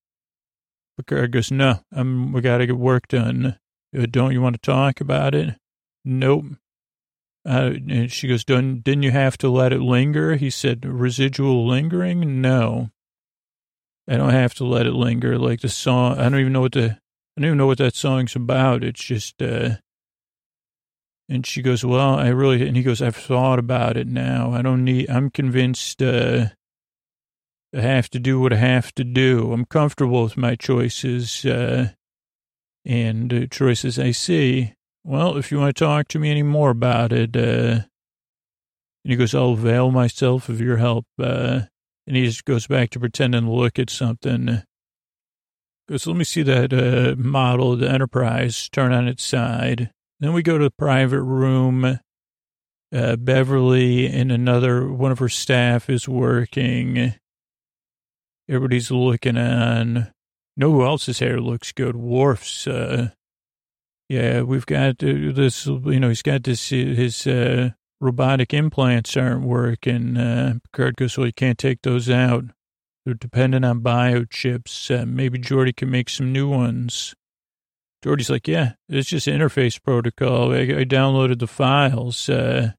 Picard 0.98 1.32
goes, 1.32 1.52
no, 1.52 1.80
I'm, 1.92 2.32
we 2.32 2.42
got 2.42 2.60
to 2.60 2.68
get 2.68 2.78
work 2.78 3.08
done. 3.08 3.58
Uh, 3.98 4.06
don't 4.10 4.32
you 4.32 4.42
want 4.42 4.56
to 4.56 4.62
talk 4.62 5.02
about 5.02 5.34
it? 5.34 5.56
Nope. 6.06 6.46
Uh, 7.44 7.72
and 7.90 8.12
she 8.12 8.28
goes, 8.28 8.46
didn't, 8.46 8.84
didn't 8.84 9.04
you 9.04 9.12
have 9.12 9.38
to 9.40 9.50
let 9.50 9.74
it 9.74 9.82
linger? 9.82 10.36
He 10.36 10.52
said, 10.52 10.86
residual 10.86 11.68
lingering? 11.68 12.40
No. 12.42 12.92
I 14.08 14.18
don't 14.18 14.30
have 14.30 14.54
to 14.56 14.66
let 14.66 14.86
it 14.86 14.94
linger. 14.94 15.40
Like 15.40 15.62
the 15.62 15.70
song, 15.70 16.20
I 16.20 16.24
don't 16.24 16.40
even 16.40 16.54
know 16.54 16.62
what 16.62 16.74
the, 16.74 16.86
I 16.86 17.42
don't 17.42 17.46
even 17.46 17.58
know 17.58 17.68
what 17.68 17.80
that 17.80 17.96
song's 17.96 18.36
about. 18.36 18.84
It's 18.84 19.04
just, 19.04 19.42
uh, 19.42 19.78
and 21.32 21.46
she 21.46 21.62
goes, 21.62 21.86
well, 21.86 22.16
I 22.16 22.28
really, 22.28 22.68
and 22.68 22.76
he 22.76 22.84
goes, 22.84 23.02
I've 23.02 23.16
thought 23.16 23.58
about 23.58 23.96
it 23.96 24.06
now. 24.06 24.52
I 24.52 24.62
don't 24.62 24.84
need, 24.84 25.10
I'm 25.10 25.30
convinced, 25.30 26.02
uh, 26.02 26.48
I 27.74 27.80
have 27.80 28.10
to 28.10 28.20
do 28.20 28.42
what 28.42 28.52
I 28.52 28.58
have 28.58 28.94
to 28.96 29.06
do. 29.06 29.54
I'm 29.54 29.64
comfortable 29.64 30.24
with 30.24 30.36
my 30.36 30.56
choices, 30.56 31.46
uh, 31.46 31.92
and 32.84 33.34
uh, 33.34 33.46
choices 33.50 33.98
I 33.98 34.12
see. 34.12 34.74
Well, 35.06 35.38
if 35.38 35.52
you 35.52 35.60
want 35.60 35.74
to 35.74 35.86
talk 35.86 36.10
to 36.10 36.20
me 36.20 36.30
any 36.30 36.44
more 36.44 36.72
about 36.72 37.14
it, 37.14 37.38
uh, 37.38 37.86
and 39.04 39.12
he 39.12 39.16
goes, 39.16 39.34
I'll 39.34 39.54
avail 39.54 39.90
myself 39.90 40.50
of 40.50 40.60
your 40.60 40.78
help. 40.78 41.06
Uh, 41.18 41.62
and 42.06 42.18
he 42.18 42.26
just 42.26 42.44
goes 42.44 42.68
back 42.68 42.90
to 42.90 43.00
pretending 43.00 43.46
to 43.46 43.52
look 43.52 43.80
at 43.80 43.90
something. 43.90 44.64
Goes, 45.88 46.06
let 46.06 46.18
me 46.18 46.26
see 46.26 46.44
that 46.44 46.74
uh, 46.74 47.16
model 47.18 47.72
of 47.72 47.80
the 47.80 47.90
Enterprise 47.90 48.68
turn 48.70 48.92
on 48.92 49.08
its 49.08 49.24
side. 49.24 49.92
Then 50.22 50.34
we 50.34 50.44
go 50.44 50.60
to 50.60 50.64
the 50.66 50.72
private 50.72 51.24
room. 51.24 52.00
Uh, 52.94 53.16
Beverly 53.16 54.08
and 54.08 54.32
another 54.32 54.88
one 54.88 55.12
of 55.12 55.20
her 55.20 55.30
staff 55.30 55.90
is 55.90 56.08
working. 56.08 57.16
Everybody's 58.48 58.92
looking 58.92 59.38
on. 59.38 60.12
know 60.56 60.72
who 60.72 60.86
else's 60.86 61.20
hair 61.20 61.40
looks 61.40 61.72
good? 61.72 61.96
Worf's. 61.96 62.68
Uh, 62.68 63.10
yeah, 64.10 64.42
we've 64.42 64.66
got 64.66 65.04
uh, 65.04 65.32
this. 65.34 65.66
You 65.66 66.00
know, 66.00 66.10
he's 66.10 66.22
got 66.22 66.44
this. 66.44 66.70
His 66.70 67.26
uh, 67.26 67.70
robotic 68.00 68.54
implants 68.54 69.18
aren't 69.18 69.46
working. 69.46 70.18
Uh, 70.18 70.56
Picard 70.66 70.98
goes, 70.98 71.18
well, 71.18 71.28
you 71.28 71.34
can't 71.34 71.58
take 71.58 71.82
those 71.82 72.10
out. 72.10 72.44
They're 73.06 73.14
dependent 73.16 73.66
on 73.66 73.80
biochips. 73.80 74.92
Uh, 74.96 75.06
maybe 75.08 75.40
Geordi 75.40 75.76
can 75.76 75.90
make 75.90 76.10
some 76.10 76.32
new 76.32 76.48
ones. 76.48 77.16
Geordi's 78.04 78.30
like, 78.30 78.48
yeah, 78.48 78.74
it's 78.90 79.10
just 79.10 79.28
interface 79.28 79.82
protocol. 79.82 80.54
I, 80.54 80.62
I 80.62 80.86
downloaded 80.86 81.40
the 81.40 81.48
files. 81.48 82.28
Uh, 82.30 82.72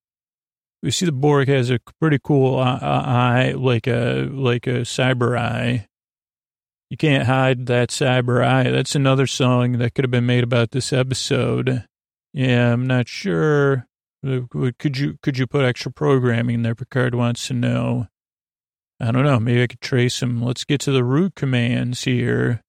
we 0.83 0.91
see 0.91 1.07
the 1.07 1.13
Borg 1.13 1.49
has 1.49 1.71
a 1.71 1.79
pretty 2.01 2.19
cool 2.23 2.59
eye, 2.59 3.53
like 3.53 3.87
a 3.87 4.29
like 4.33 4.67
a 4.67 4.81
cyber 4.81 5.39
eye. 5.39 5.87
You 6.91 6.97
can't 6.97 7.27
hide 7.27 7.67
that 7.67 7.91
cyber 7.91 8.45
eye. 8.45 8.71
That's 8.71 8.97
another 8.97 9.29
song 9.29 9.79
that 9.79 9.95
could 9.95 10.05
have 10.05 10.11
been 10.11 10.27
made 10.27 10.43
about 10.43 10.73
this 10.73 10.93
episode. 10.93 11.87
Yeah, 12.33 12.73
I'm 12.73 12.87
not 12.87 13.09
sure. 13.09 13.87
Uh, 14.27 14.41
could 14.79 14.99
you 14.99 15.19
could 15.23 15.39
you 15.39 15.47
put 15.47 15.65
extra 15.65 15.93
programming 15.93 16.63
there? 16.63 16.75
Picard 16.75 17.15
wants 17.15 17.47
to 17.47 17.55
know. 17.55 18.09
I 19.01 19.13
don't 19.13 19.25
know. 19.25 19.39
Maybe 19.39 19.63
I 19.63 19.67
could 19.69 19.81
trace 19.81 20.19
them. 20.19 20.43
Let's 20.43 20.65
get 20.65 20.81
to 20.83 20.93
the 20.93 21.05
root 21.05 21.37
commands 21.37 22.05
here 22.05 22.63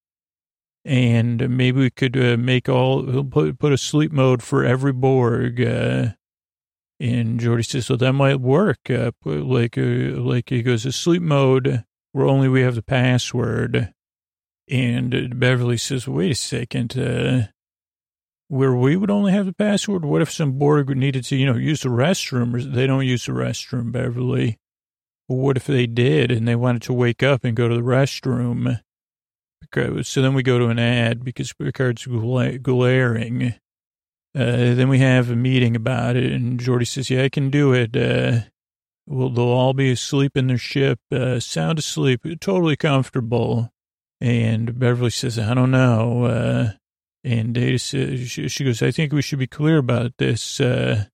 and 0.86 1.50
maybe 1.50 1.80
we 1.80 1.90
could 1.90 2.18
uh, 2.18 2.38
make 2.38 2.68
all 2.68 3.24
put 3.24 3.58
put 3.58 3.74
a 3.74 3.78
sleep 3.78 4.12
mode 4.12 4.44
for 4.44 4.66
every 4.66 4.92
Borg. 4.94 5.62
Uh, 5.62 6.10
and 7.00 7.40
Geordi 7.40 7.66
says, 7.66 7.88
"So 7.88 7.96
that 7.96 8.14
might 8.14 8.40
work." 8.40 8.90
Uh, 8.90 9.12
like, 9.26 9.78
uh, 9.78 9.82
like 9.82 10.50
he 10.50 10.62
goes, 10.62 10.86
"A 10.86 10.92
sleep 10.92 11.22
mode 11.22 11.84
where 12.12 12.28
only 12.28 12.48
we 12.48 12.62
have 12.62 12.76
the 12.76 12.82
password." 12.84 13.94
And 14.70 15.40
Beverly 15.40 15.78
says, 15.78 16.08
"Wait 16.08 16.32
a 16.32 16.36
second, 16.36 16.98
uh, 16.98 17.48
where 18.48 18.74
we 18.74 18.96
would 18.96 19.12
only 19.12 19.32
have 19.32 19.46
the 19.46 19.54
password? 19.54 20.06
What 20.06 20.22
if 20.22 20.32
some 20.32 20.54
Borg 20.54 20.96
needed 20.96 21.26
to, 21.26 21.36
you 21.36 21.46
know, 21.46 21.58
use 21.58 21.82
the 21.82 21.90
restroom? 21.90 22.54
Or 22.54 22.62
They 22.62 22.88
don't 22.88 23.06
use 23.06 23.26
the 23.26 23.34
restroom, 23.34 23.92
Beverly. 23.92 24.60
what 25.28 25.58
if 25.58 25.66
they 25.66 25.88
did 25.88 26.32
and 26.32 26.48
they 26.48 26.56
wanted 26.56 26.82
to 26.84 26.94
wake 26.94 27.24
up 27.24 27.44
and 27.44 27.56
go 27.56 27.68
to 27.68 27.76
the 27.76 27.82
restroom?" 27.82 28.80
So 30.08 30.22
then 30.22 30.34
we 30.34 30.44
go 30.44 30.60
to 30.60 30.68
an 30.68 30.80
ad 30.80 31.24
because 31.24 31.54
Picard's 31.54 32.06
glaring. 32.06 33.56
Uh, 34.36 34.74
then 34.74 34.90
we 34.90 35.00
have 35.00 35.30
a 35.30 35.36
meeting 35.36 35.76
about 35.76 36.16
it, 36.16 36.32
and 36.32 36.60
Geordi 36.60 36.88
says, 36.88 37.10
"Yeah, 37.10 37.24
I 37.24 37.30
can 37.30 37.52
do 37.52 37.72
it. 37.72 37.96
Uh, 37.96 38.42
well, 39.06 39.30
they'll 39.30 39.46
all 39.46 39.74
be 39.74 39.92
asleep 39.92 40.36
in 40.36 40.48
their 40.48 40.58
ship, 40.58 41.00
uh, 41.12 41.40
sound 41.40 41.78
asleep, 41.80 42.22
totally 42.40 42.76
comfortable." 42.76 43.72
And 44.20 44.80
Beverly 44.80 45.12
says, 45.12 45.38
"I 45.38 45.54
don't 45.54 45.70
know." 45.72 46.24
Uh, 46.24 46.72
and 47.24 47.54
Data 47.54 47.78
says, 47.78 48.32
she 48.32 48.64
goes, 48.64 48.82
"I 48.82 48.90
think 48.90 49.14
we 49.14 49.22
should 49.22 49.40
be 49.40 49.48
clear 49.48 49.78
about 49.78 50.14
this. 50.18 50.60
Uh, 50.60 51.06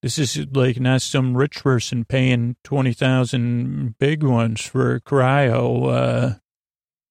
this 0.00 0.18
is 0.18 0.46
like 0.52 0.80
not 0.80 1.02
some 1.02 1.36
rich 1.36 1.62
person 1.62 2.06
paying 2.06 2.56
twenty 2.64 2.94
thousand 2.94 3.98
big 3.98 4.22
ones 4.22 4.62
for 4.62 5.00
cryo." 5.00 6.40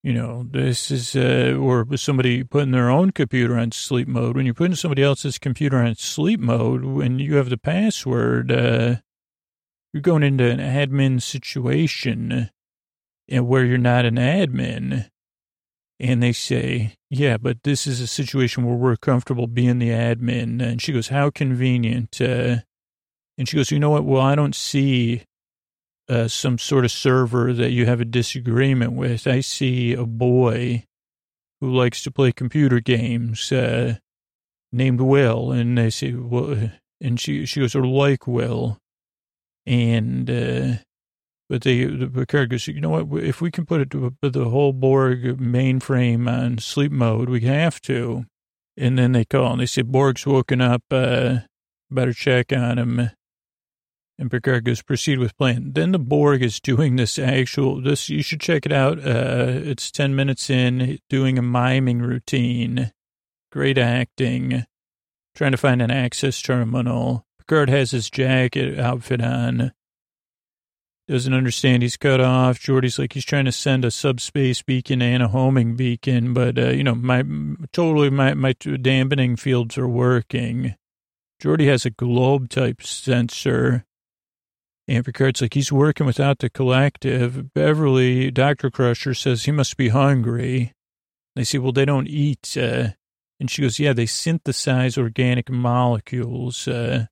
Uh, 0.08 0.12
you 0.12 0.14
know, 0.14 0.48
this 0.50 0.92
is, 0.92 1.16
uh, 1.16 1.56
or 1.60 1.86
somebody 1.98 2.44
putting 2.44 2.72
their 2.72 2.90
own 2.90 3.12
computer 3.12 3.58
on 3.58 3.72
sleep 3.72 4.08
mode. 4.08 4.36
When 4.36 4.46
you're 4.46 4.54
putting 4.54 4.76
somebody 4.76 5.04
else's 5.04 5.38
computer 5.38 5.78
on 5.78 5.96
sleep 5.96 6.40
mode, 6.40 6.84
when 6.84 7.20
you 7.20 7.36
have 7.36 7.50
the 7.50 7.58
password, 7.58 8.52
uh, 8.52 8.96
you're 9.94 10.02
going 10.02 10.24
into 10.24 10.50
an 10.50 10.60
admin 10.60 11.22
situation 11.22 12.50
and 13.28 13.48
where 13.48 13.66
you're 13.66 13.78
not 13.78 14.06
an 14.06 14.16
admin. 14.16 15.10
And 16.00 16.22
they 16.22 16.34
say, 16.34 16.96
yeah, 17.10 17.38
but 17.38 17.64
this 17.64 17.88
is 17.88 18.00
a 18.00 18.08
situation 18.08 18.64
where 18.64 18.76
we're 18.76 18.98
comfortable 18.98 19.48
being 19.48 19.80
the 19.80 19.90
admin. 19.90 20.62
And 20.62 20.82
she 20.82 20.94
goes, 20.94 21.08
how 21.08 21.32
convenient. 21.32 22.22
Uh, 22.22 22.58
and 23.38 23.50
she 23.50 23.58
goes, 23.58 23.72
you 23.72 23.80
know 23.80 23.90
what? 23.90 24.06
Well, 24.06 24.22
I 24.22 24.36
don't 24.36 24.56
see 24.56 25.24
uh, 26.10 26.28
some 26.28 26.58
sort 26.58 26.86
of 26.86 26.92
server 26.92 27.54
that 27.54 27.72
you 27.72 27.86
have 27.86 28.02
a 28.02 28.06
disagreement 28.06 28.94
with. 28.94 29.28
I 29.28 29.42
see 29.42 29.94
a 29.94 30.06
boy 30.06 30.84
who 31.60 31.74
likes 31.74 32.04
to 32.04 32.12
play 32.12 32.32
computer 32.32 32.80
games 32.80 33.52
uh, 33.52 33.96
named 34.72 35.02
Will, 35.02 35.52
and 35.52 35.78
they 35.78 35.90
say, 35.90 36.14
well, 36.14 36.72
and 37.02 37.20
she 37.20 37.46
she 37.46 37.60
goes, 37.60 37.76
or 37.76 37.86
like 37.86 38.28
Will, 38.28 38.78
and 39.66 40.30
uh, 40.30 40.76
but 41.50 41.62
they 41.62 41.86
the 41.86 42.08
Picard 42.08 42.50
goes, 42.50 42.68
you 42.68 42.82
know 42.82 43.02
what? 43.02 43.24
If 43.24 43.42
we 43.42 43.52
can 43.52 43.66
put 43.66 43.82
it 43.82 43.90
to 43.92 44.14
the 44.22 44.50
whole 44.50 44.74
Borg 44.74 45.40
mainframe 45.40 46.30
on 46.30 46.58
sleep 46.58 46.92
mode, 46.92 47.30
we 47.30 47.42
have 47.42 47.82
to. 47.84 48.26
And 48.80 48.98
then 48.98 49.14
they 49.14 49.26
call 49.26 49.54
and 49.54 49.62
they 49.62 49.66
say 49.66 49.82
Borg's 49.82 50.28
woken 50.28 50.62
up. 50.62 50.84
Uh, 50.92 51.40
better 51.90 52.14
check 52.14 52.54
on 52.54 52.78
him. 52.78 53.10
And 54.20 54.32
Picard 54.32 54.66
goes, 54.66 54.82
proceed 54.82 55.20
with 55.20 55.38
plan. 55.38 55.74
Then 55.74 55.92
the 55.92 56.00
Borg 56.00 56.42
is 56.42 56.60
doing 56.60 56.96
this 56.96 57.20
actual, 57.20 57.82
this, 57.82 58.10
you 58.10 58.24
should 58.24 58.42
check 58.42 58.66
it 58.66 58.72
out. 58.72 58.98
Uh, 58.98 59.46
it's 59.64 59.92
10 59.92 60.16
minutes 60.16 60.50
in, 60.50 60.98
doing 61.08 61.38
a 61.38 61.44
miming 61.44 62.00
routine. 62.00 62.92
Great 63.52 63.78
acting. 63.78 64.66
Trying 65.36 65.52
to 65.52 65.58
find 65.58 65.84
an 65.84 65.92
access 65.92 66.42
terminal. 66.42 67.26
Picard 67.38 67.70
has 67.70 67.92
his 67.92 68.10
jacket 68.10 68.80
outfit 68.80 69.22
on. 69.22 69.72
Doesn't 71.08 71.34
understand 71.34 71.84
he's 71.84 71.96
cut 71.96 72.20
off. 72.20 72.60
Geordi's 72.60 72.98
like 72.98 73.14
he's 73.14 73.24
trying 73.24 73.46
to 73.46 73.52
send 73.52 73.86
a 73.86 73.92
subspace 73.92 74.64
beacon 74.64 75.02
and 75.02 75.22
a 75.22 75.28
homing 75.28 75.76
beacon, 75.76 76.34
but, 76.34 76.58
uh, 76.58 76.70
you 76.70 76.84
know, 76.84 76.96
my, 76.96 77.24
totally 77.72 78.10
my, 78.10 78.34
my 78.34 78.54
dampening 78.54 79.38
fields 79.38 79.78
are 79.78 79.88
working. 79.88 80.76
Geordi 81.42 81.68
has 81.68 81.86
a 81.86 81.92
globe 81.92 82.50
type 82.50 82.82
sensor 82.82 83.86
and 84.88 85.04
Picard's 85.06 85.42
like, 85.42 85.54
he's 85.54 85.72
working 85.72 86.06
without 86.06 86.40
the 86.40 86.50
collective. 86.50 87.54
Beverly, 87.54 88.32
Dr. 88.32 88.70
Crusher 88.72 89.14
says 89.14 89.44
he 89.44 89.52
must 89.52 89.76
be 89.78 89.90
hungry. 89.90 90.74
They 91.36 91.44
say, 91.44 91.58
well, 91.58 91.74
they 91.74 91.86
don't 91.86 92.08
eat. 92.08 92.56
Uh, 92.58 92.90
And 93.40 93.52
she 93.52 93.62
goes, 93.62 93.78
yeah, 93.80 93.94
they 93.94 94.08
synthesize 94.08 94.98
organic 94.98 95.50
molecules, 95.52 96.68
uh, 96.68 97.06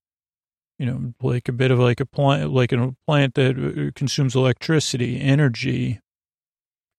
you 0.80 0.86
know, 0.88 1.14
like 1.22 1.48
a 1.48 1.52
bit 1.54 1.70
of 1.70 1.78
like 1.78 2.00
a 2.00 2.06
plant, 2.06 2.52
like 2.52 2.72
a 2.72 2.96
plant 3.06 3.36
that 3.36 3.58
uh, 3.58 3.92
consumes 3.94 4.36
electricity, 4.36 5.22
energy. 5.22 6.00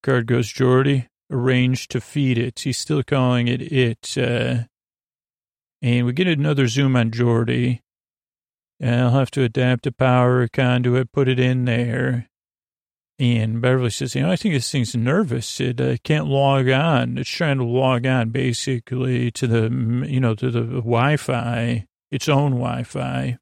Card 0.02 0.26
goes, 0.28 0.52
Geordi, 0.52 1.08
arranged 1.30 1.90
to 1.90 2.00
feed 2.00 2.38
it. 2.38 2.60
He's 2.60 2.78
still 2.78 3.02
calling 3.02 3.48
it 3.48 3.60
it. 3.60 4.16
Uh, 4.16 4.64
and 5.82 6.06
we 6.06 6.12
get 6.12 6.28
another 6.28 6.68
zoom 6.68 6.94
on 6.96 7.10
Geordi. 7.10 7.80
I'll 8.82 9.10
have 9.10 9.30
to 9.32 9.42
adapt 9.42 9.86
a 9.86 9.92
power 9.92 10.46
conduit, 10.48 11.12
put 11.12 11.28
it 11.28 11.40
in 11.40 11.64
there. 11.64 12.28
And 13.18 13.62
Beverly 13.62 13.88
says, 13.88 14.14
you 14.14 14.20
know, 14.20 14.30
I 14.30 14.36
think 14.36 14.52
this 14.52 14.70
thing's 14.70 14.94
nervous. 14.94 15.58
It 15.58 15.80
uh, 15.80 15.96
can't 16.04 16.26
log 16.26 16.68
on. 16.68 17.16
It's 17.16 17.30
trying 17.30 17.56
to 17.58 17.64
log 17.64 18.04
on 18.04 18.28
basically 18.28 19.30
to 19.30 19.46
the, 19.46 20.06
you 20.06 20.20
know, 20.20 20.34
to 20.34 20.50
the 20.50 20.60
Wi-Fi, 20.60 21.86
its 22.10 22.28
own 22.28 22.52
Wi-Fi. 22.52 23.38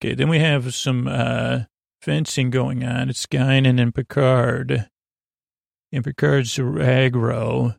Okay, 0.00 0.14
then 0.14 0.28
we 0.28 0.38
have 0.38 0.72
some 0.74 1.08
uh, 1.08 1.62
fencing 2.00 2.50
going 2.50 2.84
on. 2.84 3.10
It's 3.10 3.26
Guinan 3.26 3.80
and 3.80 3.92
Picard. 3.92 4.88
And 5.90 6.04
Picard's 6.04 6.56
aggro 6.56 7.76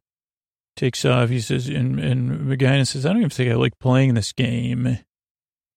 takes 0.76 1.06
off. 1.06 1.30
He 1.30 1.40
says, 1.40 1.70
and, 1.70 2.00
and 2.02 2.52
Guinan 2.60 2.86
says, 2.86 3.06
I 3.06 3.10
don't 3.10 3.20
even 3.20 3.30
think 3.30 3.50
I 3.50 3.56
like 3.56 3.80
playing 3.80 4.16
this 4.16 4.34
game. 4.34 5.00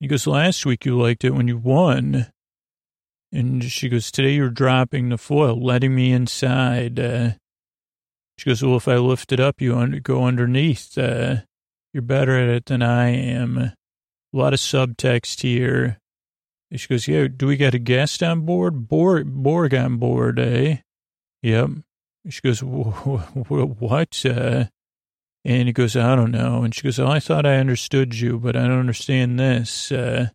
He 0.00 0.08
goes, 0.08 0.26
last 0.26 0.66
week 0.66 0.84
you 0.84 0.98
liked 1.00 1.24
it 1.24 1.30
when 1.30 1.48
you 1.48 1.56
won. 1.56 2.26
And 3.32 3.64
she 3.64 3.88
goes, 3.88 4.10
today 4.10 4.34
you're 4.34 4.50
dropping 4.50 5.08
the 5.08 5.18
foil, 5.18 5.62
letting 5.62 5.94
me 5.94 6.12
inside. 6.12 7.00
Uh, 7.00 7.30
she 8.38 8.50
goes, 8.50 8.62
well, 8.62 8.76
if 8.76 8.88
I 8.88 8.96
lift 8.96 9.32
it 9.32 9.40
up, 9.40 9.60
you 9.60 9.76
un- 9.76 10.00
go 10.02 10.24
underneath. 10.24 10.96
Uh, 10.96 11.36
you're 11.92 12.02
better 12.02 12.38
at 12.38 12.48
it 12.48 12.66
than 12.66 12.82
I 12.82 13.08
am. 13.08 13.58
A 13.58 13.74
lot 14.32 14.52
of 14.52 14.60
subtext 14.60 15.40
here. 15.40 15.98
And 16.70 16.80
she 16.80 16.88
goes, 16.88 17.08
yeah, 17.08 17.28
do 17.28 17.46
we 17.46 17.56
got 17.56 17.74
a 17.74 17.78
guest 17.78 18.22
on 18.22 18.42
board? 18.42 18.88
Borg, 18.88 19.26
Borg 19.26 19.74
on 19.74 19.96
board, 19.96 20.38
eh? 20.38 20.78
Yep. 21.42 21.70
She 22.28 22.40
goes, 22.42 22.60
what? 22.62 24.26
Uh, 24.26 24.64
and 25.46 25.68
he 25.68 25.72
goes, 25.72 25.94
I 25.94 26.16
don't 26.16 26.32
know. 26.32 26.64
And 26.64 26.74
she 26.74 26.82
goes, 26.82 26.98
oh, 26.98 27.06
I 27.06 27.20
thought 27.20 27.46
I 27.46 27.58
understood 27.58 28.18
you, 28.18 28.40
but 28.40 28.56
I 28.56 28.62
don't 28.62 28.80
understand 28.80 29.38
this. 29.38 29.92
Uh, 29.92 30.30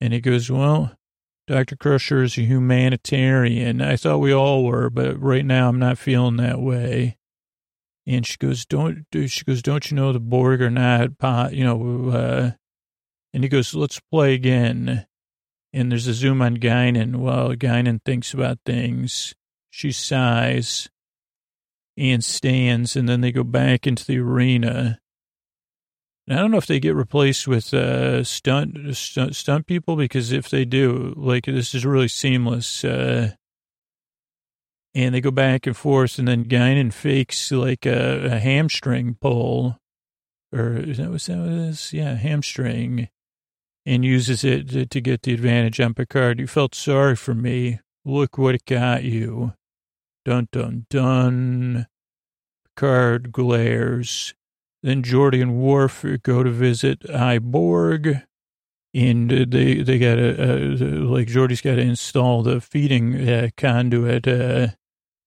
and 0.00 0.14
he 0.14 0.22
goes, 0.22 0.50
well, 0.50 0.96
Dr. 1.46 1.76
Crusher 1.76 2.22
is 2.22 2.38
a 2.38 2.40
humanitarian. 2.42 3.82
I 3.82 3.96
thought 3.96 4.20
we 4.20 4.32
all 4.32 4.64
were, 4.64 4.88
but 4.88 5.20
right 5.20 5.44
now 5.44 5.68
I'm 5.68 5.78
not 5.78 5.98
feeling 5.98 6.36
that 6.38 6.62
way. 6.62 7.18
And 8.06 8.26
she 8.26 8.38
goes, 8.38 8.64
don't, 8.64 9.04
she 9.12 9.44
goes, 9.44 9.60
don't 9.60 9.90
you 9.90 9.96
know 9.98 10.14
the 10.14 10.18
Borg 10.18 10.62
are 10.62 10.70
not, 10.70 11.18
pot, 11.18 11.52
you 11.52 11.64
know, 11.64 12.08
uh, 12.08 12.50
and 13.34 13.42
he 13.42 13.50
goes, 13.50 13.74
let's 13.74 14.00
play 14.10 14.32
again. 14.32 15.06
And 15.74 15.92
there's 15.92 16.06
a 16.06 16.14
zoom 16.14 16.40
on 16.40 16.56
Guinan. 16.56 17.16
Well, 17.16 17.50
Guinan 17.50 18.00
thinks 18.02 18.32
about 18.32 18.60
things. 18.64 19.34
She 19.68 19.92
sighs 19.92 20.88
and 22.02 22.24
stands, 22.24 22.96
and 22.96 23.08
then 23.08 23.20
they 23.20 23.30
go 23.30 23.44
back 23.44 23.86
into 23.86 24.04
the 24.04 24.18
arena. 24.18 24.98
I 26.28 26.34
don't 26.34 26.50
know 26.50 26.58
if 26.58 26.66
they 26.66 26.80
get 26.80 26.96
replaced 26.96 27.46
with 27.46 27.72
uh, 27.72 28.24
stunt, 28.24 28.96
stunt 28.96 29.36
stunt 29.36 29.66
people 29.66 29.96
because 29.96 30.32
if 30.32 30.48
they 30.50 30.64
do, 30.64 31.14
like 31.16 31.46
this 31.46 31.74
is 31.74 31.86
really 31.86 32.08
seamless. 32.08 32.84
Uh, 32.84 33.32
and 34.94 35.14
they 35.14 35.20
go 35.20 35.30
back 35.30 35.66
and 35.66 35.76
forth, 35.76 36.18
and 36.18 36.28
then 36.28 36.44
Guinan 36.44 36.92
fakes 36.92 37.50
like 37.50 37.86
a, 37.86 38.26
a 38.26 38.38
hamstring 38.38 39.16
pull, 39.20 39.78
or 40.52 40.76
is 40.76 40.98
that 40.98 41.10
what 41.10 41.22
that 41.22 41.38
was? 41.38 41.92
Yeah, 41.92 42.14
hamstring, 42.14 43.08
and 43.86 44.04
uses 44.04 44.44
it 44.44 44.68
to, 44.70 44.86
to 44.86 45.00
get 45.00 45.22
the 45.22 45.34
advantage 45.34 45.80
on 45.80 45.94
Picard. 45.94 46.40
You 46.40 46.46
felt 46.46 46.74
sorry 46.74 47.16
for 47.16 47.34
me. 47.34 47.80
Look 48.04 48.36
what 48.36 48.54
it 48.54 48.66
got 48.66 49.04
you. 49.04 49.54
Dun, 50.24 50.48
dun, 50.52 50.86
dun. 50.90 51.86
Picard 52.76 53.32
glares. 53.32 54.34
Then 54.82 55.02
Geordi 55.02 55.40
and 55.40 55.56
Worf 55.56 56.04
go 56.22 56.42
to 56.42 56.50
visit 56.50 57.00
Iborg. 57.00 58.24
And 58.94 59.30
they, 59.30 59.82
they 59.82 59.98
got 59.98 60.18
uh, 60.18 61.06
like, 61.08 61.28
Geordi's 61.28 61.62
got 61.62 61.76
to 61.76 61.80
install 61.80 62.42
the 62.42 62.60
feeding 62.60 63.28
uh, 63.28 63.48
conduit. 63.56 64.28
Uh, 64.28 64.68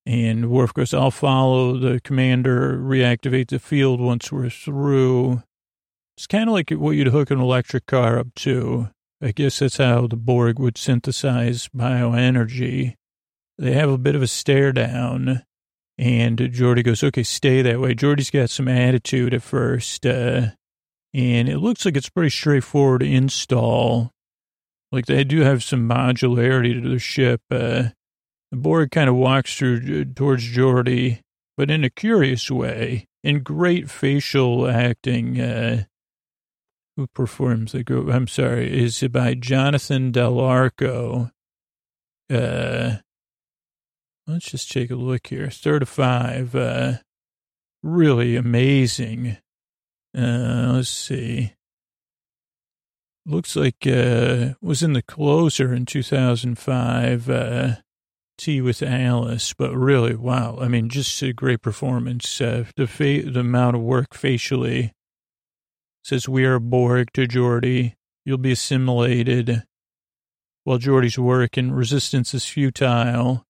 and 0.06 0.52
Worf 0.52 0.74
goes, 0.74 0.94
I'll 0.94 1.10
follow 1.10 1.78
the 1.78 2.00
commander, 2.02 2.78
reactivate 2.78 3.50
the 3.50 3.58
field 3.58 4.00
once 4.00 4.32
we're 4.32 4.52
through. 4.52 5.42
It's 6.16 6.28
kind 6.28 6.48
of 6.48 6.54
like 6.54 6.70
what 6.70 6.92
you'd 6.92 7.08
hook 7.08 7.32
an 7.32 7.40
electric 7.40 7.88
car 7.88 8.20
up 8.20 8.34
to. 8.36 8.90
I 9.22 9.32
guess 9.32 9.60
that's 9.60 9.78
how 9.78 10.08
the 10.08 10.16
Borg 10.16 10.60
would 10.60 10.78
synthesize 10.78 11.70
bioenergy. 11.76 12.96
They 13.58 13.74
have 13.74 13.90
a 13.90 13.98
bit 13.98 14.16
of 14.16 14.22
a 14.22 14.28
stare 14.28 14.74
down, 14.74 15.44
and 15.98 16.38
Geordi 16.38 16.84
goes, 16.84 17.04
okay, 17.04 17.24
stay 17.24 17.62
that 17.62 17.80
way. 17.80 17.96
Geordi's 17.96 18.30
got 18.30 18.50
some 18.50 18.68
attitude 18.68 19.34
at 19.34 19.44
first, 19.44 20.06
uh, 20.06 20.48
and 21.14 21.50
it 21.50 21.60
looks 21.60 21.86
like 21.86 21.96
it's 21.96 22.10
pretty 22.10 22.30
straightforward 22.30 23.02
install. 23.02 24.12
Like 24.92 25.06
they 25.06 25.24
do 25.24 25.42
have 25.42 25.64
some 25.64 25.88
modularity 25.88 26.82
to 26.82 26.90
the 26.90 27.00
ship. 27.00 27.42
Uh, 27.50 27.90
the 28.52 28.58
Borg 28.58 28.92
kind 28.92 29.10
of 29.10 29.16
walks 29.16 29.58
through 29.58 30.02
uh, 30.02 30.14
towards 30.16 30.44
Geordi, 30.44 31.20
but 31.58 31.72
in 31.72 31.84
a 31.84 31.90
curious 31.90 32.52
way, 32.52 33.06
in 33.24 33.42
great 33.42 33.90
facial 33.90 34.68
acting. 34.68 35.40
Uh, 35.40 35.84
who 36.98 37.08
performs 37.08 37.74
the 37.74 37.84
group? 37.84 38.10
I'm 38.10 38.28
sorry, 38.28 38.82
is 38.82 39.02
by 39.12 39.34
Jonathan 39.34 40.12
Del 40.12 40.40
Arco. 40.40 41.32
Uh, 42.30 42.98
Let's 44.28 44.50
just 44.50 44.72
take 44.72 44.90
a 44.90 44.96
look 44.96 45.28
here. 45.28 45.50
Third 45.50 45.84
of 45.84 45.90
five. 45.90 46.56
Uh, 46.56 46.94
really 47.84 48.36
amazing. 48.36 49.38
Uh, 50.18 50.74
let's 50.74 50.90
see. 50.90 51.54
Looks 53.26 53.56
like 53.56 53.88
uh, 53.88 54.54
was 54.62 54.82
in 54.82 54.94
the 54.94 55.02
closer 55.02 55.74
in 55.74 55.86
2005. 55.86 57.30
Uh, 57.30 57.76
Tea 58.38 58.62
with 58.62 58.84
Alice, 58.84 59.54
but 59.54 59.74
really, 59.74 60.14
wow! 60.14 60.58
I 60.60 60.68
mean, 60.68 60.90
just 60.90 61.22
a 61.22 61.32
great 61.32 61.62
performance. 61.62 62.42
Uh, 62.42 62.66
the 62.76 62.86
fa- 62.86 63.22
the 63.24 63.40
amount 63.40 63.78
of 63.78 63.82
work 63.82 64.14
facially 64.14 64.92
says 66.04 66.28
we 66.28 66.44
are 66.44 66.60
Borg 66.60 67.14
to 67.14 67.28
Geordi. 67.28 67.94
You'll 68.26 68.38
be 68.38 68.52
assimilated. 68.52 69.64
While 70.66 70.80
Geordi's 70.80 71.18
working, 71.18 71.72
resistance 71.72 72.34
is 72.34 72.46
futile. 72.46 73.45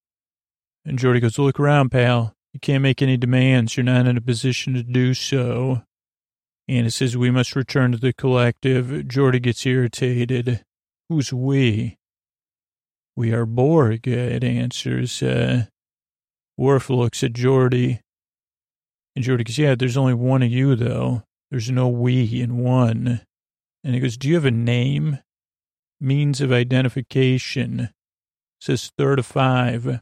And 0.86 1.00
Geordi 1.00 1.22
goes, 1.22 1.40
Look 1.40 1.60
around, 1.60 1.90
pal. 1.90 2.34
You 2.54 2.60
can't 2.60 2.84
make 2.84 3.02
any 3.02 3.18
demands. 3.18 3.76
You're 3.76 3.84
not 3.84 4.08
in 4.08 4.18
a 4.18 4.22
position 4.22 4.74
to 4.76 4.84
do 4.84 5.14
so. 5.14 5.82
And 6.68 6.88
it 6.88 6.92
says, 6.92 7.18
We 7.18 7.32
must 7.32 7.56
return 7.56 7.92
to 7.92 7.98
the 7.98 8.14
collective. 8.14 8.88
Geordi 9.08 9.42
gets 9.42 9.66
irritated. 9.66 10.64
Who's 11.10 11.34
we? 11.34 11.98
We 13.16 13.34
are 13.34 13.46
Borg, 13.46 14.08
it 14.08 14.44
answers. 14.44 15.24
Uh, 15.24 15.66
Worf 16.58 16.90
looks 16.90 17.24
at 17.24 17.34
Geordi. 17.34 18.00
And 19.16 19.24
Geordi 19.24 19.46
goes, 19.46 19.58
Yeah, 19.58 19.76
there's 19.76 19.98
only 19.98 20.14
one 20.14 20.44
of 20.44 20.52
you, 20.52 20.76
though. 20.76 21.24
There's 21.50 21.72
no 21.72 21.88
we 21.88 22.42
in 22.42 22.58
one. 22.58 23.22
And 23.84 23.94
he 23.94 24.00
goes, 24.00 24.18
Do 24.18 24.28
you 24.28 24.36
have 24.36 24.46
a 24.46 24.52
name? 24.52 25.20
Means 26.02 26.42
of 26.42 26.52
identification. 26.52 27.90
Says 28.60 28.92
35. 28.98 30.02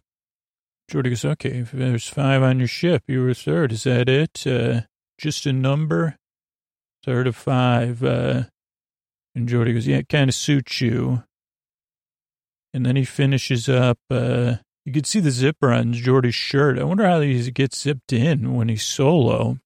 Jordicus, 0.94 1.26
okay, 1.26 1.62
there's 1.62 2.08
five 2.08 2.44
on 2.44 2.60
your 2.60 2.68
ship. 2.68 3.04
You 3.08 3.24
were 3.24 3.34
third. 3.34 3.72
Is 3.72 3.84
that 3.86 4.08
it? 4.08 4.46
Uh, 4.46 4.82
just 5.18 5.48
a 5.48 5.52
number? 5.52 6.18
Third 7.04 7.26
of 7.26 7.36
five. 7.36 8.04
Uh, 8.04 8.44
and 9.34 9.50
Geordi 9.50 9.74
goes, 9.74 9.88
yeah, 9.88 9.98
it 9.98 10.10
kind 10.10 10.30
of 10.30 10.36
suits 10.36 10.82
you. 10.82 11.24
And 12.76 12.86
then 12.86 12.96
he 12.96 13.06
finishes 13.06 13.68
up. 13.68 13.98
Uh, 14.12 14.58
you 14.86 14.94
can 14.94 15.04
see 15.04 15.20
the 15.20 15.32
zipper 15.32 15.72
on 15.72 15.94
Geordi's 15.94 16.36
shirt. 16.36 16.78
I 16.78 16.84
wonder 16.84 17.08
how 17.08 17.22
he 17.22 17.50
gets 17.50 17.82
zipped 17.82 18.14
in 18.14 18.54
when 18.54 18.70
he's 18.70 18.84
solo. 18.84 19.58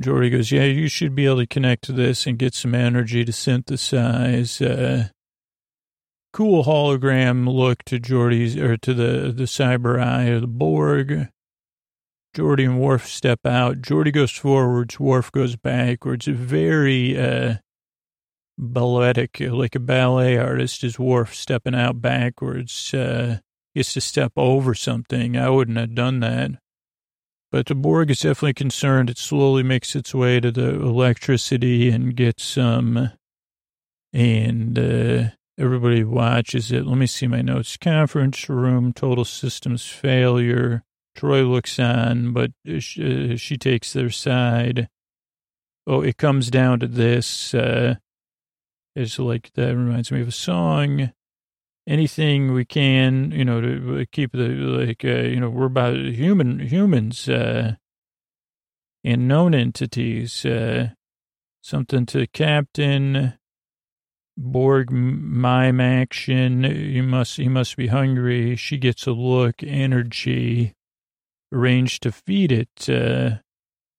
Geordi 0.00 0.30
goes, 0.30 0.50
yeah, 0.50 0.64
you 0.64 0.88
should 0.88 1.14
be 1.14 1.26
able 1.26 1.40
to 1.40 1.46
connect 1.46 1.84
to 1.84 1.92
this 1.92 2.26
and 2.26 2.38
get 2.38 2.54
some 2.54 2.74
energy 2.74 3.26
to 3.26 3.32
synthesize. 3.32 4.62
Uh, 4.62 5.08
cool 6.32 6.64
hologram 6.64 7.48
look 7.48 7.82
to 7.84 7.98
Geordi's 7.98 8.56
or 8.56 8.76
to 8.78 8.94
the 8.94 9.32
the 9.32 9.44
cyber 9.44 10.02
eye 10.02 10.24
of 10.24 10.40
the 10.40 10.46
Borg. 10.46 11.28
Geordi 12.34 12.64
and 12.64 12.80
Worf 12.80 13.06
step 13.06 13.44
out. 13.44 13.82
Geordi 13.82 14.10
goes 14.10 14.30
forwards. 14.30 14.98
Worf 14.98 15.30
goes 15.32 15.54
backwards. 15.54 16.26
Very 16.26 17.18
uh, 17.20 17.56
balletic, 18.56 19.38
like 19.40 19.74
a 19.74 19.80
ballet 19.80 20.38
artist. 20.38 20.82
Is 20.82 20.98
Worf 20.98 21.34
stepping 21.34 21.74
out 21.74 22.00
backwards? 22.00 22.94
Uh, 22.94 23.40
gets 23.74 23.92
to 23.94 24.00
step 24.00 24.32
over 24.36 24.74
something. 24.74 25.36
I 25.36 25.50
wouldn't 25.50 25.76
have 25.76 25.94
done 25.94 26.20
that. 26.20 26.52
But 27.50 27.66
the 27.66 27.74
Borg 27.74 28.10
is 28.10 28.20
definitely 28.20 28.54
concerned. 28.54 29.10
It 29.10 29.18
slowly 29.18 29.62
makes 29.62 29.94
its 29.94 30.14
way 30.14 30.40
to 30.40 30.50
the 30.50 30.70
electricity 30.70 31.90
and 31.90 32.16
gets 32.16 32.44
some, 32.44 33.10
and 34.10 34.78
uh, 34.78 35.24
everybody 35.58 36.04
watches 36.04 36.72
it. 36.72 36.86
Let 36.86 36.98
me 36.98 37.06
see 37.06 37.26
my 37.26 37.42
notes. 37.42 37.76
Conference 37.76 38.48
room, 38.48 38.92
total 38.92 39.24
systems 39.24 39.86
failure. 39.86 40.84
Troi 41.16 41.48
looks 41.48 41.78
on, 41.78 42.32
but 42.32 42.52
she, 42.78 43.34
uh, 43.34 43.36
she 43.36 43.58
takes 43.58 43.92
their 43.92 44.10
side. 44.10 44.88
Oh, 45.86 46.00
it 46.00 46.16
comes 46.16 46.50
down 46.50 46.80
to 46.80 46.86
this. 46.86 47.54
Uh, 47.54 47.96
it's 48.94 49.18
like 49.18 49.52
that 49.54 49.76
reminds 49.76 50.10
me 50.10 50.20
of 50.20 50.28
a 50.28 50.32
song 50.32 51.12
anything 51.86 52.52
we 52.52 52.64
can, 52.64 53.30
you 53.32 53.44
know, 53.44 53.60
to 53.60 54.06
keep 54.12 54.32
the, 54.32 54.48
like, 54.48 55.04
uh, 55.04 55.22
you 55.28 55.40
know, 55.40 55.50
we're 55.50 55.66
about 55.66 55.96
human, 55.96 56.60
humans, 56.60 57.28
uh, 57.28 57.74
and 59.04 59.26
known 59.26 59.54
entities, 59.54 60.44
uh, 60.44 60.90
something 61.60 62.06
to 62.06 62.26
Captain 62.28 63.34
Borg 64.36 64.90
mime 64.90 65.80
action. 65.80 66.64
You 66.64 67.02
must, 67.02 67.36
he 67.36 67.48
must 67.48 67.76
be 67.76 67.88
hungry. 67.88 68.56
She 68.56 68.78
gets 68.78 69.06
a 69.06 69.12
look, 69.12 69.62
energy, 69.62 70.72
arranged 71.52 72.02
to 72.04 72.12
feed 72.12 72.50
it, 72.52 72.88
uh, 72.88 73.38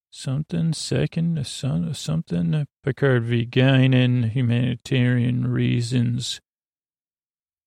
something 0.10 0.74
second, 0.74 1.46
something 1.46 2.68
Picard 2.84 3.24
v. 3.24 3.46
Guinan, 3.46 4.32
humanitarian 4.32 5.48
reasons 5.48 6.42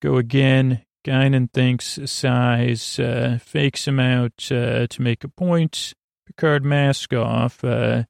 Go 0.03 0.17
again. 0.17 0.83
Guinan 1.05 1.53
thinks, 1.53 1.99
sighs, 2.05 2.99
uh, 2.99 3.39
fakes 3.41 3.89
him 3.89 3.99
out 3.99 4.51
uh, 4.51 4.87
to 4.87 5.03
make 5.03 5.25
a 5.25 5.29
point. 5.29 5.95
Picard 6.27 6.65
mask 6.65 7.13
off. 7.13 7.65
Uh, 7.65 8.05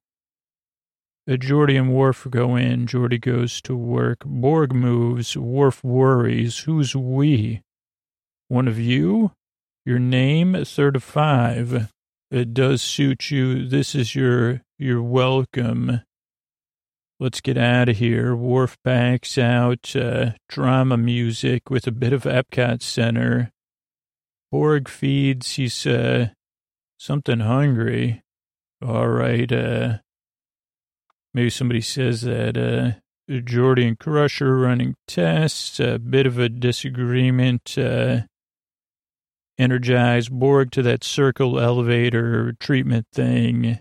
Geordi 1.29 1.77
and 1.77 1.93
Worf 1.93 2.27
go 2.31 2.55
in. 2.55 2.87
Geordi 2.87 3.21
goes 3.21 3.61
to 3.63 3.77
work. 3.77 4.25
Borg 4.25 4.73
moves. 4.73 5.37
Worf 5.37 5.83
worries. 5.83 6.61
Who's 6.61 6.95
we? 6.95 7.63
One 8.49 8.69
of 8.69 8.79
you? 8.79 9.33
Your 9.85 9.99
name? 9.99 10.65
Third 10.65 10.97
of 10.97 11.03
five. 11.03 11.91
It 12.31 12.55
does 12.55 12.83
suit 12.83 13.31
you. 13.31 13.69
This 13.69 13.95
is 13.95 14.15
your 14.15 14.63
your 14.79 15.03
welcome. 15.03 16.03
Let's 17.19 17.41
get 17.41 17.57
out 17.57 17.89
of 17.89 17.97
here. 17.97 18.37
Worf 18.37 18.77
backs 18.85 19.39
out, 19.39 19.97
uh, 19.97 20.33
drama 20.51 20.99
music 20.99 21.71
with 21.71 21.87
a 21.87 21.93
bit 21.93 22.13
of 22.13 22.25
Epcot 22.25 22.83
Center. 22.83 23.53
Borg 24.53 24.87
feeds, 24.89 25.55
he's, 25.55 25.87
uh, 25.87 26.29
something 26.99 27.41
hungry. 27.41 28.23
All 28.83 29.09
right, 29.09 29.51
uh, 29.51 29.99
maybe 31.37 31.51
somebody 31.51 31.83
says 31.83 32.23
that, 32.23 32.57
uh, 32.57 32.99
Geordi 33.31 33.87
and 33.87 33.99
Crusher 33.99 34.57
running 34.57 34.95
tests, 35.07 35.79
a 35.79 35.99
bit 35.99 36.27
of 36.27 36.39
a 36.39 36.49
disagreement, 36.49 37.77
uh, 37.77 38.21
energize 39.59 40.31
Borg 40.31 40.71
to 40.73 40.83
that 40.83 41.05
circle 41.05 41.61
elevator 41.61 42.55
treatment 42.59 43.07
thing 43.13 43.81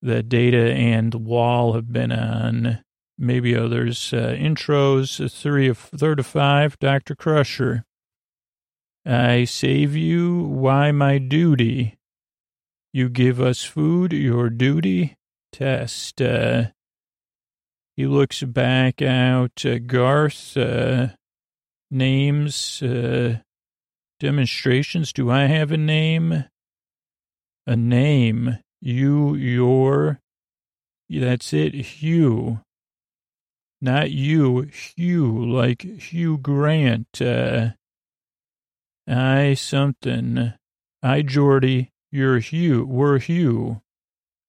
that 0.00 0.28
Data 0.28 0.72
and 0.72 1.12
Wall 1.12 1.72
have 1.72 1.92
been 1.92 2.12
on. 2.12 2.84
Maybe 3.18 3.56
others. 3.56 4.12
Uh, 4.12 4.36
intros, 4.38 5.32
three 5.32 5.66
of 5.66 5.76
third 5.76 6.20
of 6.20 6.26
five. 6.26 6.78
Dr. 6.78 7.16
Crusher. 7.16 7.84
I 9.04 9.44
save 9.44 9.96
you. 9.96 10.44
Why 10.44 10.92
my 10.92 11.18
duty? 11.18 11.98
You 12.92 13.08
give 13.08 13.40
us 13.40 13.64
food. 13.64 14.12
Your 14.12 14.50
duty. 14.50 15.17
Test. 15.52 16.20
Uh, 16.20 16.66
he 17.96 18.06
looks 18.06 18.42
back 18.42 19.02
out. 19.02 19.64
Uh, 19.64 19.78
Garth. 19.78 20.56
Uh, 20.56 21.08
names. 21.90 22.82
Uh, 22.82 23.38
demonstrations. 24.20 25.12
Do 25.12 25.30
I 25.30 25.44
have 25.44 25.72
a 25.72 25.76
name? 25.76 26.44
A 27.66 27.76
name. 27.76 28.58
You, 28.80 29.34
your, 29.34 30.20
that's 31.10 31.52
it, 31.52 31.74
Hugh. 31.74 32.60
Not 33.80 34.10
you, 34.10 34.70
Hugh, 34.96 35.52
like 35.52 35.82
Hugh 35.82 36.38
Grant. 36.38 37.20
Uh, 37.20 37.70
I 39.06 39.54
something. 39.54 40.52
I, 41.02 41.22
Geordi, 41.22 41.88
you're 42.10 42.38
Hugh, 42.38 42.84
we're 42.84 43.18
Hugh. 43.18 43.80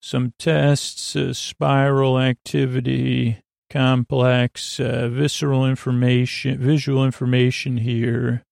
Some 0.01 0.33
tests, 0.39 1.15
uh, 1.15 1.33
spiral 1.33 2.19
activity, 2.19 3.41
complex, 3.69 4.79
uh, 4.79 5.09
visceral 5.11 5.65
information, 5.65 6.57
visual 6.57 7.05
information 7.05 7.77
here. 7.77 8.43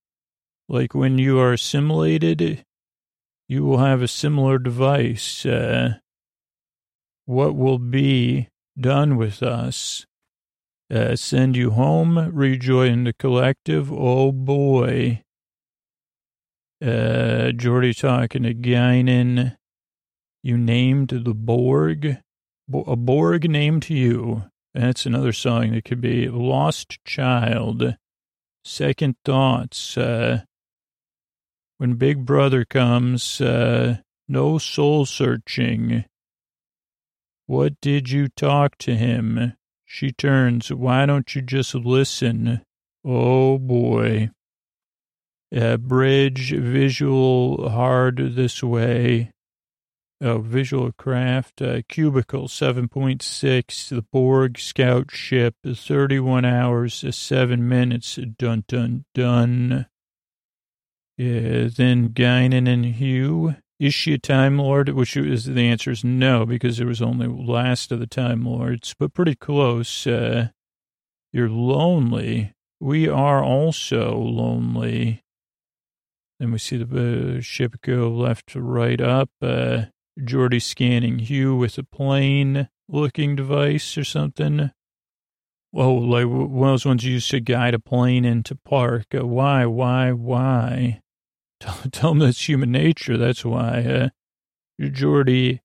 Like 0.70 0.94
when 0.94 1.18
you 1.18 1.40
are 1.40 1.54
assimilated, 1.54 2.64
you 3.48 3.64
will 3.64 3.78
have 3.78 4.02
a 4.02 4.08
similar 4.08 4.60
device. 4.60 5.46
Uh, 5.46 5.96
what 7.26 7.56
will 7.56 7.80
be 7.80 8.50
done 8.80 9.16
with 9.16 9.42
us? 9.42 10.06
Uh, 10.94 11.16
send 11.16 11.56
you 11.56 11.72
home, 11.72 12.18
rejoin 12.34 13.04
the 13.04 13.14
collective. 13.14 13.92
Oh 13.92 14.32
boy. 14.32 15.22
Uh, 16.82 17.52
Geordi 17.56 17.98
talking 17.98 18.44
to 18.44 18.54
Guinan. 18.54 19.57
You 20.44 20.58
named 20.58 21.10
the 21.10 21.34
Borg. 21.34 22.18
A 22.74 22.96
Borg 22.96 23.50
named 23.50 23.90
you. 23.90 24.44
That's 24.74 25.06
another 25.06 25.34
song 25.34 25.72
that 25.72 25.86
could 25.86 26.02
be 26.02 26.30
Lost 26.30 27.04
Child. 27.06 27.96
Second 28.64 29.16
Thoughts. 29.24 29.98
Uh, 29.98 30.42
when 31.78 31.94
Big 31.94 32.26
Brother 32.26 32.66
comes, 32.66 33.40
uh, 33.40 33.98
no 34.28 34.58
soul 34.58 35.06
searching. 35.06 36.06
What 37.46 37.80
did 37.82 38.10
you 38.10 38.28
talk 38.28 38.78
to 38.80 38.96
him? 38.96 39.54
She 39.86 40.12
turns. 40.12 40.72
Why 40.72 41.06
don't 41.06 41.34
you 41.34 41.42
just 41.42 41.74
listen? 41.74 42.62
Oh 43.06 43.58
boy. 43.58 44.32
Uh, 45.56 45.78
bridge, 45.78 46.52
visual, 46.52 47.70
hard 47.70 48.36
this 48.36 48.62
way. 48.62 49.32
Oh, 50.20 50.40
visual 50.40 50.92
craft, 50.94 51.62
uh, 51.62 51.84
cubicle 51.88 52.48
7.6, 52.48 53.90
the 53.90 54.02
Borg 54.02 54.58
scout 54.58 55.12
ship, 55.12 55.54
31 55.64 56.44
hours, 56.44 57.06
7 57.16 57.70
minutes, 57.70 58.18
dun 58.38 58.64
dun 58.68 59.06
dun. 59.14 59.86
Yeah, 61.18 61.68
then 61.76 62.10
Guinan 62.10 62.68
and 62.68 62.86
Hugh. 62.86 63.56
Is 63.80 63.94
she 63.94 64.14
a 64.14 64.18
Time 64.18 64.58
Lord? 64.58 64.90
Which 64.90 65.16
is 65.16 65.46
the 65.46 65.68
answer 65.68 65.92
is 65.92 66.04
no, 66.04 66.48
because 66.48 66.78
there 66.78 66.88
was 66.88 67.02
only 67.02 67.28
last 67.28 67.92
of 67.92 68.00
the 68.00 68.08
Time 68.08 68.44
Lords, 68.44 68.96
but 68.98 69.14
pretty 69.14 69.36
close. 69.36 70.08
Uh, 70.08 70.50
you're 71.32 71.50
lonely. 71.50 72.54
We 72.80 73.08
are 73.08 73.44
also 73.44 74.16
lonely. 74.18 75.24
Then 76.40 76.52
we 76.52 76.58
see 76.58 76.78
the 76.78 77.38
uh, 77.38 77.42
ship 77.42 77.82
go 77.82 78.10
left 78.10 78.48
to 78.48 78.62
right 78.62 79.00
up. 79.00 79.30
Uh, 79.42 79.86
Geordi 80.20 80.62
scanning 80.62 81.20
Hugh 81.20 81.56
with 81.56 81.78
a 81.78 81.84
plane 81.84 82.70
looking 82.90 83.36
device 83.36 83.98
or 83.98 84.04
something. 84.04 84.72
Oh, 85.74 85.94
like 85.94 86.26
one 86.26 86.70
of 86.70 86.74
those 86.74 86.86
ones 86.86 87.04
you 87.04 87.14
used 87.14 87.30
to 87.32 87.40
guide 87.40 87.74
a 87.74 87.80
plane 87.80 88.26
into 88.26 88.56
park. 88.56 89.08
Uh, 89.14 89.26
why, 89.26 89.66
why, 89.66 90.12
why? 90.12 91.02
Tell, 91.60 91.78
tell 91.92 92.12
him 92.12 92.20
that's 92.20 92.48
human 92.48 92.72
nature. 92.72 93.18
That's 93.18 93.44
why 93.44 93.82
uh, 93.82 94.10
Geordi 94.80 95.62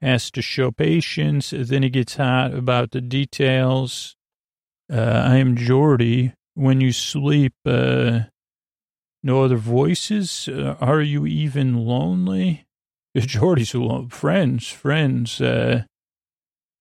has 0.00 0.30
to 0.30 0.40
show 0.40 0.70
patience. 0.70 1.52
Then 1.54 1.82
he 1.82 1.90
gets 1.90 2.16
hot 2.16 2.54
about 2.54 2.92
the 2.92 3.02
details. 3.02 4.16
Uh, 4.90 4.96
I 5.26 5.36
am 5.36 5.54
Geordi. 5.54 6.32
When 6.54 6.80
you 6.80 6.90
sleep, 6.92 7.52
uh, 7.66 8.20
no 9.22 9.44
other 9.44 9.56
voices? 9.56 10.48
Uh, 10.48 10.76
are 10.80 11.02
you 11.02 11.26
even 11.26 11.84
lonely? 11.84 12.65
Alone. 13.74 14.08
Friends, 14.10 14.68
friends. 14.68 15.40
Uh, 15.40 15.84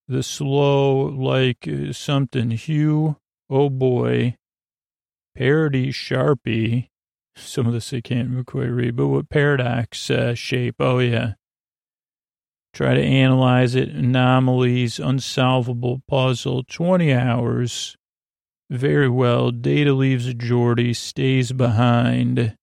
the 0.08 0.22
slow, 0.22 1.04
like 1.06 1.68
uh, 1.68 1.94
something. 1.94 2.52
Hugh, 2.52 3.18
oh 3.50 3.70
boy. 3.70 4.36
Parody 5.36 5.92
Sharpie. 5.92 6.90
Some 7.38 7.68
of 7.68 7.74
this 7.74 7.94
I 7.94 8.02
can't 8.02 8.46
quite 8.46 8.66
read, 8.66 8.96
but 8.96 9.08
what 9.08 9.30
paradox 9.30 10.10
uh, 10.10 10.36
shape? 10.36 10.76
Oh, 10.80 11.00
yeah. 11.00 11.34
Try 12.74 12.94
to 12.96 13.02
analyze 13.02 13.76
it. 13.76 13.90
Anomalies, 13.90 15.00
unsolvable 15.00 16.02
puzzle. 16.08 16.64
20 16.64 17.14
hours. 17.14 17.98
Very 18.70 19.10
well. 19.10 19.52
Data 19.52 19.94
leaves 19.94 20.34
Geordi, 20.34 20.96
stays 20.96 21.52
behind. 21.52 22.56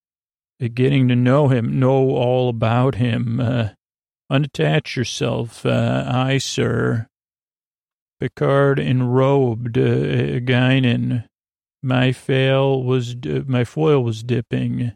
Getting 0.68 1.08
to 1.08 1.16
know 1.16 1.48
him, 1.48 1.80
know 1.80 2.10
all 2.10 2.48
about 2.48 2.94
him. 2.94 3.40
Uh, 3.40 3.70
Unattach 4.30 4.94
yourself, 4.96 5.66
uh, 5.66 6.04
I, 6.06 6.38
sir. 6.38 7.08
Picard 8.20 8.78
enrobed, 8.78 9.76
uh, 9.76 10.38
Guinan. 10.40 11.24
My 11.82 12.12
fail 12.12 12.82
was, 12.82 13.16
uh, 13.26 13.42
my 13.46 13.64
foil 13.64 14.04
was 14.04 14.22
dipping. 14.22 14.92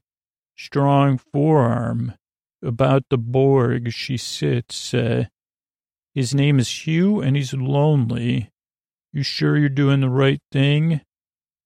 Strong 0.56 1.18
forearm. 1.32 2.14
About 2.62 3.04
the 3.10 3.18
Borg 3.18 3.92
she 3.92 4.16
sits. 4.16 4.94
Uh, 4.94 5.26
his 6.14 6.34
name 6.34 6.58
is 6.58 6.86
Hugh 6.86 7.20
and 7.20 7.36
he's 7.36 7.52
lonely. 7.52 8.50
You 9.12 9.22
sure 9.22 9.58
you're 9.58 9.68
doing 9.68 10.00
the 10.00 10.08
right 10.08 10.40
thing? 10.52 11.02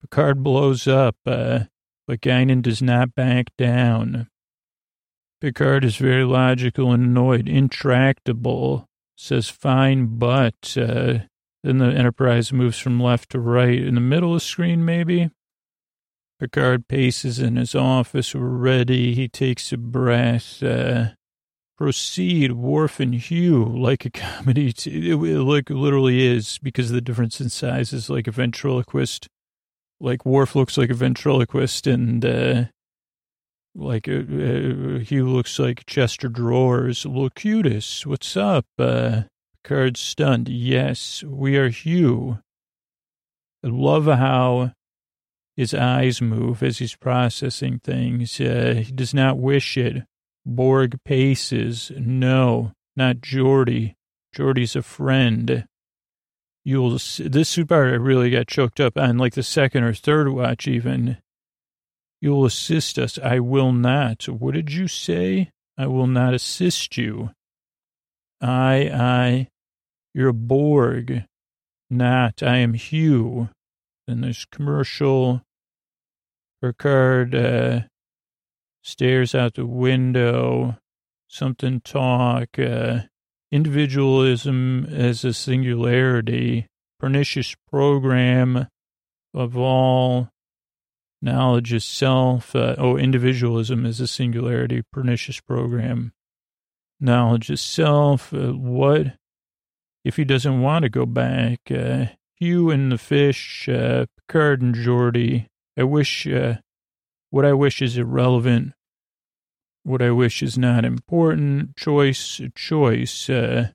Picard 0.01 0.43
blows 0.43 0.89
up, 0.89 1.17
uh, 1.27 1.65
but 2.11 2.23
Guinan 2.23 2.61
does 2.61 2.83
not 2.83 3.15
back 3.15 3.57
down. 3.57 4.27
Picard 5.41 5.85
is 5.85 5.95
very 5.95 6.25
logical 6.25 6.91
and 6.91 7.05
annoyed, 7.05 7.49
intractable, 7.49 8.85
says 9.17 9.49
fine, 9.49 10.19
but, 10.19 10.77
uh, 10.77 11.21
then 11.63 11.79
the 11.79 11.87
Enterprise 11.87 12.53
moves 12.53 12.81
from 12.81 12.99
left 12.99 13.31
to 13.31 13.39
right 13.39 13.79
in 13.79 13.95
the 13.95 14.01
middle 14.01 14.31
of 14.31 14.41
the 14.41 14.45
screen, 14.45 14.85
maybe. 14.85 15.31
Picard 16.41 16.89
paces 16.89 17.39
in 17.39 17.55
his 17.55 17.77
office. 17.77 18.35
Ready. 18.35 19.15
He 19.15 19.29
takes 19.29 19.73
a 19.73 19.77
breath. 19.77 20.61
Uh, 20.65 21.11
proceed, 21.79 22.55
Worf 22.55 22.99
and 22.99 23.15
Hugh, 23.15 23.65
like 23.67 24.05
a 24.05 24.11
comedy. 24.11 24.73
T- 24.73 25.13
it, 25.13 25.15
it 25.15 25.43
like 25.43 25.71
literally 25.71 26.27
is 26.27 26.59
because 26.59 26.91
of 26.91 26.97
the 26.97 27.01
difference 27.01 27.41
in 27.41 27.51
sizes, 27.51 28.11
like 28.11 28.27
a 28.27 28.33
ventriloquist. 28.33 29.29
Like 30.01 30.25
Worf 30.25 30.57
looks 30.57 30.79
like 30.79 30.91
a 30.91 30.95
ventriloquist, 30.95 31.87
and 31.87 32.25
uh, 32.25 32.65
like 33.75 34.09
uh, 34.09 34.13
uh, 34.13 34.99
Hugh 35.01 35.29
looks 35.29 35.59
like 35.59 35.87
Chester 35.87 36.29
Drawers. 36.29 37.05
Locutus, 37.05 38.07
what's 38.07 38.37
up? 38.37 38.67
Uh, 38.79 39.23
Picard's 39.63 40.01
stunned. 40.01 40.49
Yes, 40.49 41.23
we 41.23 41.57
are 41.57 41.69
Hugh. 41.69 42.39
I 43.63 43.69
love 43.69 44.07
how 44.07 44.73
his 45.57 45.75
eyes 45.75 46.23
move 46.23 46.63
as 46.63 46.79
he's 46.79 46.97
processing 46.97 47.79
things. 47.79 48.41
Uh, 48.41 48.83
he 48.85 48.93
does 48.93 49.13
not 49.13 49.39
wish 49.39 49.77
it. 49.77 50.05
Borg 50.47 50.99
paces. 51.05 51.93
No, 51.97 52.73
not 52.97 53.17
Geordi. 53.17 53.95
Geordi's 54.35 54.75
a 54.75 54.83
friend. 54.83 55.67
You'll, 56.65 56.99
this 57.19 57.57
part 57.57 57.93
I 57.93 57.97
really 57.97 58.31
got 58.31 58.47
choked 58.47 58.81
up 58.81 58.97
on 58.99 59.19
like 59.19 59.35
the 59.35 59.43
second 59.43 59.85
or 59.85 59.95
third 59.95 60.29
watch 60.29 60.69
even. 60.69 61.19
You'll 62.21 62.45
assist 62.45 62.99
us. 62.99 63.19
I 63.19 63.41
will 63.41 63.73
not. 63.73 64.29
What 64.29 64.55
did 64.55 64.73
you 64.73 64.87
say? 64.87 65.51
I 65.79 65.87
will 65.87 66.07
not 66.07 66.35
assist 66.35 66.99
you. 66.99 67.31
I, 68.43 68.91
I, 68.93 69.49
you're 70.13 70.33
Borg. 70.33 71.25
Not, 71.89 72.43
I 72.43 72.59
am 72.59 72.75
Hugh. 72.75 73.49
Then 74.07 74.21
there's 74.21 74.47
commercial. 74.53 75.43
Picard 76.63 77.35
uh, 77.35 77.81
stares 78.83 79.35
out 79.35 79.55
the 79.55 79.67
window. 79.67 80.77
Something 81.27 81.81
talk. 81.81 82.59
Uh, 82.59 83.03
individualism 83.53 84.87
as 84.87 85.25
a 85.25 85.33
singularity. 85.33 86.67
Pernicious 86.99 87.55
program 87.71 88.69
of 89.33 89.57
all 89.57 90.29
knowledge 91.23 91.73
is 91.73 91.85
self. 91.85 92.55
Uh, 92.55 92.75
oh, 92.79 92.97
individualism 92.97 93.87
is 93.87 94.01
a 94.01 94.07
singularity. 94.07 94.83
Pernicious 94.93 95.41
program. 95.41 96.13
Knowledge 97.01 97.51
is 97.51 97.61
self. 97.61 98.33
Uh, 98.33 98.53
what 98.53 99.15
if 100.05 100.17
he 100.17 100.25
doesn't 100.25 100.61
want 100.61 100.83
to 100.83 100.89
go 100.89 101.07
back? 101.07 101.61
Uh, 101.71 102.07
Hugh 102.37 102.71
and 102.71 102.91
the 102.91 102.99
fish, 102.99 103.69
uh, 103.69 104.07
Picard 104.17 104.63
and 104.63 104.75
Geordi. 104.75 105.47
I 105.79 105.83
wish, 105.83 106.27
uh, 106.27 106.57
what 107.31 107.45
I 107.45 107.53
wish 107.53 107.83
is 107.83 107.99
irrelevant. 107.99 108.73
What 109.83 110.03
I 110.03 110.11
wish 110.11 110.43
is 110.43 110.59
not 110.59 110.85
important. 110.85 111.77
Choice, 111.77 112.41
choice. 112.55 113.31
Uh, 113.31 113.69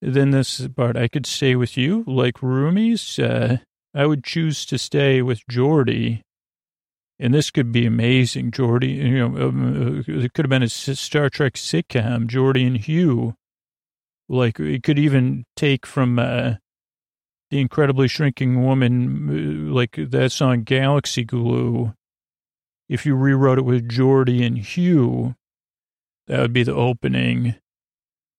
then 0.00 0.30
this 0.30 0.66
part, 0.68 0.96
I 0.96 1.06
could 1.06 1.26
stay 1.26 1.54
with 1.54 1.76
you 1.76 2.04
like 2.06 2.38
roomies. 2.38 3.22
Uh, 3.22 3.58
I 3.94 4.06
would 4.06 4.24
choose 4.24 4.66
to 4.66 4.78
stay 4.78 5.22
with 5.22 5.46
Geordi. 5.50 6.22
And 7.18 7.32
this 7.32 7.52
could 7.52 7.70
be 7.70 7.86
amazing, 7.86 8.50
Geordi. 8.50 8.96
You 8.96 9.28
know, 9.28 9.48
um, 9.48 10.02
uh, 10.08 10.12
it 10.12 10.34
could 10.34 10.44
have 10.44 10.50
been 10.50 10.64
a 10.64 10.68
Star 10.68 11.30
Trek 11.30 11.54
sitcom, 11.54 12.26
Geordi 12.26 12.66
and 12.66 12.78
Hugh. 12.78 13.34
Like 14.28 14.58
it 14.58 14.82
could 14.82 14.98
even 14.98 15.44
take 15.56 15.86
from 15.86 16.18
uh, 16.18 16.54
the 17.50 17.60
incredibly 17.60 18.08
shrinking 18.08 18.64
woman, 18.64 19.68
uh, 19.68 19.72
like 19.72 19.96
that 19.96 20.32
song 20.32 20.62
Galaxy 20.62 21.22
Glue. 21.22 21.92
If 22.92 23.06
you 23.06 23.14
rewrote 23.14 23.56
it 23.56 23.62
with 23.62 23.88
Geordi 23.88 24.46
and 24.46 24.58
Hugh, 24.58 25.34
that 26.26 26.40
would 26.40 26.52
be 26.52 26.62
the 26.62 26.74
opening. 26.74 27.54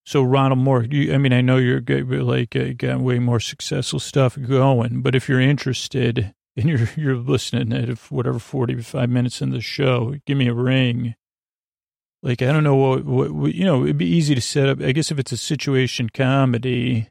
So 0.06 0.22
Ronald 0.22 0.60
Moore, 0.60 0.84
you, 0.84 1.12
I 1.12 1.18
mean, 1.18 1.34
I 1.34 1.42
know 1.42 1.58
you're 1.58 1.82
like 1.82 2.56
uh, 2.56 2.74
got 2.78 3.00
way 3.00 3.18
more 3.18 3.40
successful 3.40 4.00
stuff 4.00 4.38
going, 4.40 5.02
but 5.02 5.16
if 5.16 5.28
you're 5.28 5.40
interested 5.40 6.36
and 6.56 6.70
you're 6.70 6.88
you're 6.96 7.16
listening 7.16 7.74
at 7.74 7.98
whatever 8.12 8.38
forty 8.38 8.80
five 8.80 9.10
minutes 9.10 9.42
in 9.42 9.50
the 9.50 9.60
show, 9.60 10.14
give 10.28 10.38
me 10.38 10.50
a 10.50 10.54
ring. 10.54 11.16
Like 12.22 12.44
I 12.44 12.52
don't 12.52 12.64
know 12.64 12.76
what, 12.76 13.06
what, 13.06 13.32
what 13.32 13.56
you 13.56 13.66
know. 13.66 13.84
It'd 13.84 13.98
be 13.98 14.06
easy 14.06 14.36
to 14.36 14.42
set 14.42 14.70
up. 14.70 14.82
I 14.82 14.92
guess 14.92 15.10
if 15.10 15.18
it's 15.18 15.32
a 15.32 15.38
situation 15.38 16.10
comedy, 16.10 17.10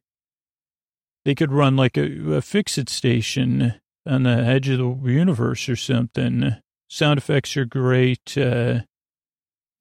they 1.24 1.34
could 1.34 1.51
run 1.51 1.74
like 1.74 1.97
a, 1.97 2.34
a 2.34 2.40
fix 2.40 2.78
it 2.78 2.88
station 2.88 3.80
on 4.07 4.22
the 4.22 4.30
edge 4.30 4.68
of 4.68 4.78
the 4.78 5.11
universe 5.11 5.68
or 5.68 5.74
something. 5.74 6.62
Sound 6.93 7.16
effects 7.16 7.57
are 7.57 7.64
great. 7.64 8.36
Uh, 8.36 8.80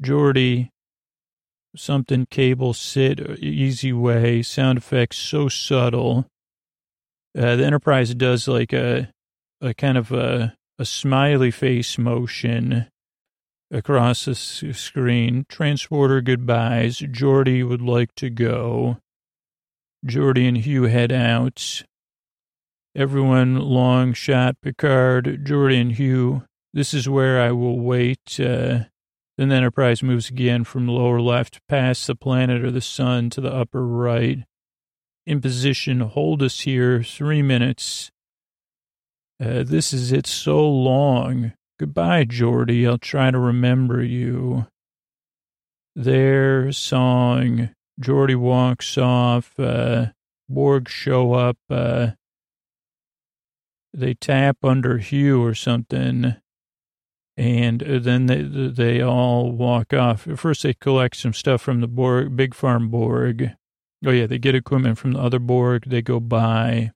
Geordi, 0.02 0.70
something 1.76 2.26
cable 2.28 2.74
sit 2.74 3.20
easy 3.38 3.92
way. 3.92 4.42
Sound 4.42 4.78
effects 4.78 5.18
so 5.18 5.50
subtle. 5.50 6.26
Uh, 7.38 7.58
the 7.58 7.66
Enterprise 7.66 8.16
does 8.16 8.48
like 8.48 8.72
a, 8.72 9.10
a 9.60 9.74
kind 9.74 9.98
of 9.98 10.14
a, 10.14 10.56
a 10.80 10.86
smiley 10.86 11.52
face 11.52 11.98
motion 11.98 12.88
across 13.70 14.24
the 14.24 14.34
screen. 14.34 15.46
Transporter 15.50 16.22
goodbyes. 16.22 17.00
Geordi 17.00 17.62
would 17.68 17.82
like 17.82 18.16
to 18.16 18.30
go. 18.30 19.00
Geordi 20.08 20.48
and 20.48 20.60
Hugh 20.60 20.84
head 20.84 21.12
out. 21.12 21.84
Everyone 22.96 23.60
long 23.60 24.14
shot 24.14 24.56
Picard, 24.62 25.44
Geordi 25.44 25.82
and 25.82 25.92
Hugh. 25.92 26.44
This 26.74 26.94
is 26.94 27.10
where 27.10 27.42
I 27.42 27.52
will 27.52 27.80
wait. 27.80 28.40
Uh, 28.40 28.86
then 29.38 29.50
the 29.50 29.56
Enterprise 29.56 30.02
moves 30.04 30.30
again 30.30 30.64
from 30.64 30.88
lower 30.88 31.20
left 31.20 31.60
past 31.68 32.08
the 32.08 32.16
planet 32.16 32.64
or 32.64 32.72
the 32.72 32.82
sun 32.82 33.30
to 33.32 33.42
the 33.42 33.54
upper 33.54 33.86
right. 33.86 34.46
In 35.26 35.42
position, 35.42 36.00
hold 36.00 36.42
us 36.42 36.62
here 36.62 37.04
three 37.04 37.42
minutes. 37.42 38.12
Uh, 39.40 39.64
this 39.64 39.92
is 39.94 40.12
it 40.12 40.28
so 40.28 40.68
long. 40.70 41.54
Goodbye, 41.80 42.26
Geordi. 42.26 42.88
I'll 42.88 42.98
try 42.98 43.32
to 43.32 43.40
remember 43.40 44.04
you. 44.04 44.68
Their 45.96 46.72
song. 46.72 47.72
Geordi 48.00 48.36
walks 48.36 48.98
off. 48.98 49.60
Uh, 49.60 50.08
Borg 50.48 50.88
show 50.88 51.34
up. 51.34 51.58
Uh, 51.70 52.12
they 53.94 54.14
tap 54.14 54.58
under 54.64 55.00
Hugh 55.00 55.44
or 55.44 55.54
something. 55.54 56.36
And 57.42 57.82
uh, 57.82 57.98
then 57.98 58.28
they, 58.28 58.44
they 58.44 59.02
all 59.02 59.52
walk 59.52 59.96
off. 59.96 60.28
First, 60.36 60.62
they 60.62 60.76
collect 60.76 61.16
some 61.16 61.34
stuff 61.34 61.60
from 61.60 61.82
the 61.82 61.88
Borg, 61.88 62.36
Big 62.36 62.54
Farm 62.54 62.90
Borg. 62.90 63.54
Oh, 64.06 64.12
yeah, 64.12 64.28
they 64.28 64.38
get 64.38 64.54
equipment 64.54 65.00
from 65.00 65.14
the 65.14 65.20
other 65.20 65.40
Borg. 65.40 65.86
They 65.88 66.04
go 66.04 66.20
by. 66.20 66.92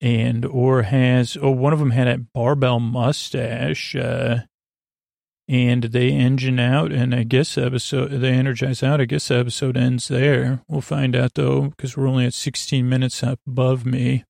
And, 0.00 0.44
or 0.44 0.82
has, 0.82 1.36
oh, 1.40 1.52
one 1.52 1.72
of 1.72 1.78
them 1.78 1.92
had 1.92 2.08
a 2.08 2.18
barbell 2.18 2.80
mustache. 2.80 3.94
Uh, 3.94 4.38
and 5.46 5.84
they 5.84 6.10
engine 6.10 6.58
out, 6.58 6.90
and 6.90 7.14
I 7.14 7.22
guess 7.22 7.56
episode 7.56 8.08
they 8.08 8.32
energize 8.32 8.82
out. 8.82 9.00
I 9.00 9.04
guess 9.04 9.28
the 9.28 9.38
episode 9.38 9.76
ends 9.76 10.08
there. 10.08 10.62
We'll 10.66 10.80
find 10.80 11.14
out 11.14 11.34
though, 11.34 11.68
because 11.70 11.96
we're 11.96 12.08
only 12.08 12.26
at 12.26 12.34
16 12.34 12.88
minutes 12.88 13.22
above 13.22 13.86
me. 13.86 14.24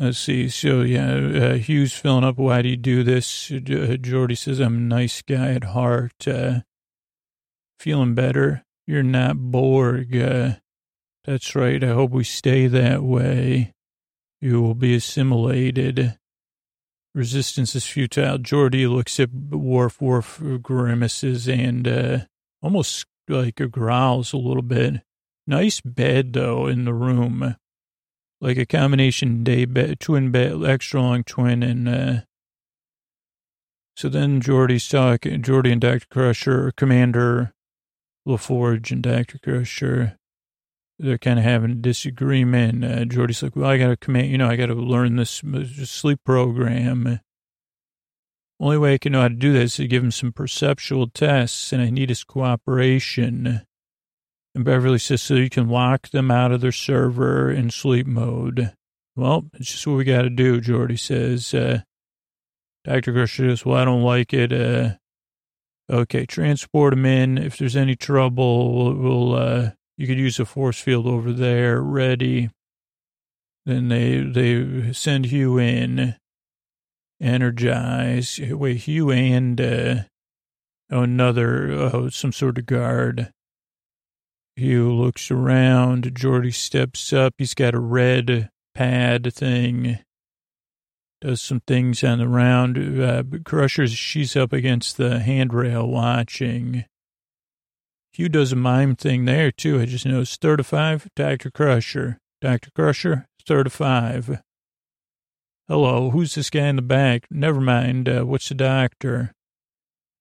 Let's 0.00 0.18
see. 0.18 0.48
So 0.48 0.80
yeah, 0.80 1.12
uh, 1.12 1.54
Hugh's 1.58 1.92
filling 1.92 2.24
up. 2.24 2.38
Why 2.38 2.62
do 2.62 2.70
you 2.70 2.78
do 2.78 3.02
this? 3.02 3.50
Uh, 3.50 4.00
Geordi 4.00 4.36
says, 4.36 4.58
"I'm 4.58 4.76
a 4.76 4.80
nice 4.80 5.20
guy 5.20 5.52
at 5.52 5.64
heart. 5.64 6.26
Uh, 6.26 6.60
feeling 7.78 8.14
better. 8.14 8.64
You're 8.86 9.02
not 9.02 9.36
Borg. 9.36 10.16
Uh, 10.16 10.54
that's 11.24 11.54
right. 11.54 11.84
I 11.84 11.88
hope 11.88 12.12
we 12.12 12.24
stay 12.24 12.66
that 12.66 13.02
way. 13.02 13.74
You 14.40 14.62
will 14.62 14.74
be 14.74 14.94
assimilated." 14.94 16.16
Resistance 17.14 17.74
is 17.74 17.84
futile. 17.84 18.38
Geordi 18.38 18.88
looks 18.88 19.20
at 19.20 19.30
Worf. 19.34 20.00
Worf 20.00 20.40
grimaces 20.62 21.46
and 21.46 21.86
uh, 21.86 22.18
almost 22.62 23.04
like 23.28 23.56
growls 23.70 24.32
a 24.32 24.38
little 24.38 24.62
bit. 24.62 25.02
Nice 25.46 25.82
bed 25.82 26.32
though 26.32 26.68
in 26.68 26.86
the 26.86 26.94
room, 26.94 27.56
like 28.40 28.56
a 28.56 28.66
combination 28.66 29.44
day 29.44 29.64
bed, 29.64 30.00
twin 30.00 30.30
bed, 30.30 30.62
extra 30.64 31.00
long 31.00 31.24
twin, 31.24 31.62
and 31.62 31.88
uh, 31.88 32.20
so 33.96 34.08
then 34.08 34.40
Geordi's 34.40 34.88
talking, 34.88 35.42
Geordi 35.42 35.72
and 35.72 35.80
Dr. 35.80 36.06
Crusher, 36.10 36.72
Commander 36.76 37.52
LaForge 38.26 38.90
and 38.90 39.02
Dr. 39.02 39.38
Crusher, 39.38 40.16
they're 40.98 41.18
kind 41.18 41.38
of 41.38 41.44
having 41.44 41.70
a 41.72 41.74
disagreement. 41.74 42.84
Uh, 42.84 43.04
Geordi's 43.04 43.42
like, 43.42 43.56
well, 43.56 43.68
I 43.68 43.78
got 43.78 43.88
to 43.88 43.96
command, 43.96 44.28
you 44.28 44.38
know, 44.38 44.48
I 44.48 44.56
got 44.56 44.66
to 44.66 44.74
learn 44.74 45.16
this 45.16 45.42
sleep 45.84 46.20
program. 46.24 47.20
Only 48.58 48.78
way 48.78 48.94
I 48.94 48.98
can 48.98 49.12
know 49.12 49.22
how 49.22 49.28
to 49.28 49.34
do 49.34 49.52
this 49.52 49.72
is 49.72 49.76
to 49.76 49.86
give 49.86 50.04
him 50.04 50.10
some 50.10 50.32
perceptual 50.32 51.08
tests, 51.08 51.72
and 51.72 51.80
I 51.80 51.88
need 51.88 52.10
his 52.10 52.24
cooperation. 52.24 53.62
And 54.54 54.64
Beverly 54.64 54.98
says, 54.98 55.22
so 55.22 55.34
you 55.34 55.50
can 55.50 55.68
lock 55.68 56.10
them 56.10 56.30
out 56.30 56.52
of 56.52 56.60
their 56.60 56.72
server 56.72 57.50
in 57.50 57.70
sleep 57.70 58.06
mode. 58.06 58.72
Well, 59.14 59.44
it's 59.54 59.70
just 59.70 59.86
what 59.86 59.96
we 59.96 60.04
got 60.04 60.22
to 60.22 60.30
do, 60.30 60.60
Geordi 60.60 60.98
says. 60.98 61.54
Uh, 61.54 61.82
Dr. 62.84 63.12
Crusher 63.12 63.50
says, 63.50 63.64
well, 63.64 63.76
I 63.76 63.84
don't 63.84 64.02
like 64.02 64.32
it. 64.32 64.52
Uh, 64.52 64.94
okay, 65.90 66.26
transport 66.26 66.92
them 66.92 67.06
in. 67.06 67.38
If 67.38 67.58
there's 67.58 67.76
any 67.76 67.94
trouble, 67.94 68.74
we'll, 68.74 68.94
we'll 68.94 69.34
uh, 69.34 69.70
you 69.96 70.06
could 70.06 70.18
use 70.18 70.40
a 70.40 70.44
force 70.44 70.80
field 70.80 71.06
over 71.06 71.32
there, 71.32 71.80
ready. 71.80 72.50
Then 73.66 73.88
they, 73.88 74.20
they 74.20 74.92
send 74.92 75.26
Hugh 75.26 75.58
in 75.58 76.16
energize. 77.20 78.40
Wait, 78.40 78.78
Hugh 78.78 79.10
and 79.10 79.60
uh, 79.60 79.94
oh, 80.90 81.02
another, 81.02 81.70
oh, 81.70 82.08
some 82.08 82.32
sort 82.32 82.58
of 82.58 82.66
guard. 82.66 83.30
Hugh 84.60 84.92
looks 84.92 85.30
around. 85.30 86.14
Geordi 86.14 86.52
steps 86.52 87.14
up. 87.14 87.32
He's 87.38 87.54
got 87.54 87.74
a 87.74 87.80
red 87.80 88.50
pad 88.74 89.32
thing. 89.32 90.00
Does 91.22 91.40
some 91.40 91.60
things 91.66 92.04
on 92.04 92.18
the 92.18 92.28
round. 92.28 92.76
Uh, 93.00 93.22
Crusher's, 93.42 93.92
she's 93.92 94.36
up 94.36 94.52
against 94.52 94.98
the 94.98 95.20
handrail 95.20 95.88
watching. 95.88 96.84
Hugh 98.12 98.28
does 98.28 98.52
a 98.52 98.56
mime 98.56 98.96
thing 98.96 99.24
there, 99.24 99.50
too. 99.50 99.80
I 99.80 99.86
just 99.86 100.04
noticed 100.04 100.42
35, 100.42 101.08
Dr. 101.16 101.50
Crusher. 101.50 102.18
Dr. 102.42 102.70
Crusher, 102.70 103.26
35. 103.46 104.42
Hello, 105.68 106.10
who's 106.10 106.34
this 106.34 106.50
guy 106.50 106.66
in 106.66 106.76
the 106.76 106.82
back? 106.82 107.26
Never 107.30 107.62
mind. 107.62 108.10
Uh, 108.10 108.24
what's 108.24 108.50
the 108.50 108.54
doctor? 108.54 109.32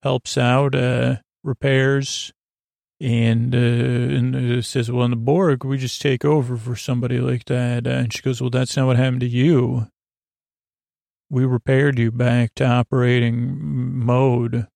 Helps 0.01 0.37
out, 0.37 0.75
uh, 0.75 1.17
repairs, 1.43 2.31
and, 3.01 3.55
uh, 3.55 3.57
and 3.57 4.35
uh, 4.35 4.61
says, 4.61 4.91
well, 4.91 5.05
in 5.05 5.11
the 5.11 5.17
Borg, 5.17 5.63
we 5.63 5.77
just 5.77 6.01
take 6.01 6.25
over 6.25 6.57
for 6.57 6.75
somebody 6.75 7.19
like 7.19 7.45
that. 7.45 7.87
Uh, 7.87 7.91
and 7.91 8.13
she 8.13 8.21
goes, 8.21 8.41
well, 8.41 8.49
that's 8.49 8.75
not 8.75 8.87
what 8.87 8.97
happened 8.97 9.21
to 9.21 9.27
you. 9.27 9.87
We 11.29 11.45
repaired 11.45 11.99
you 11.99 12.11
back 12.11 12.55
to 12.55 12.65
operating 12.65 13.57
mode. 14.03 14.67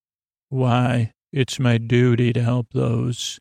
Why? 0.50 1.14
It's 1.32 1.60
my 1.60 1.78
duty 1.78 2.32
to 2.34 2.44
help 2.44 2.68
those. 2.74 3.40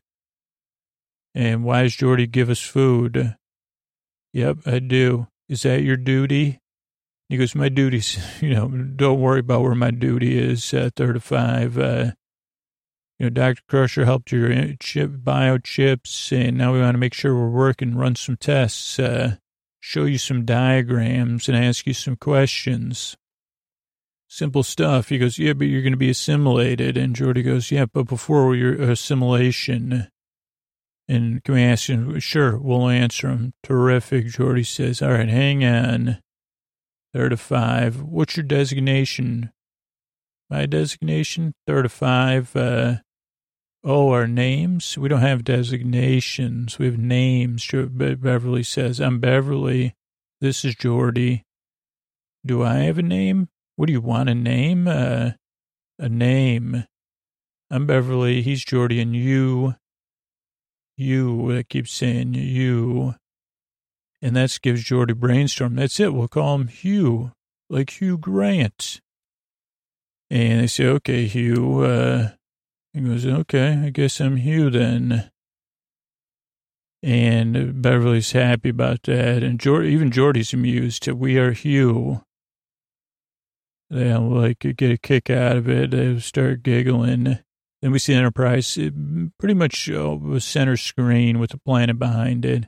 And 1.35 1.63
why 1.63 1.83
does 1.83 1.95
Geordi 1.95 2.29
give 2.29 2.49
us 2.49 2.59
food? 2.59 3.35
Yep, 4.33 4.57
I 4.65 4.79
do. 4.79 5.27
Is 5.47 5.61
that 5.61 5.83
your 5.83 5.97
duty? 5.97 6.59
He 7.29 7.37
goes, 7.37 7.55
my 7.55 7.69
duty's, 7.69 8.19
you 8.41 8.53
know, 8.53 8.67
don't 8.67 9.21
worry 9.21 9.39
about 9.39 9.61
where 9.61 9.75
my 9.75 9.91
duty 9.91 10.37
is 10.37 10.73
at 10.73 10.95
35. 10.95 11.77
Uh, 11.77 12.11
know, 13.23 13.29
Dr. 13.29 13.61
Crusher 13.67 14.05
helped 14.05 14.31
your 14.31 14.75
chip, 14.79 15.11
bio 15.23 15.57
chips, 15.57 16.31
and 16.31 16.57
now 16.57 16.73
we 16.73 16.79
want 16.79 16.95
to 16.95 16.99
make 16.99 17.13
sure 17.13 17.33
we're 17.35 17.49
working, 17.49 17.95
run 17.95 18.15
some 18.15 18.37
tests, 18.37 18.99
uh, 18.99 19.35
show 19.79 20.05
you 20.05 20.17
some 20.17 20.45
diagrams, 20.45 21.47
and 21.47 21.57
ask 21.57 21.85
you 21.85 21.93
some 21.93 22.15
questions. 22.15 23.17
Simple 24.27 24.63
stuff. 24.63 25.09
He 25.09 25.19
goes, 25.19 25.37
yeah, 25.37 25.53
but 25.53 25.67
you're 25.67 25.83
going 25.83 25.93
to 25.93 25.97
be 25.97 26.09
assimilated. 26.09 26.97
And 26.97 27.15
Geordi 27.15 27.43
goes, 27.43 27.69
yeah, 27.69 27.85
but 27.85 28.07
before 28.07 28.55
your 28.55 28.73
assimilation, 28.73 30.07
and 31.07 31.43
can 31.43 31.53
we 31.55 31.63
ask 31.63 31.87
him? 31.87 32.19
Sure, 32.19 32.57
we'll 32.57 32.87
answer 32.87 33.29
him. 33.29 33.53
Terrific. 33.61 34.27
Geordi 34.27 34.65
says, 34.65 35.01
all 35.01 35.11
right, 35.11 35.29
hang 35.29 35.63
on. 35.63 36.19
Third 37.13 37.33
of 37.33 37.41
five. 37.41 38.01
What's 38.01 38.37
your 38.37 38.45
designation? 38.45 39.51
My 40.49 40.65
designation? 40.65 41.53
Third 41.67 41.85
of 41.85 41.91
five. 41.91 42.55
Uh, 42.55 42.95
oh, 43.83 44.09
our 44.11 44.27
names? 44.27 44.97
We 44.97 45.09
don't 45.09 45.21
have 45.21 45.43
designations. 45.43 46.79
We 46.79 46.85
have 46.85 46.97
names. 46.97 47.69
Beverly 47.69 48.63
says, 48.63 48.99
I'm 48.99 49.19
Beverly. 49.19 49.95
This 50.41 50.63
is 50.63 50.75
Geordi. 50.75 51.43
Do 52.45 52.63
I 52.63 52.75
have 52.79 52.97
a 52.97 53.03
name? 53.03 53.49
What 53.75 53.87
do 53.87 53.93
you 53.93 54.01
want, 54.01 54.29
a 54.29 54.35
name? 54.35 54.87
Uh, 54.87 55.31
a 55.99 56.09
name. 56.09 56.85
I'm 57.69 57.85
Beverly. 57.85 58.41
He's 58.41 58.65
Geordi. 58.65 59.01
And 59.01 59.15
you, 59.15 59.75
you, 60.95 61.57
I 61.57 61.63
keep 61.63 61.87
saying 61.87 62.33
you. 62.35 63.15
And 64.21 64.35
that 64.35 64.57
gives 64.61 64.83
Geordi 64.83 65.15
brainstorm. 65.15 65.75
That's 65.75 65.99
it. 65.99 66.13
We'll 66.13 66.27
call 66.27 66.55
him 66.55 66.67
Hugh, 66.67 67.31
like 67.69 67.89
Hugh 67.89 68.17
Grant. 68.17 69.01
And 70.29 70.61
they 70.61 70.67
say, 70.67 70.85
okay, 70.85 71.25
Hugh. 71.25 71.81
Uh, 71.81 72.29
he 72.93 73.01
goes, 73.01 73.25
okay, 73.25 73.81
I 73.85 73.89
guess 73.89 74.21
I'm 74.21 74.37
Hugh 74.37 74.69
then. 74.69 75.29
And 77.01 77.81
Beverly's 77.81 78.31
happy 78.31 78.69
about 78.69 79.03
that. 79.03 79.43
And 79.43 79.65
even 79.65 80.11
Geordi's 80.11 80.53
amused. 80.53 81.07
We 81.07 81.37
are 81.37 81.51
Hugh. 81.51 82.21
They 83.89 84.13
like 84.15 84.59
get 84.59 84.91
a 84.91 84.97
kick 84.97 85.29
out 85.29 85.57
of 85.57 85.69
it. 85.69 85.91
They 85.91 86.17
start 86.19 86.63
giggling. 86.63 87.39
Then 87.81 87.91
we 87.91 87.99
see 87.99 88.13
Enterprise 88.13 88.75
pretty 89.37 89.53
much 89.53 89.89
uh, 89.89 90.39
center 90.39 90.77
screen 90.77 91.39
with 91.39 91.51
the 91.51 91.59
planet 91.59 91.99
behind 91.99 92.45
it. 92.45 92.65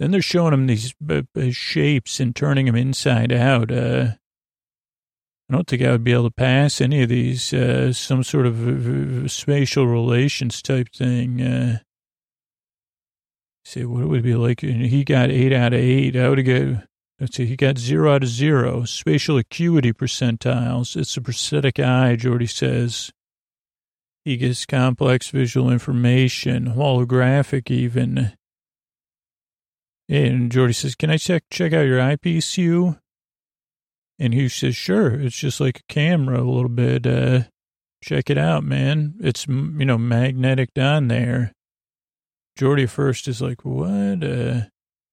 Then 0.00 0.10
they're 0.10 0.20
showing 0.20 0.50
them 0.50 0.66
these 0.66 0.92
uh, 1.08 1.22
uh, 1.38 1.50
shapes 1.50 2.18
and 2.18 2.34
turning 2.34 2.66
them 2.66 2.74
inside 2.74 3.32
out. 3.32 3.70
Uh, 3.70 4.14
I 5.48 5.52
don't 5.52 5.66
think 5.66 5.82
I 5.82 5.90
would 5.90 6.04
be 6.04 6.12
able 6.12 6.24
to 6.24 6.34
pass 6.34 6.80
any 6.80 7.02
of 7.02 7.10
these, 7.10 7.52
uh, 7.52 7.92
some 7.92 8.24
sort 8.24 8.46
of 8.46 9.30
spatial 9.30 9.86
relations 9.86 10.62
type 10.62 10.88
thing. 10.94 11.42
Uh, 11.42 11.78
say, 13.64 13.84
what 13.84 14.02
it 14.02 14.06
would 14.06 14.22
be 14.22 14.34
like? 14.34 14.60
He 14.60 15.04
got 15.04 15.30
eight 15.30 15.52
out 15.52 15.74
of 15.74 15.80
eight. 15.80 16.16
I 16.16 16.28
would 16.28 16.38
have 16.38 16.76
got, 16.76 16.84
let's 17.20 17.36
see, 17.36 17.44
he 17.44 17.56
got 17.56 17.76
zero 17.76 18.14
out 18.14 18.22
of 18.22 18.28
zero. 18.30 18.84
Spatial 18.84 19.36
acuity 19.36 19.92
percentiles. 19.92 20.96
It's 20.96 21.16
a 21.16 21.20
prosthetic 21.20 21.78
eye, 21.78 22.16
Geordi 22.18 22.50
says. 22.50 23.10
He 24.24 24.38
gets 24.38 24.64
complex 24.64 25.28
visual 25.28 25.70
information, 25.70 26.74
holographic 26.74 27.70
even. 27.70 28.32
And 30.08 30.50
Geordi 30.50 30.74
says, 30.74 30.94
can 30.94 31.10
I 31.10 31.18
check, 31.18 31.44
check 31.50 31.74
out 31.74 31.82
your 31.82 32.00
Hugh? 32.54 32.96
And 34.18 34.32
he 34.32 34.48
says, 34.48 34.76
sure. 34.76 35.12
It's 35.12 35.36
just 35.36 35.60
like 35.60 35.80
a 35.80 35.92
camera 35.92 36.40
a 36.40 36.44
little 36.44 36.68
bit. 36.68 37.06
Uh, 37.06 37.44
check 38.02 38.30
it 38.30 38.38
out, 38.38 38.64
man. 38.64 39.14
It's, 39.20 39.46
you 39.48 39.84
know, 39.84 39.98
magnetic 39.98 40.72
down 40.74 41.08
there. 41.08 41.52
Geordi 42.58 42.88
first 42.88 43.26
is 43.26 43.42
like, 43.42 43.64
what? 43.64 44.22
Uh, 44.22 44.62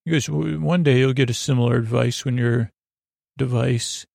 he 0.04 0.10
goes, 0.10 0.28
one 0.28 0.82
day 0.82 0.98
you'll 0.98 1.12
get 1.12 1.30
a 1.30 1.34
similar 1.34 1.76
advice 1.76 2.24
when 2.24 2.38
your 2.38 2.70
device. 3.36 4.06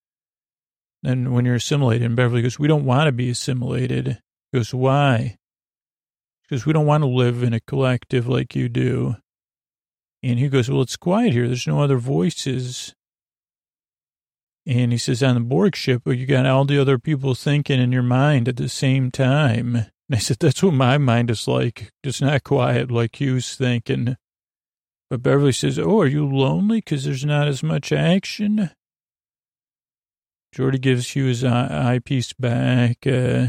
And 1.03 1.33
when 1.33 1.45
you're 1.45 1.55
assimilated, 1.55 2.03
and 2.03 2.15
Beverly 2.15 2.41
goes, 2.41 2.57
we 2.57 2.67
don't 2.67 2.85
want 2.85 3.07
to 3.07 3.11
be 3.11 3.29
assimilated. 3.29 4.19
He 4.51 4.57
goes, 4.57 4.73
why? 4.73 5.35
Because 6.43 6.65
we 6.65 6.73
don't 6.73 6.85
want 6.85 7.03
to 7.03 7.07
live 7.07 7.43
in 7.43 7.53
a 7.53 7.59
collective 7.59 8.27
like 8.27 8.55
you 8.55 8.69
do. 8.69 9.17
And 10.23 10.39
he 10.39 10.47
goes, 10.47 10.69
well, 10.69 10.81
it's 10.81 10.97
quiet 10.97 11.33
here. 11.33 11.47
There's 11.47 11.67
no 11.67 11.81
other 11.81 11.97
voices. 11.97 12.93
And 14.67 14.91
he 14.91 14.97
says, 14.97 15.23
on 15.23 15.35
the 15.35 15.39
Borg 15.39 15.77
ship, 15.77 16.01
you 16.05 16.25
got 16.25 16.45
all 16.45 16.65
the 16.65 16.77
other 16.77 16.99
people 16.99 17.33
thinking 17.35 17.79
in 17.79 17.93
your 17.93 18.03
mind 18.03 18.49
at 18.49 18.57
the 18.57 18.67
same 18.67 19.11
time. 19.11 19.75
And 19.77 19.87
I 20.11 20.17
said, 20.17 20.37
that's 20.39 20.61
what 20.61 20.73
my 20.73 20.97
mind 20.97 21.31
is 21.31 21.47
like. 21.47 21.93
It's 22.03 22.19
not 22.19 22.43
quiet 22.43 22.91
like 22.91 23.15
Hugh's 23.15 23.55
thinking. 23.55 24.17
But 25.09 25.23
Beverly 25.23 25.53
says, 25.53 25.79
oh, 25.79 26.01
are 26.01 26.07
you 26.07 26.27
lonely 26.27 26.79
because 26.79 27.05
there's 27.05 27.23
not 27.23 27.47
as 27.47 27.63
much 27.63 27.93
action? 27.93 28.71
Geordi 30.53 30.81
gives 30.81 31.11
Hugh 31.11 31.27
his 31.27 31.45
eyepiece 31.45 32.33
back. 32.33 33.07
Uh, 33.07 33.47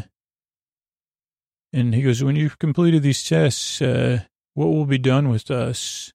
and 1.73 1.95
he 1.97 2.03
goes, 2.03 2.23
when 2.23 2.37
you've 2.37 2.61
completed 2.61 3.03
these 3.03 3.29
tests, 3.29 3.83
uh, 3.83 4.21
what 4.55 4.67
will 4.67 4.87
be 4.87 4.99
done 4.99 5.29
with 5.31 5.51
us? 5.51 6.13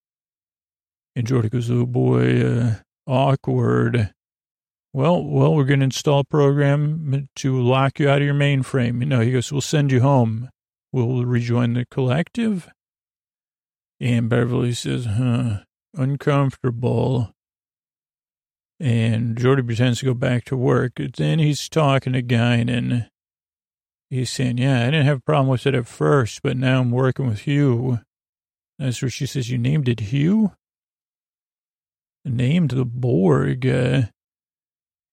And 1.13 1.27
Geordi 1.27 1.51
goes, 1.51 1.69
oh 1.69 1.85
boy, 1.85 2.41
uh, 2.41 2.75
awkward. 3.05 4.13
Well, 4.93 5.23
well, 5.23 5.55
we're 5.55 5.63
going 5.63 5.79
to 5.79 5.85
install 5.85 6.19
a 6.19 6.23
program 6.23 7.27
to 7.37 7.61
lock 7.61 7.99
you 7.99 8.09
out 8.09 8.19
of 8.19 8.25
your 8.25 8.35
mainframe. 8.35 8.99
You 8.99 9.07
know, 9.07 9.21
he 9.21 9.31
goes, 9.31 9.51
we'll 9.51 9.61
send 9.61 9.91
you 9.91 10.01
home. 10.01 10.49
We'll 10.91 11.25
rejoin 11.25 11.73
the 11.73 11.85
collective? 11.89 12.69
And 13.99 14.29
Beverly 14.29 14.73
says, 14.73 15.05
huh, 15.05 15.61
uncomfortable. 15.95 17.31
And 18.79 19.35
Geordi 19.35 19.65
pretends 19.65 19.99
to 19.99 20.05
go 20.05 20.13
back 20.13 20.45
to 20.45 20.57
work. 20.57 20.93
Then 21.17 21.39
he's 21.39 21.67
talking 21.69 22.13
to 22.13 22.35
and 22.35 23.07
He's 24.13 24.29
saying, 24.29 24.59
yeah, 24.59 24.81
I 24.81 24.85
didn't 24.85 25.07
have 25.07 25.17
a 25.17 25.21
problem 25.21 25.47
with 25.47 25.65
it 25.65 25.73
at 25.73 25.87
first, 25.87 26.43
but 26.43 26.55
now 26.55 26.81
I'm 26.81 26.91
working 26.91 27.25
with 27.25 27.39
Hugh. 27.39 27.99
That's 28.77 29.01
where 29.01 29.09
she 29.09 29.25
says, 29.25 29.49
you 29.49 29.57
named 29.57 29.89
it 29.89 30.01
Hugh? 30.01 30.51
Named 32.23 32.69
the 32.69 32.85
Borg. 32.85 33.65
Uh, 33.65 34.01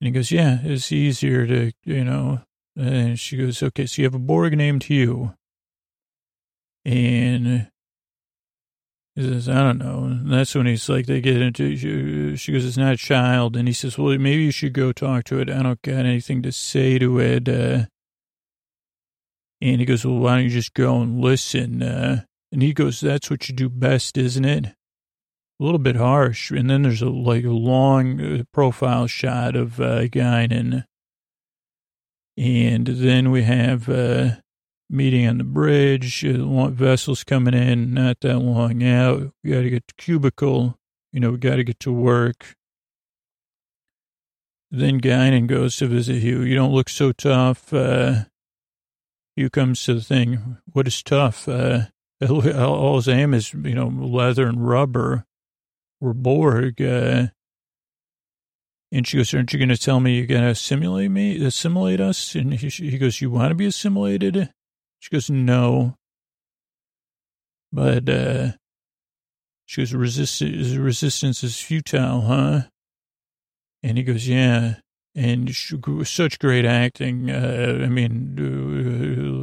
and 0.00 0.06
he 0.06 0.10
goes, 0.10 0.30
yeah, 0.30 0.58
it's 0.62 0.92
easier 0.92 1.46
to, 1.46 1.72
you 1.84 2.04
know. 2.04 2.40
And 2.76 3.18
she 3.20 3.36
goes, 3.36 3.62
okay, 3.62 3.84
so 3.84 4.00
you 4.00 4.06
have 4.06 4.14
a 4.14 4.18
Borg 4.18 4.56
named 4.56 4.84
Hugh. 4.84 5.34
And 6.86 7.68
he 9.14 9.22
says, 9.22 9.48
I 9.48 9.62
don't 9.62 9.78
know. 9.78 10.04
And 10.04 10.32
that's 10.32 10.54
when 10.54 10.66
he's 10.66 10.88
like, 10.88 11.04
they 11.04 11.20
get 11.20 11.42
into, 11.42 11.76
she 12.36 12.52
goes, 12.52 12.64
it's 12.64 12.78
not 12.78 12.94
a 12.94 12.96
child. 12.96 13.56
And 13.56 13.68
he 13.68 13.74
says, 13.74 13.98
well, 13.98 14.16
maybe 14.16 14.44
you 14.44 14.50
should 14.50 14.72
go 14.72 14.92
talk 14.92 15.24
to 15.24 15.40
it. 15.40 15.50
I 15.50 15.62
don't 15.62 15.82
got 15.82 16.06
anything 16.06 16.42
to 16.42 16.52
say 16.52 16.98
to 16.98 17.18
it. 17.18 17.48
Uh, 17.48 17.86
and 19.60 19.80
he 19.80 19.84
goes, 19.84 20.06
well, 20.06 20.16
why 20.16 20.36
don't 20.36 20.44
you 20.44 20.50
just 20.50 20.72
go 20.72 21.02
and 21.02 21.20
listen? 21.20 21.82
Uh, 21.82 22.22
and 22.50 22.62
he 22.62 22.72
goes, 22.72 23.00
that's 23.00 23.28
what 23.30 23.48
you 23.48 23.54
do 23.54 23.68
best, 23.68 24.16
isn't 24.16 24.44
it? 24.46 24.74
A 25.60 25.62
little 25.62 25.78
bit 25.78 25.96
harsh. 25.96 26.50
And 26.50 26.70
then 26.70 26.82
there's 26.82 27.02
a 27.02 27.10
like 27.10 27.44
a 27.44 27.50
long 27.50 28.20
uh, 28.20 28.42
profile 28.52 29.06
shot 29.06 29.54
of 29.54 29.80
uh, 29.80 30.06
Guinan. 30.06 30.84
And 32.38 32.86
then 32.86 33.30
we 33.30 33.42
have, 33.42 33.88
uh, 33.88 34.36
meeting 34.90 35.26
on 35.26 35.38
the 35.38 35.44
bridge, 35.44 36.24
uh, 36.24 36.68
vessels 36.70 37.22
coming 37.22 37.54
in, 37.54 37.94
not 37.94 38.20
that 38.20 38.38
long 38.38 38.82
out. 38.82 39.32
We 39.44 39.52
got 39.52 39.62
to 39.62 39.70
get 39.70 39.86
to 39.86 39.94
cubicle. 39.94 40.76
You 41.12 41.20
know, 41.20 41.30
we 41.30 41.38
got 41.38 41.56
to 41.56 41.64
get 41.64 41.80
to 41.80 41.92
work. 41.92 42.56
Then 44.70 45.00
Guinan 45.00 45.46
goes 45.46 45.76
to 45.76 45.86
visit 45.86 46.22
Hugh. 46.22 46.42
You 46.42 46.54
don't 46.54 46.72
look 46.72 46.88
so 46.88 47.12
tough. 47.12 47.72
Uh, 47.72 48.24
Hugh 49.36 49.50
comes 49.50 49.82
to 49.84 49.94
the 49.94 50.00
thing. 50.00 50.58
What 50.72 50.86
is 50.86 51.02
tough? 51.02 51.48
Uh, 51.48 51.86
all 52.28 52.96
his 52.96 53.08
aim 53.08 53.32
is, 53.34 53.52
you 53.54 53.74
know, 53.74 53.88
leather 53.88 54.46
and 54.46 54.66
rubber. 54.66 55.24
We're 56.00 56.14
Borg. 56.14 56.80
Uh, 56.80 57.28
and 58.92 59.06
she 59.06 59.18
goes, 59.18 59.32
aren't 59.34 59.52
you 59.52 59.58
going 59.58 59.68
to 59.68 59.76
tell 59.76 60.00
me 60.00 60.16
you're 60.16 60.26
going 60.26 60.42
to 60.42 60.48
assimilate 60.48 61.10
me, 61.10 61.44
assimilate 61.44 62.00
us? 62.00 62.34
And 62.34 62.54
he, 62.54 62.68
he 62.68 62.98
goes, 62.98 63.20
you 63.20 63.30
want 63.30 63.50
to 63.50 63.54
be 63.54 63.66
assimilated? 63.66 64.50
She 64.98 65.10
goes, 65.10 65.30
no. 65.30 65.94
But, 67.72 68.08
uh, 68.08 68.52
she 69.66 69.82
goes, 69.82 69.94
resistance, 69.94 70.74
resistance 70.74 71.44
is 71.44 71.60
futile, 71.60 72.22
huh? 72.22 72.62
And 73.82 73.96
he 73.96 74.02
goes, 74.02 74.26
yeah. 74.26 74.76
And 75.14 75.54
she, 75.54 75.78
such 76.04 76.38
great 76.38 76.64
acting. 76.64 77.30
Uh, 77.30 77.80
I 77.82 77.88
mean, 77.88 78.34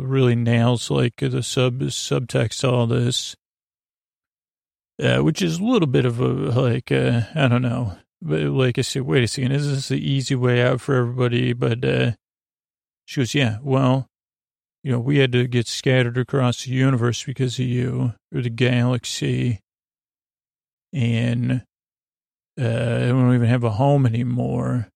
really 0.05 0.35
nails 0.35 0.91
like 0.91 1.15
the 1.17 1.41
sub 1.43 1.79
subtext 1.79 2.67
all 2.67 2.87
this. 2.87 3.35
Uh, 5.01 5.19
which 5.19 5.43
is 5.43 5.59
a 5.59 5.63
little 5.63 5.87
bit 5.87 6.05
of 6.05 6.19
a, 6.19 6.27
like, 6.27 6.91
uh, 6.91 7.21
I 7.35 7.47
don't 7.47 7.61
know. 7.61 7.97
But 8.19 8.41
like 8.41 8.79
I 8.79 8.81
said, 8.81 9.03
wait 9.03 9.23
a 9.23 9.27
second, 9.27 9.51
is 9.51 9.69
this 9.69 9.89
the 9.89 9.99
easy 9.99 10.33
way 10.33 10.61
out 10.61 10.81
for 10.81 10.95
everybody? 10.95 11.53
But, 11.53 11.85
uh, 11.85 12.11
she 13.05 13.21
goes, 13.21 13.35
yeah, 13.35 13.59
well, 13.61 14.09
you 14.83 14.91
know, 14.91 14.99
we 14.99 15.19
had 15.19 15.31
to 15.33 15.47
get 15.47 15.67
scattered 15.67 16.17
across 16.17 16.63
the 16.63 16.71
universe 16.71 17.23
because 17.23 17.59
of 17.59 17.65
you, 17.65 18.13
or 18.33 18.41
the 18.41 18.49
galaxy. 18.49 19.59
And 20.91 21.63
uh, 22.59 22.63
I 22.63 23.07
don't 23.07 23.35
even 23.35 23.47
have 23.47 23.63
a 23.63 23.71
home 23.71 24.07
anymore. 24.07 24.87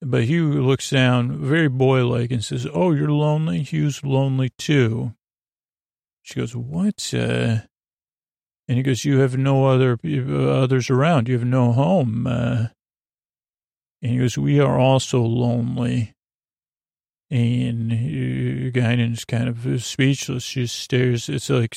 But 0.00 0.24
Hugh 0.24 0.62
looks 0.62 0.90
down, 0.90 1.38
very 1.38 1.68
boy-like, 1.68 2.30
and 2.30 2.44
says, 2.44 2.66
oh, 2.72 2.92
you're 2.92 3.10
lonely? 3.10 3.62
Hugh's 3.62 4.04
lonely, 4.04 4.50
too. 4.56 5.14
She 6.22 6.38
goes, 6.38 6.54
what? 6.54 7.12
Uh, 7.12 7.62
and 8.68 8.76
he 8.76 8.82
goes, 8.82 9.04
you 9.04 9.18
have 9.18 9.36
no 9.36 9.66
other 9.66 9.98
others 10.02 10.90
around. 10.90 11.28
You 11.28 11.34
have 11.34 11.46
no 11.46 11.72
home. 11.72 12.26
Uh, 12.26 12.68
and 14.02 14.12
he 14.12 14.18
goes, 14.18 14.38
we 14.38 14.60
are 14.60 14.78
also 14.78 15.20
lonely. 15.20 16.14
And 17.30 17.90
Guinan's 18.72 19.24
kind 19.24 19.48
of 19.48 19.82
speechless, 19.82 20.48
just 20.48 20.78
stares. 20.78 21.28
It's 21.28 21.50
like, 21.50 21.76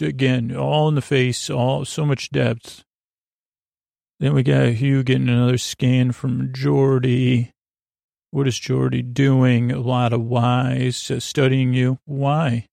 again, 0.00 0.54
all 0.54 0.88
in 0.88 0.94
the 0.94 1.02
face, 1.02 1.50
all 1.50 1.84
so 1.84 2.06
much 2.06 2.30
depth. 2.30 2.84
Then 4.20 4.34
we 4.34 4.42
got 4.42 4.68
Hugh 4.68 5.02
getting 5.02 5.28
another 5.28 5.58
scan 5.58 6.12
from 6.12 6.52
Geordi. 6.52 7.50
What 8.30 8.46
is 8.46 8.60
Geordi 8.60 9.12
doing? 9.12 9.72
A 9.72 9.80
lot 9.80 10.12
of 10.12 10.22
whys. 10.22 11.10
Uh, 11.10 11.20
studying 11.20 11.74
you. 11.74 11.98
Why? 12.04 12.68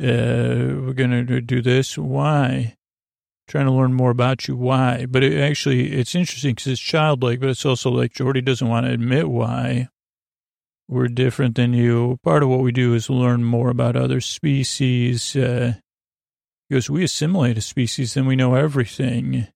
Uh, 0.00 0.78
we're 0.84 0.92
going 0.92 1.26
to 1.26 1.40
do 1.40 1.60
this. 1.60 1.98
Why? 1.98 2.76
Trying 3.48 3.66
to 3.66 3.72
learn 3.72 3.94
more 3.94 4.10
about 4.10 4.46
you. 4.46 4.56
Why? 4.56 5.06
But 5.06 5.24
it 5.24 5.40
actually, 5.40 5.92
it's 5.92 6.14
interesting 6.14 6.54
because 6.54 6.68
it's 6.68 6.80
childlike, 6.80 7.40
but 7.40 7.48
it's 7.48 7.66
also 7.66 7.90
like 7.90 8.12
Geordi 8.12 8.44
doesn't 8.44 8.68
want 8.68 8.86
to 8.86 8.92
admit 8.92 9.28
why. 9.28 9.88
We're 10.88 11.08
different 11.08 11.56
than 11.56 11.72
you. 11.72 12.18
Part 12.22 12.42
of 12.42 12.48
what 12.48 12.60
we 12.60 12.72
do 12.72 12.94
is 12.94 13.10
learn 13.10 13.44
more 13.44 13.70
about 13.70 13.96
other 13.96 14.20
species. 14.20 15.34
Uh, 15.34 15.74
because 16.68 16.90
we 16.90 17.02
assimilate 17.02 17.56
a 17.56 17.62
species, 17.62 18.14
then 18.14 18.26
we 18.26 18.36
know 18.36 18.54
everything. 18.54 19.48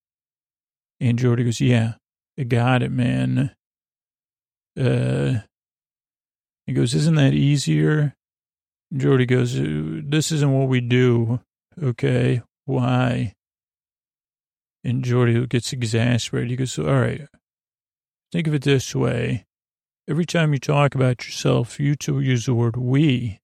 And 0.99 1.19
Geordi 1.19 1.45
goes, 1.45 1.61
yeah, 1.61 1.95
I 2.39 2.45
got 2.45 2.83
it, 2.83 2.91
man. 2.91 3.55
Uh, 4.81 5.41
he 6.67 6.73
goes, 6.73 6.95
isn't 6.95 7.17
that 7.17 7.35
easier? 7.35 8.15
Geordi 8.93 9.27
goes, 9.27 9.55
this 10.09 10.31
isn't 10.33 10.53
what 10.53 10.69
we 10.69 10.81
do. 10.81 11.41
Okay. 11.83 12.43
Why? 12.67 13.35
And 14.85 15.05
Geordi 15.05 15.49
gets 15.49 15.73
exasperated. 15.73 16.51
He 16.51 16.57
goes, 16.57 16.79
all 16.79 16.85
right, 16.85 17.27
think 18.31 18.47
of 18.47 18.55
it 18.55 18.63
this 18.63 18.95
way. 18.95 19.47
Every 20.09 20.27
time 20.27 20.53
you 20.53 20.59
talk 20.59 20.95
about 20.95 21.25
yourself, 21.25 21.79
you 21.79 21.95
two 21.95 22.21
use 22.21 22.47
the 22.47 22.55
word 22.55 22.77
we. 22.77 23.41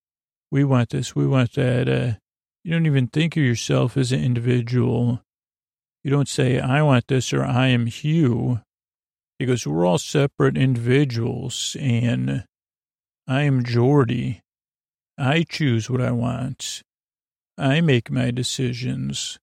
We 0.50 0.64
want 0.64 0.90
this, 0.90 1.14
we 1.14 1.26
want 1.26 1.52
that. 1.54 1.88
Uh, 1.88 2.18
you 2.64 2.72
don't 2.72 2.86
even 2.86 3.06
think 3.06 3.36
of 3.36 3.42
yourself 3.42 3.96
as 3.96 4.12
an 4.12 4.22
individual. 4.22 5.22
You 6.02 6.10
don't 6.10 6.28
say, 6.28 6.58
I 6.58 6.82
want 6.82 7.06
this 7.08 7.32
or 7.32 7.44
I 7.44 7.68
am 7.68 7.86
Hugh. 7.86 8.60
Because 9.38 9.66
we're 9.66 9.86
all 9.86 9.98
separate 9.98 10.56
individuals 10.56 11.76
and 11.78 12.44
I 13.28 13.42
am 13.42 13.62
Geordi. 13.62 14.40
I 15.18 15.42
choose 15.42 15.90
what 15.90 16.00
I 16.00 16.12
want. 16.12 16.82
I 17.58 17.80
make 17.80 18.10
my 18.10 18.30
decisions. 18.30 19.38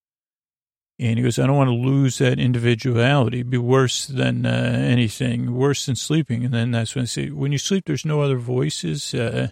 And 0.97 1.17
he 1.17 1.23
goes, 1.23 1.37
I 1.37 1.45
don't 1.45 1.57
want 1.57 1.67
to 1.67 1.73
lose 1.73 2.19
that 2.19 2.39
individuality. 2.39 3.39
It'd 3.39 3.49
be 3.49 3.57
worse 3.57 4.05
than 4.05 4.45
uh, 4.45 4.49
anything, 4.49 5.53
worse 5.53 5.85
than 5.85 5.97
sleeping. 5.97 6.45
And 6.45 6.53
then 6.53 6.71
that's 6.71 6.95
when 6.95 7.01
I 7.03 7.05
say, 7.05 7.29
when 7.29 7.51
you 7.51 7.57
sleep, 7.57 7.83
there's 7.85 8.05
no 8.05 8.21
other 8.21 8.37
voices. 8.37 9.13
Uh, 9.13 9.49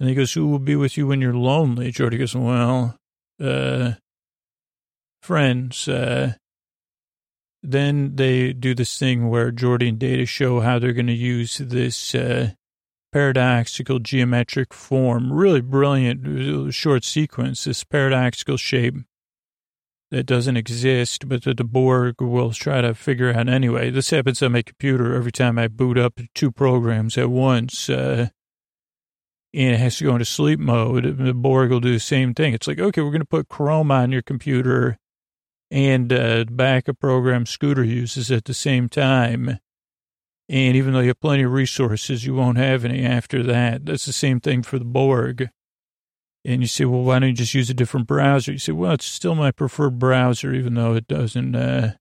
and 0.00 0.08
he 0.08 0.14
goes, 0.14 0.32
who 0.32 0.46
will 0.46 0.58
be 0.58 0.76
with 0.76 0.96
you 0.96 1.06
when 1.06 1.20
you're 1.20 1.34
lonely? 1.34 1.92
Geordi 1.92 2.18
goes, 2.18 2.34
well, 2.34 2.96
uh, 3.38 3.92
friends. 5.22 5.86
Uh, 5.86 6.34
then 7.62 8.16
they 8.16 8.54
do 8.54 8.74
this 8.74 8.98
thing 8.98 9.28
where 9.28 9.52
Geordi 9.52 9.90
and 9.90 9.98
Data 9.98 10.24
show 10.24 10.60
how 10.60 10.78
they're 10.78 10.92
going 10.92 11.06
to 11.06 11.12
use 11.12 11.58
this 11.58 12.14
uh, 12.14 12.52
paradoxical 13.14 14.00
geometric 14.00 14.74
form. 14.74 15.32
Really 15.32 15.60
brilliant 15.60 16.26
uh, 16.26 16.72
short 16.72 17.04
sequence, 17.04 17.62
this 17.62 17.84
paradoxical 17.84 18.56
shape 18.56 18.96
that 20.10 20.24
doesn't 20.24 20.56
exist, 20.56 21.28
but 21.28 21.44
that 21.44 21.58
the 21.58 21.64
Borg 21.64 22.20
will 22.20 22.50
try 22.50 22.80
to 22.80 22.92
figure 22.92 23.32
out 23.32 23.48
anyway. 23.48 23.90
This 23.90 24.10
happens 24.10 24.42
on 24.42 24.50
my 24.50 24.62
computer 24.62 25.14
every 25.14 25.30
time 25.30 25.60
I 25.60 25.68
boot 25.68 25.96
up 25.96 26.18
two 26.34 26.50
programs 26.50 27.16
at 27.16 27.30
once. 27.30 27.88
Uh, 27.88 28.30
and 29.54 29.74
it 29.74 29.78
has 29.78 29.98
to 29.98 30.04
go 30.04 30.14
into 30.14 30.24
sleep 30.24 30.58
mode. 30.58 31.16
The 31.16 31.34
Borg 31.34 31.70
will 31.70 31.78
do 31.78 31.92
the 31.92 32.00
same 32.00 32.34
thing. 32.34 32.52
It's 32.52 32.66
like, 32.66 32.80
okay, 32.80 33.00
we're 33.00 33.10
going 33.10 33.20
to 33.20 33.26
put 33.26 33.48
Chrome 33.48 33.92
on 33.92 34.10
your 34.10 34.22
computer 34.22 34.98
and 35.70 36.12
uh, 36.12 36.46
backup 36.50 36.98
program 36.98 37.46
Scooter 37.46 37.84
uses 37.84 38.32
at 38.32 38.46
the 38.46 38.54
same 38.54 38.88
time. 38.88 39.60
And 40.48 40.76
even 40.76 40.92
though 40.92 41.00
you 41.00 41.08
have 41.08 41.20
plenty 41.20 41.42
of 41.42 41.52
resources, 41.52 42.26
you 42.26 42.34
won't 42.34 42.58
have 42.58 42.84
any 42.84 43.04
after 43.04 43.42
that. 43.44 43.86
That's 43.86 44.04
the 44.04 44.12
same 44.12 44.40
thing 44.40 44.62
for 44.62 44.78
the 44.78 44.84
Borg. 44.84 45.48
And 46.44 46.60
you 46.60 46.68
say, 46.68 46.84
well, 46.84 47.02
why 47.02 47.18
don't 47.18 47.30
you 47.30 47.34
just 47.34 47.54
use 47.54 47.70
a 47.70 47.74
different 47.74 48.06
browser? 48.06 48.52
You 48.52 48.58
say, 48.58 48.72
well, 48.72 48.92
it's 48.92 49.06
still 49.06 49.34
my 49.34 49.50
preferred 49.50 49.98
browser, 49.98 50.52
even 50.52 50.74
though 50.74 50.94
it 50.94 51.08
doesn't, 51.08 51.54
uh, 51.54 51.92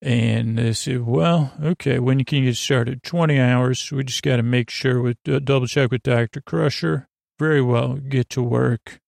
And 0.00 0.56
they 0.56 0.72
say, 0.72 0.96
well, 0.96 1.52
okay, 1.62 1.98
when 1.98 2.24
can 2.24 2.38
you 2.38 2.50
get 2.50 2.56
started? 2.56 3.02
20 3.02 3.38
hours. 3.40 3.90
We 3.90 4.04
just 4.04 4.22
got 4.22 4.36
to 4.36 4.42
make 4.44 4.70
sure 4.70 5.02
with, 5.02 5.18
uh, 5.28 5.40
double 5.40 5.66
check 5.66 5.90
with 5.90 6.04
Dr. 6.04 6.40
Crusher. 6.40 7.08
Very 7.38 7.60
well, 7.60 7.94
get 7.94 8.30
to 8.30 8.42
work. 8.42 9.00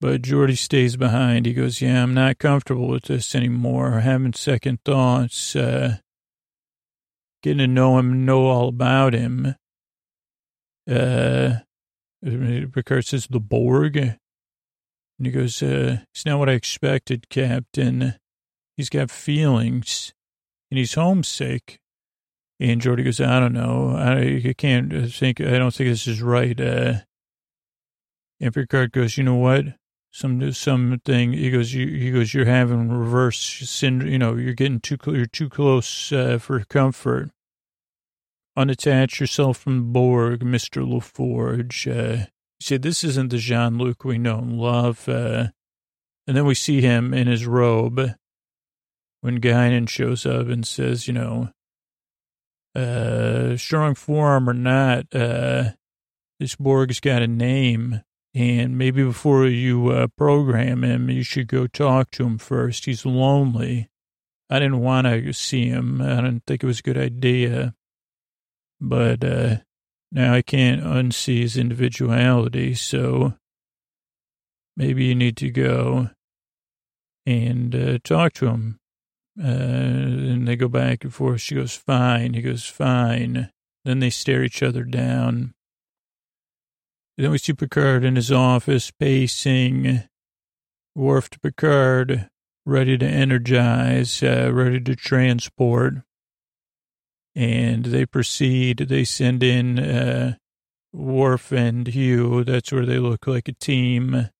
But 0.00 0.22
Geordi 0.22 0.56
stays 0.56 0.96
behind. 0.96 1.44
He 1.44 1.54
goes, 1.54 1.82
yeah, 1.82 2.02
I'm 2.02 2.14
not 2.14 2.38
comfortable 2.38 2.88
with 2.88 3.04
this 3.04 3.34
anymore. 3.34 4.00
Having 4.00 4.34
second 4.34 4.78
thoughts, 4.84 5.56
uh, 5.56 5.96
getting 7.42 7.58
to 7.58 7.66
know 7.66 7.98
him, 7.98 8.24
know 8.24 8.46
all 8.46 8.68
about 8.68 9.14
him. 9.14 9.54
Uh, 10.90 11.56
Picard 12.24 13.04
says, 13.04 13.26
the 13.28 13.40
Borg. 13.40 13.96
And 13.96 15.26
he 15.26 15.30
goes, 15.30 15.62
uh, 15.62 15.98
it's 16.14 16.24
not 16.24 16.38
what 16.38 16.48
I 16.48 16.52
expected, 16.52 17.28
Captain. 17.28 18.14
He's 18.76 18.88
got 18.88 19.10
feelings 19.10 20.12
and 20.70 20.78
he's 20.78 20.94
homesick. 20.94 21.80
And 22.60 22.80
Geordi 22.80 23.04
goes, 23.04 23.20
I 23.20 23.38
don't 23.38 23.52
know. 23.52 23.94
I, 23.96 24.48
I 24.48 24.54
can't 24.56 25.12
think, 25.12 25.40
I 25.40 25.58
don't 25.58 25.72
think 25.72 25.90
this 25.90 26.06
is 26.08 26.22
right. 26.22 26.58
Uh, 26.60 26.94
and 28.40 28.54
Picard 28.54 28.92
goes, 28.92 29.16
you 29.16 29.24
know 29.24 29.36
what? 29.36 29.64
Some, 30.10 30.52
something, 30.52 31.32
he 31.32 31.50
goes, 31.50 31.74
you, 31.74 31.86
he 31.86 32.10
goes, 32.10 32.32
you're 32.32 32.46
having 32.46 32.88
reverse 32.88 33.38
syndrome, 33.38 34.10
you 34.10 34.18
know, 34.18 34.34
you're 34.34 34.54
getting 34.54 34.80
too, 34.80 34.96
you're 35.06 35.26
too 35.26 35.48
close, 35.48 36.12
uh, 36.12 36.38
for 36.38 36.64
comfort. 36.64 37.30
Unattach 38.56 39.20
yourself 39.20 39.58
from 39.58 39.92
Borg, 39.92 40.40
Mr. 40.40 40.82
LaForge. 40.82 41.86
Uh, 41.86 42.26
say, 42.60 42.78
this 42.78 43.04
isn't 43.04 43.30
the 43.30 43.38
Jean-Luc 43.38 44.04
we 44.04 44.18
know 44.18 44.38
and 44.38 44.58
love. 44.58 45.08
Uh, 45.08 45.48
and 46.26 46.36
then 46.36 46.44
we 46.44 46.54
see 46.54 46.80
him 46.80 47.14
in 47.14 47.26
his 47.26 47.46
robe 47.46 48.14
when 49.20 49.40
Guinan 49.40 49.88
shows 49.88 50.26
up 50.26 50.48
and 50.48 50.66
says, 50.66 51.06
you 51.06 51.14
know, 51.14 51.50
uh, 52.74 53.56
strong 53.56 53.94
forearm 53.94 54.48
or 54.48 54.54
not, 54.54 55.06
uh, 55.14 55.70
this 56.38 56.54
Borg's 56.54 57.00
got 57.00 57.22
a 57.22 57.26
name. 57.26 58.02
And 58.34 58.76
maybe 58.76 59.02
before 59.02 59.46
you 59.46 59.88
uh, 59.88 60.06
program 60.16 60.84
him, 60.84 61.10
you 61.10 61.22
should 61.22 61.48
go 61.48 61.66
talk 61.66 62.10
to 62.12 62.24
him 62.24 62.38
first. 62.38 62.84
He's 62.84 63.06
lonely. 63.06 63.88
I 64.50 64.58
didn't 64.58 64.80
want 64.80 65.06
to 65.06 65.32
see 65.32 65.66
him. 65.66 66.00
I 66.00 66.16
didn't 66.16 66.44
think 66.46 66.62
it 66.62 66.66
was 66.66 66.80
a 66.80 66.82
good 66.82 66.98
idea. 66.98 67.74
But 68.80 69.24
uh, 69.24 69.56
now 70.12 70.34
I 70.34 70.42
can't 70.42 70.82
unsee 70.82 71.40
his 71.40 71.56
individuality. 71.56 72.74
So 72.74 73.34
maybe 74.76 75.06
you 75.06 75.14
need 75.14 75.36
to 75.38 75.50
go 75.50 76.10
and 77.26 77.74
uh, 77.74 77.98
talk 78.04 78.34
to 78.34 78.48
him. 78.48 78.78
Uh, 79.38 79.46
and 79.46 80.48
they 80.48 80.56
go 80.56 80.68
back 80.68 81.04
and 81.04 81.14
forth. 81.14 81.40
She 81.40 81.54
goes, 81.54 81.74
fine. 81.74 82.34
He 82.34 82.42
goes, 82.42 82.66
fine. 82.66 83.50
Then 83.84 84.00
they 84.00 84.10
stare 84.10 84.42
each 84.44 84.62
other 84.62 84.84
down. 84.84 85.54
Then 87.18 87.32
we 87.32 87.38
see 87.38 87.52
Picard 87.52 88.04
in 88.04 88.14
his 88.14 88.30
office 88.30 88.92
pacing. 88.92 90.04
Worf 90.94 91.28
to 91.30 91.40
Picard, 91.40 92.30
ready 92.64 92.96
to 92.96 93.06
energize, 93.06 94.22
uh, 94.22 94.52
ready 94.52 94.80
to 94.80 94.94
transport. 94.94 95.94
And 97.34 97.86
they 97.86 98.06
proceed. 98.06 98.78
They 98.78 99.02
send 99.04 99.42
in 99.42 99.80
uh, 99.80 100.36
Worf 100.92 101.50
and 101.50 101.88
Hugh. 101.88 102.44
That's 102.44 102.70
where 102.70 102.86
they 102.86 102.98
look 102.98 103.26
like 103.26 103.48
a 103.48 103.52
team. 103.52 104.30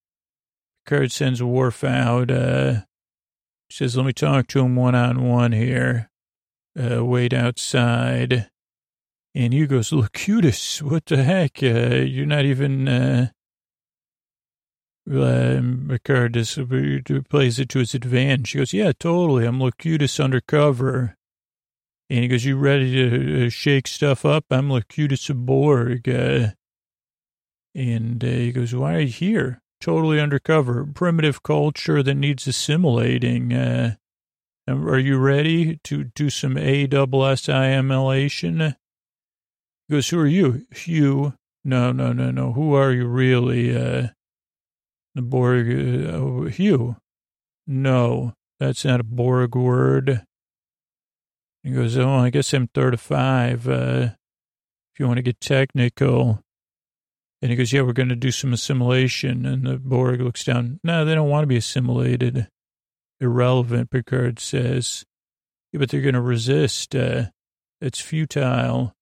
Picard 0.85 1.11
sends 1.11 1.43
Worf 1.43 1.83
out. 1.83 2.31
Uh, 2.31 2.83
says, 3.71 3.97
let 3.97 4.07
me 4.07 4.13
talk 4.13 4.47
to 4.49 4.61
him 4.61 4.77
one 4.77 4.95
on 4.95 5.25
one 5.25 5.51
here. 5.51 6.11
Uh, 6.81 7.05
wait 7.05 7.33
outside. 7.33 8.49
And 9.39 9.53
he 9.53 9.69
goes, 9.69 9.93
Locutus, 9.93 10.83
what 10.83 11.07
the 11.07 11.23
heck? 11.23 11.63
Uh, 11.63 12.03
you're 12.03 12.27
not 12.27 12.45
even, 12.45 12.89
uh, 12.89 13.29
uh, 15.09 15.61
Picard 15.89 16.35
just 16.35 16.59
plays 17.29 17.61
it 17.61 17.69
to 17.69 17.79
his 17.79 17.95
advantage. 17.95 18.49
She 18.49 18.59
goes, 18.59 18.73
yeah, 18.73 18.91
totally. 18.99 19.45
I'm 19.45 19.61
Locutus 19.61 20.19
undercover. 20.19 21.15
And 22.11 22.23
he 22.23 22.27
goes, 22.27 22.45
you 22.45 22.57
ready 22.57 22.93
to 22.95 23.47
uh, 23.47 23.51
shake 23.51 23.87
stuff 23.87 24.25
up? 24.25 24.47
I'm 24.51 24.71
Locutus 24.71 25.29
Borg. 25.29 26.09
Uh, 26.09 26.49
and 27.77 28.25
uh, 28.25 28.27
he 28.27 28.51
goes, 28.51 28.75
why 28.75 28.97
are 28.97 29.01
you 29.01 29.13
here? 29.13 29.63
totally 29.81 30.21
undercover, 30.21 30.85
primitive 30.85 31.43
culture 31.43 32.03
that 32.03 32.15
needs 32.15 32.47
assimilating. 32.47 33.53
Uh, 33.53 33.95
are 34.67 34.99
you 34.99 35.19
ready 35.19 35.79
to 35.85 36.05
do 36.05 36.29
some 36.29 36.57
a 36.57 36.87
double 36.87 37.21
ASSIMulation? 37.21 38.75
He 39.89 39.95
goes, 39.95 40.09
who 40.09 40.19
are 40.19 40.27
you? 40.27 40.67
Hugh. 40.71 41.35
No, 41.65 41.93
no, 41.93 42.13
no, 42.13 42.31
no. 42.31 42.53
Who 42.53 42.75
are 42.75 42.93
you 42.93 43.07
really? 43.07 43.75
Uh, 43.77 44.09
the 45.15 45.23
Borg, 45.23 45.69
uh, 45.69 46.51
Hugh. 46.51 46.97
No, 47.67 48.35
that's 48.61 48.85
not 48.85 49.01
a 49.01 49.05
Borg 49.05 49.57
word. 49.57 50.25
He 51.63 51.71
goes, 51.71 51.97
oh, 51.97 52.09
I 52.09 52.31
guess 52.31 52.53
I'm 52.53 52.69
35. 52.69 53.69
Uh, 53.69 53.73
if 54.93 55.01
you 55.01 55.07
want 55.07 55.19
to 55.19 55.23
get 55.23 55.41
technical. 55.41 56.41
And 57.41 57.51
he 57.51 57.57
goes, 57.57 57.73
yeah, 57.73 57.83
we're 57.83 57.93
going 57.93 58.09
to 58.09 58.17
do 58.17 58.31
some 58.31 58.53
assimilation. 58.53 59.47
And 59.47 59.67
the 59.67 59.79
Borg 59.79 60.21
looks 60.21 60.45
down. 60.45 60.81
No, 60.83 61.05
they 61.05 61.15
don't 61.15 61.29
want 61.29 61.45
to 61.45 61.49
be 61.49 61.57
assimilated. 61.57 62.49
Irrelevant, 63.21 63.91
Picard 63.91 64.39
says. 64.39 65.05
Yeah, 65.73 65.79
but 65.81 65.91
they're 65.91 66.01
going 66.01 66.15
to 66.15 66.21
resist. 66.21 66.95
Uh, 66.95 67.27
it's 67.81 68.01
futile. 68.01 68.95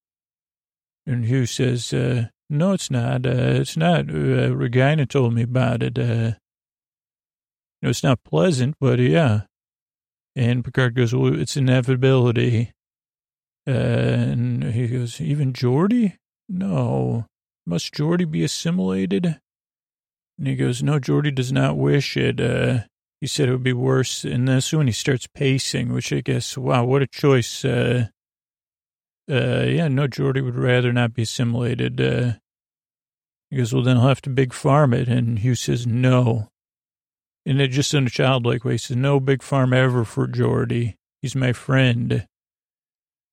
And 1.07 1.25
Hugh 1.25 1.47
says, 1.47 1.93
uh, 1.93 2.27
no, 2.51 2.73
it's 2.73 2.91
not. 2.91 3.27
Uh, 3.27 3.61
it's 3.61 3.77
not. 3.77 4.11
Uh, 4.11 4.55
Regina 4.55 5.07
told 5.07 5.35
me 5.35 5.43
about 5.43 5.83
it. 5.83 5.99
Uh, 5.99 6.33
you 7.81 7.83
know, 7.83 7.91
it's 7.91 8.03
not 8.03 8.25
pleasant, 8.25 8.77
but 8.81 8.99
yeah. 8.99 9.43
And 10.35 10.65
Picard 10.65 10.95
goes, 10.95 11.15
well, 11.15 11.39
it's 11.39 11.57
inevitability. 11.57 12.73
Uh, 13.67 13.71
and 13.71 14.65
he 14.65 14.87
goes, 14.89 15.21
even 15.21 15.53
Geordi? 15.53 16.17
No. 16.49 17.27
Must 17.67 17.93
Geordi 17.93 18.31
be 18.31 18.45
assimilated? 18.45 19.41
And 20.39 20.47
he 20.47 20.57
goes, 20.57 20.83
no, 20.83 20.99
Geordi 20.99 21.35
does 21.35 21.53
not 21.53 21.77
wish 21.77 22.17
it. 22.17 22.41
Uh, 22.41 22.81
he 23.21 23.27
said 23.27 23.49
it 23.49 23.53
would 23.53 23.63
be 23.63 23.73
worse. 23.73 24.25
And 24.25 24.47
that's 24.47 24.73
when 24.73 24.87
he 24.87 24.93
starts 24.93 25.27
pacing, 25.27 25.93
which 25.93 26.13
I 26.13 26.21
guess, 26.21 26.57
wow, 26.59 26.85
what 26.85 27.03
a 27.03 27.07
choice. 27.07 27.65
Uh, 27.65 28.09
uh, 29.31 29.65
yeah, 29.65 29.89
no, 29.89 30.07
Geordi 30.07 30.45
would 30.45 30.57
rather 30.57 30.93
not 30.93 31.15
be 31.15 31.23
assimilated. 31.23 32.01
Uh, 32.01 32.33
well, 33.51 33.83
then 33.83 33.97
I'll 33.97 34.09
have 34.09 34.23
to 34.23 34.31
big 34.31 34.53
farm 34.53 34.93
it. 34.93 35.09
And 35.09 35.39
Hugh 35.39 35.55
says, 35.55 35.87
no. 35.87 36.49
And 37.45 37.61
it 37.61 37.69
just 37.69 37.95
in 37.95 38.07
a 38.07 38.11
childlike 38.11 38.65
way, 38.65 38.73
he 38.73 38.79
says, 38.79 38.97
no 38.97 39.21
big 39.21 39.43
farm 39.43 39.73
ever 39.73 40.05
for 40.05 40.27
Geordi. 40.27 40.95
He's 41.23 41.37
my 41.37 41.53
friend. 41.53 42.27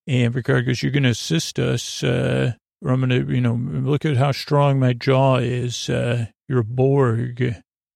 And 0.08 0.34
Picard 0.34 0.66
goes, 0.66 0.84
you're 0.84 0.92
going 0.92 1.04
to 1.04 1.10
assist 1.10 1.60
us. 1.60 2.04
Uh, 2.04 2.54
or 2.82 2.92
I'm 2.92 3.00
going 3.00 3.28
to, 3.28 3.34
you 3.34 3.42
know, 3.42 3.54
look 3.54 4.06
at 4.06 4.18
how 4.18 4.32
strong 4.32 4.80
my 4.80 4.94
jaw 4.94 5.38
is. 5.38 5.90
Uh, 5.90 6.28
you're 6.48 6.60
a 6.60 6.64
Borg. 6.64 7.56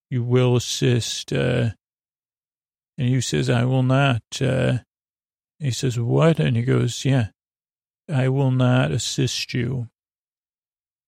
You 0.10 0.24
will 0.24 0.56
assist. 0.56 1.34
Uh, 1.34 1.72
and 2.98 3.10
he 3.10 3.22
says, 3.22 3.50
I 3.50 3.66
will 3.66 3.84
not. 3.84 4.22
Uh, 4.42 4.80
he 5.60 5.72
says, 5.72 6.00
what? 6.00 6.40
And 6.40 6.56
he 6.56 6.64
goes, 6.64 7.04
yeah, 7.06 7.28
I 8.10 8.30
will 8.30 8.52
not 8.52 8.92
assist 8.92 9.54
you. 9.54 9.90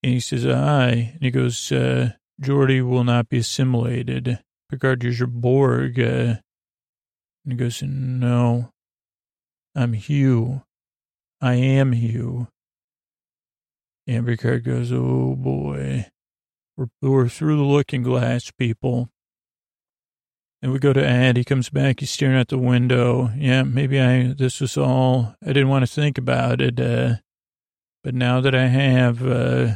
And 0.04 0.14
he 0.14 0.20
says, 0.20 0.46
I. 0.46 1.12
And 1.14 1.22
he 1.22 1.32
goes, 1.32 1.72
uh, 1.72 2.12
will 2.42 3.04
not 3.04 3.30
be 3.30 3.40
assimilated. 3.40 4.40
Picard, 4.70 5.04
you're 5.04 5.14
your 5.14 5.28
Borg. 5.28 6.00
Uh, 6.00 6.36
and 7.44 7.54
he 7.54 7.56
goes, 7.56 7.82
no, 7.82 8.72
I'm 9.76 9.94
Hugh. 9.94 10.64
I 11.42 11.56
am 11.56 11.94
Hugh. 11.94 12.48
And 14.08 14.26
Picard 14.26 14.64
goes, 14.64 14.92
oh 14.92 15.36
boy, 15.38 16.08
we're, 16.76 16.88
we're 17.02 17.30
through 17.30 17.58
the 17.58 17.64
looking 17.64 18.04
glass, 18.04 18.52
people. 18.52 19.10
And 20.62 20.74
we 20.74 20.80
go 20.80 20.92
to 20.92 21.06
Ad. 21.06 21.38
He 21.38 21.46
comes 21.46 21.70
back. 21.70 22.02
He's 22.02 22.10
staring 22.10 22.38
at 22.38 22.50
the 22.50 22.58
window. 22.58 23.32
Yeah, 23.36 23.64
maybe 23.64 24.00
I, 24.00 24.34
this 24.38 24.60
was 24.60 24.78
all, 24.78 25.36
I 25.42 25.48
didn't 25.48 25.70
want 25.70 25.88
to 25.88 25.94
think 25.94 26.18
about 26.18 26.60
it. 26.60 26.80
Uh, 26.80 27.16
but 28.04 28.14
now 28.14 28.42
that 28.42 28.54
I 28.54 28.68
have, 28.68 29.26
uh, 29.26 29.76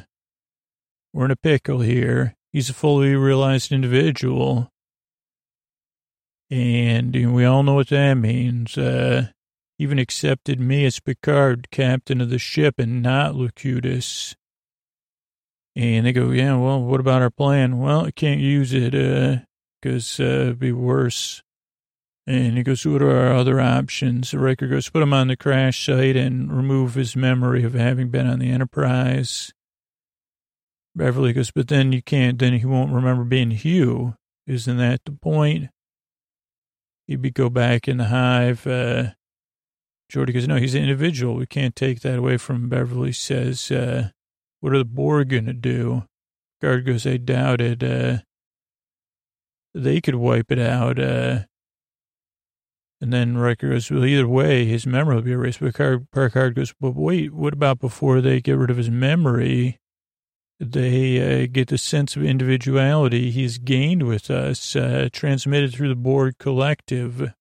we're 1.14 1.26
in 1.26 1.32
a 1.32 1.38
pickle 1.38 1.80
here. 1.80 2.36
He's 2.52 2.70
a 2.70 2.74
fully 2.74 3.16
realized 3.16 3.72
individual. 3.72 4.70
And 6.50 7.34
we 7.34 7.46
all 7.46 7.64
know 7.64 7.76
what 7.76 7.88
that 7.90 8.16
means. 8.16 8.78
Uh, 8.78 9.28
even 9.80 10.00
accepted 10.00 10.60
me 10.60 10.86
as 10.86 11.00
Picard, 11.00 11.72
captain 11.72 12.22
of 12.22 12.30
the 12.30 12.38
ship, 12.38 12.76
and 12.78 13.02
not 13.02 13.36
Locutus. 13.36 14.36
And 15.76 16.06
they 16.06 16.14
go, 16.14 16.30
yeah, 16.30 16.56
well, 16.56 16.84
what 16.84 17.00
about 17.00 17.22
our 17.22 17.32
plan? 17.32 17.80
Well, 17.80 18.06
I 18.06 18.12
can't 18.12 18.40
use 18.40 18.74
it, 18.74 18.94
uh, 18.94 19.44
cause, 19.84 20.20
uh, 20.20 20.24
it'd 20.24 20.60
be 20.60 20.72
worse. 20.72 21.44
And 22.26 22.56
he 22.56 22.64
goes, 22.64 22.86
what 22.86 23.02
are 23.02 23.12
our 23.12 23.34
other 23.34 23.60
options? 23.60 24.34
Riker 24.34 24.68
goes, 24.68 24.90
put 24.90 25.04
him 25.04 25.14
on 25.14 25.28
the 25.28 25.36
crash 25.36 25.86
site 25.86 26.16
and 26.16 26.56
remove 26.56 26.94
his 26.94 27.18
memory 27.18 27.64
of 27.64 27.74
having 27.74 28.10
been 28.10 28.28
on 28.28 28.40
the 28.40 28.50
Enterprise. 28.50 29.52
Beverly 30.96 31.34
goes, 31.34 31.52
but 31.52 31.68
then 31.68 31.92
you 31.92 32.02
can't, 32.02 32.40
then 32.40 32.54
he 32.54 32.66
won't 32.66 32.94
remember 32.94 33.26
being 33.26 33.52
Hugh. 33.52 34.16
Isn't 34.48 34.78
that 34.78 35.02
the 35.06 35.12
point? 35.12 35.70
He'd 37.08 37.22
be 37.22 37.32
go 37.32 37.50
back 37.50 37.90
in 37.90 37.98
the 37.98 38.06
hive. 38.06 38.66
Uh, 38.66 39.12
Geordi 40.10 40.34
goes, 40.34 40.48
no, 40.48 40.56
he's 40.56 40.76
an 40.76 40.84
individual. 40.84 41.36
We 41.36 41.46
can't 41.46 41.76
take 41.76 42.02
that 42.02 42.20
away 42.20 42.38
from 42.38 42.56
him. 42.56 42.70
Beverly 42.70 43.12
says, 43.12 43.70
uh, 43.70 44.12
what 44.62 44.74
are 44.74 44.78
the 44.78 44.86
Borg 44.86 45.30
going 45.30 45.48
to 45.48 45.54
do? 45.54 46.04
Guard 46.62 46.86
goes, 46.86 47.06
I 47.06 47.18
doubt 47.18 47.60
it. 47.60 47.84
Uh, 47.84 48.20
they 49.74 50.02
could 50.02 50.16
wipe 50.16 50.52
it 50.52 50.60
out. 50.60 51.00
Uh, 51.00 51.42
and 53.04 53.12
then 53.12 53.38
Riker 53.38 53.70
goes, 53.70 53.92
well, 53.92 54.06
either 54.06 54.28
way, 54.28 54.66
his 54.66 54.88
memory 54.88 55.16
will 55.16 55.24
be 55.24 55.32
erased. 55.34 55.60
But 55.60 55.76
Picard 55.76 56.56
goes, 56.56 56.74
but 56.80 56.96
wait, 56.96 57.34
what 57.34 57.54
about 57.54 57.80
before 57.80 58.22
they 58.22 58.40
get 58.40 58.58
rid 58.58 58.70
of 58.70 58.78
his 58.78 58.90
memory? 58.90 59.80
They 60.60 61.44
uh, 61.44 61.48
get 61.52 61.68
the 61.68 61.78
sense 61.78 62.16
of 62.16 62.24
individuality 62.24 63.30
he's 63.30 63.58
gained 63.58 64.04
with 64.04 64.32
us, 64.32 64.76
uh, 64.78 65.10
transmitted 65.12 65.74
through 65.74 65.90
the 65.90 65.96
Borg 65.96 66.38
collective. 66.38 67.34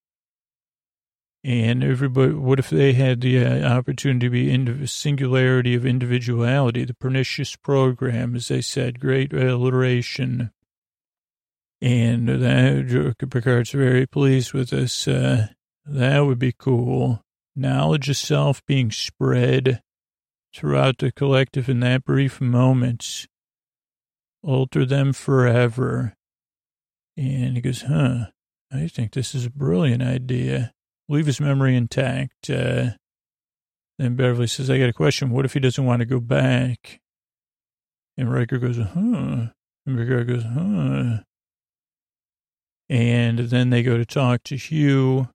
And 1.44 1.84
everybody, 1.84 2.32
what 2.32 2.58
if 2.58 2.70
they 2.70 2.94
had 2.94 3.20
the 3.20 3.44
uh, 3.44 3.78
opportunity 3.78 4.26
to 4.26 4.30
be 4.30 4.50
in 4.50 4.86
singularity 4.88 5.76
of 5.76 5.86
individuality, 5.86 6.84
the 6.84 6.94
pernicious 6.94 7.54
program, 7.54 8.34
as 8.34 8.48
they 8.48 8.62
said, 8.62 8.98
great 8.98 9.32
alliteration. 9.32 10.50
And 11.82 12.28
that, 12.28 13.16
Picard's 13.28 13.72
very 13.72 14.06
pleased 14.06 14.52
with 14.52 14.70
this. 14.70 15.08
Uh, 15.08 15.48
that 15.84 16.20
would 16.20 16.38
be 16.38 16.54
cool. 16.56 17.22
Knowledge 17.56 18.08
of 18.08 18.16
self 18.16 18.64
being 18.66 18.92
spread 18.92 19.82
throughout 20.54 20.98
the 20.98 21.10
collective 21.10 21.68
in 21.68 21.80
that 21.80 22.04
brief 22.04 22.40
moment. 22.40 23.26
Alter 24.44 24.86
them 24.86 25.12
forever. 25.12 26.14
And 27.16 27.56
he 27.56 27.60
goes, 27.60 27.82
huh, 27.82 28.26
I 28.72 28.86
think 28.86 29.12
this 29.12 29.34
is 29.34 29.46
a 29.46 29.50
brilliant 29.50 30.04
idea. 30.04 30.72
Leave 31.08 31.26
his 31.26 31.40
memory 31.40 31.74
intact. 31.74 32.48
Uh, 32.48 32.90
then 33.98 34.14
Beverly 34.14 34.46
says, 34.46 34.70
I 34.70 34.78
got 34.78 34.88
a 34.88 34.92
question. 34.92 35.30
What 35.30 35.44
if 35.44 35.54
he 35.54 35.60
doesn't 35.60 35.84
want 35.84 35.98
to 35.98 36.06
go 36.06 36.20
back? 36.20 37.00
And 38.16 38.32
Riker 38.32 38.58
goes, 38.58 38.76
huh. 38.78 39.48
And 39.84 39.98
Riker 39.98 40.22
goes, 40.22 40.44
huh. 40.44 41.24
And 42.88 43.38
then 43.38 43.70
they 43.70 43.82
go 43.82 43.96
to 43.96 44.04
talk 44.04 44.42
to 44.44 44.56
Hugh. 44.56 45.28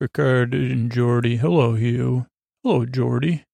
Picard 0.00 0.54
and 0.54 0.90
Geordi. 0.90 1.38
Hello, 1.38 1.74
Hugh. 1.74 2.26
Hello, 2.62 2.84
Geordi. 2.86 3.44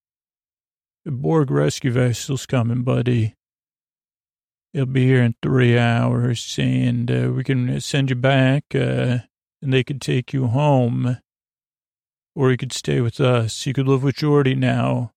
The 1.04 1.10
Borg 1.10 1.50
rescue 1.50 1.90
vessel's 1.90 2.46
coming, 2.46 2.82
buddy. 2.82 3.34
It'll 4.72 4.86
be 4.86 5.06
here 5.06 5.22
in 5.22 5.34
three 5.42 5.78
hours, 5.78 6.56
and 6.58 7.10
uh, 7.10 7.32
we 7.34 7.42
can 7.42 7.80
send 7.80 8.10
you 8.10 8.16
back, 8.16 8.64
uh, 8.74 9.18
and 9.62 9.72
they 9.72 9.82
could 9.82 10.00
take 10.00 10.32
you 10.32 10.46
home, 10.46 11.18
or 12.34 12.50
you 12.50 12.56
could 12.56 12.72
stay 12.72 13.00
with 13.00 13.20
us. 13.20 13.66
You 13.66 13.72
could 13.72 13.88
live 13.88 14.02
with 14.02 14.16
Geordi 14.16 14.56
now. 14.56 15.12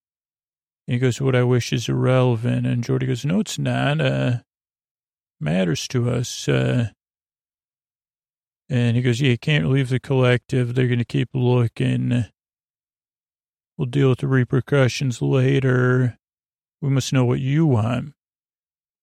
And 0.87 0.95
he 0.95 0.99
goes, 0.99 1.21
what 1.21 1.35
I 1.35 1.43
wish 1.43 1.71
is 1.71 1.87
irrelevant. 1.87 2.65
And 2.65 2.83
Geordi 2.83 3.07
goes, 3.07 3.23
no, 3.23 3.41
it's 3.41 3.59
not. 3.59 4.01
Uh, 4.01 4.39
matters 5.39 5.87
to 5.89 6.09
us. 6.09 6.47
Uh, 6.47 6.89
and 8.71 8.95
he 8.95 9.01
goes, 9.01 9.19
yeah, 9.19 9.31
you 9.31 9.37
can't 9.37 9.69
leave 9.69 9.89
the 9.89 9.99
collective. 9.99 10.73
They're 10.73 10.87
going 10.87 10.97
to 10.99 11.05
keep 11.05 11.27
looking. 11.33 12.25
We'll 13.77 13.85
deal 13.85 14.07
with 14.09 14.19
the 14.19 14.29
repercussions 14.29 15.21
later. 15.21 16.17
We 16.81 16.89
must 16.89 17.11
know 17.11 17.25
what 17.25 17.41
you 17.41 17.65
want. 17.65 18.13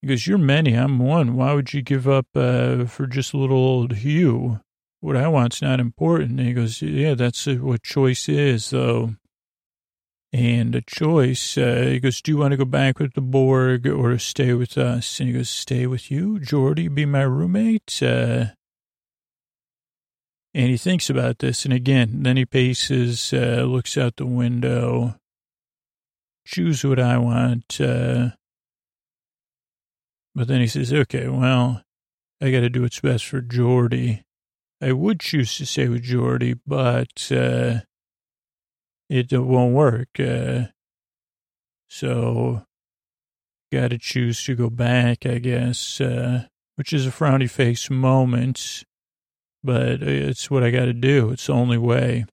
He 0.01 0.09
goes, 0.09 0.27
You're 0.27 0.39
many, 0.39 0.73
I'm 0.73 0.99
one. 0.99 1.35
Why 1.35 1.53
would 1.53 1.75
you 1.75 1.83
give 1.83 2.09
up 2.09 2.29
uh, 2.35 2.87
for 2.87 3.07
just 3.07 3.35
a 3.35 3.37
little 3.37 3.59
old 3.59 3.97
Hugh? 3.97 4.61
What 5.01 5.17
I 5.17 5.29
want's 5.29 5.61
not 5.61 5.81
important. 5.81 6.39
And 6.39 6.49
he 6.49 6.55
goes, 6.55 6.81
Yeah, 6.81 7.15
that's 7.15 7.47
what 7.47 7.83
choice 7.83 8.27
is, 8.27 8.71
though. 8.71 9.17
And 10.33 10.75
a 10.75 10.81
choice, 10.81 11.59
uh, 11.59 11.89
he 11.91 12.01
goes, 12.01 12.23
Do 12.23 12.33
you 12.33 12.39
want 12.39 12.53
to 12.53 12.57
go 12.57 12.65
back 12.65 12.99
with 12.99 13.13
the 13.13 13.21
Borg 13.21 13.87
or 13.87 14.19
stay 14.19 14.55
with 14.55 14.79
us? 14.79 15.21
And 15.21 15.29
he 15.29 15.35
goes, 15.35 15.51
Stay 15.51 15.87
with 15.87 16.11
you, 16.11 16.39
Geordi, 16.39 16.95
be 16.95 17.05
my 17.05 17.23
roommate. 17.23 18.03
Uh, 18.03 18.47
and 20.59 20.71
he 20.71 20.77
thinks 20.77 21.09
about 21.09 21.39
this. 21.39 21.65
And 21.65 21.73
again, 21.73 22.25
then 22.25 22.37
he 22.37 22.45
paces, 22.45 23.33
uh, 23.33 23.63
looks 23.63 23.97
out 23.97 24.17
the 24.17 24.27
window, 24.27 25.15
choose 26.45 26.83
what 26.83 26.99
I 26.99 27.17
want. 27.17 27.81
Uh, 27.81 28.31
but 30.35 30.49
then 30.49 30.61
he 30.61 30.67
says, 30.67 30.93
okay, 30.93 31.29
well, 31.29 31.83
I 32.43 32.51
got 32.51 32.61
to 32.61 32.69
do 32.69 32.83
what's 32.83 32.99
best 32.99 33.27
for 33.27 33.41
Geordi. 33.41 34.25
I 34.83 34.91
would 34.91 35.21
choose 35.21 35.57
to 35.59 35.67
stay 35.67 35.87
with 35.87 36.03
Geordi, 36.03 36.59
but 36.67 37.31
uh, 37.31 37.83
it 39.09 39.33
won't 39.33 39.75
work. 39.75 40.09
Uh, 40.19 40.73
so, 41.89 42.65
got 43.71 43.91
to 43.91 43.99
choose 43.99 44.45
to 44.47 44.57
go 44.57 44.71
back, 44.71 45.25
I 45.25 45.39
guess, 45.39 46.01
uh, 46.01 46.47
which 46.75 46.93
is 46.93 47.07
a 47.07 47.11
frowny 47.11 47.49
face 47.49 47.89
moment 47.91 48.85
but 49.63 50.03
it's 50.03 50.51
what 50.51 50.63
I 50.63 50.71
got 50.71 50.87
to 50.87 50.93
do. 50.93 51.31
It's 51.31 51.47
the 51.47 51.53
only 51.53 51.79
way. 51.79 52.27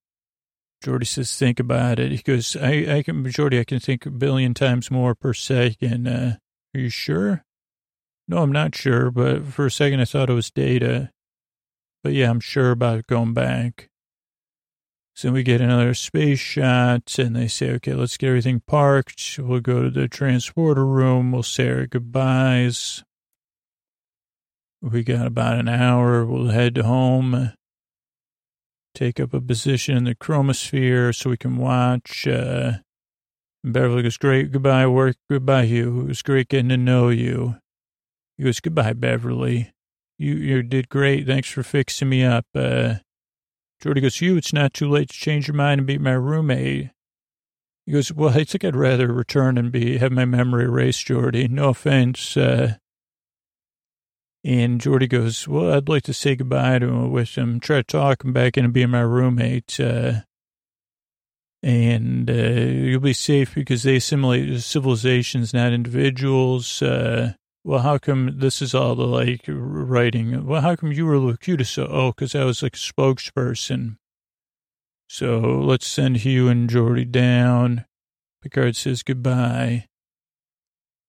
Geordi 0.84 1.07
says, 1.07 1.36
think 1.36 1.59
about 1.59 1.99
it. 1.99 2.11
He 2.11 2.17
goes, 2.19 2.55
I, 2.55 2.97
I 2.97 3.03
can, 3.03 3.23
Geordi, 3.26 3.59
I 3.59 3.63
can 3.63 3.80
think 3.80 4.05
a 4.05 4.11
billion 4.11 4.53
times 4.53 4.91
more 4.91 5.15
per 5.15 5.34
second. 5.34 6.07
Uh, 6.07 6.36
are 6.73 6.80
you 6.80 6.89
sure? 6.89 7.43
No, 8.28 8.39
I'm 8.39 8.51
not 8.51 8.76
sure, 8.76 9.09
but 9.11 9.45
for 9.45 9.65
a 9.65 9.71
second 9.71 9.99
I 9.99 10.05
thought 10.05 10.30
it 10.30 10.34
was 10.34 10.51
data. 10.51 11.11
But 12.03 12.13
yeah, 12.13 12.30
I'm 12.30 12.39
sure 12.39 12.71
about 12.71 13.07
going 13.07 13.34
back. 13.34 13.89
So 15.15 15.32
we 15.32 15.43
get 15.43 15.61
another 15.61 15.93
space 15.93 16.39
shot 16.39 17.17
and 17.17 17.36
they 17.36 17.47
say, 17.47 17.71
okay, 17.71 17.93
let's 17.93 18.17
get 18.17 18.28
everything 18.28 18.61
parked. 18.67 19.39
We'll 19.39 19.61
go 19.61 19.84
to 19.84 19.89
the 19.89 20.09
transporter 20.09 20.86
room. 20.86 21.32
We'll 21.32 21.41
say 21.41 21.69
our 21.69 21.88
goodbyes. 21.88 23.03
We 24.86 25.04
got 25.04 25.26
about 25.26 25.58
an 25.58 25.68
hour. 25.68 26.24
We'll 26.24 26.50
head 26.50 26.78
home, 26.78 27.54
take 28.94 29.20
up 29.20 29.34
a 29.34 29.42
position 29.42 29.98
in 29.98 30.04
the 30.04 30.14
chromosphere 30.14 31.16
so 31.16 31.32
we 31.32 31.38
can 31.38 31.58
watch. 31.58 32.28
Uh, 32.28 32.74
Beverly 33.64 34.04
goes, 34.04 34.18
great. 34.18 34.52
Goodbye, 34.52 34.86
work. 34.86 35.16
Goodbye, 35.28 35.66
Hugh. 35.66 36.02
It 36.02 36.08
was 36.10 36.22
great 36.22 36.50
getting 36.50 36.70
to 36.70 36.78
know 36.78 37.10
you. 37.10 37.56
He 38.38 38.44
goes, 38.44 38.60
goodbye, 38.60 38.94
Beverly. 38.94 39.74
You, 40.20 40.36
you 40.36 40.62
did 40.62 40.88
great. 40.90 41.26
Thanks 41.26 41.50
for 41.50 41.64
fixing 41.64 42.10
me 42.10 42.24
up. 42.24 42.46
Uh, 42.54 42.98
Geordi 43.84 44.04
goes, 44.04 44.18
Hugh, 44.18 44.38
it's 44.38 44.54
not 44.54 44.76
too 44.76 44.88
late 44.88 45.10
to 45.10 45.18
change 45.18 45.48
your 45.48 45.56
mind 45.56 45.80
and 45.80 45.88
be 45.88 45.98
my 45.98 46.14
roommate. 46.14 46.92
He 47.88 47.92
goes, 47.92 48.14
well, 48.14 48.38
I 48.38 48.44
think 48.44 48.64
I'd 48.64 48.76
rather 48.76 49.12
return 49.12 49.58
and 49.58 49.72
be, 49.72 49.98
have 49.98 50.12
my 50.12 50.26
memory 50.26 50.66
erased, 50.66 51.08
Geordi. 51.08 51.50
No 51.50 51.70
offense. 51.70 52.38
Uh, 52.38 52.76
and 54.46 54.80
Geordi 54.80 55.10
goes, 55.10 55.48
well, 55.48 55.74
I'd 55.74 55.89
like 55.89 56.04
to 56.04 56.14
say 56.14 56.36
goodbye 56.36 56.78
to 56.78 57.08
with 57.08 57.36
him, 57.36 57.60
try 57.60 57.78
to 57.78 57.84
talk 57.84 58.24
him 58.24 58.32
back 58.32 58.58
into 58.58 58.70
being 58.70 58.91
my 58.91 59.02
roommate. 59.02 59.80
Uh, 59.80 60.22
and 61.64 62.30
uh, 62.30 62.34
you'll 62.34 63.00
be 63.00 63.12
safe 63.12 63.56
because 63.56 63.82
they 63.82 63.96
assimilate 63.96 64.62
civilizations, 64.62 65.52
not 65.52 65.74
individuals. 65.74 66.80
Uh, 66.80 67.34
well, 67.64 67.80
how 67.80 67.98
come 67.98 68.38
this 68.38 68.62
is 68.62 68.76
all 68.76 68.93
the 68.93 69.08
like 69.08 69.46
writing? 69.48 70.46
Well, 70.46 70.62
how 70.62 70.76
come 70.76 70.91
you 70.91 71.08
were 71.08 71.18
Locutus? 71.18 71.80
Oh, 71.80 72.12
because 72.12 72.36
I 72.36 72.43
was 72.43 72.62
like 72.62 72.76
a 72.76 72.78
spokesperson. 72.78 73.98
So 75.10 75.39
let's 75.39 75.88
send 75.88 76.18
Hugh 76.18 76.50
and 76.50 76.70
Geordi 76.70 77.12
down. 77.12 77.86
Picard 78.43 78.76
says 78.76 79.02
goodbye. 79.02 79.88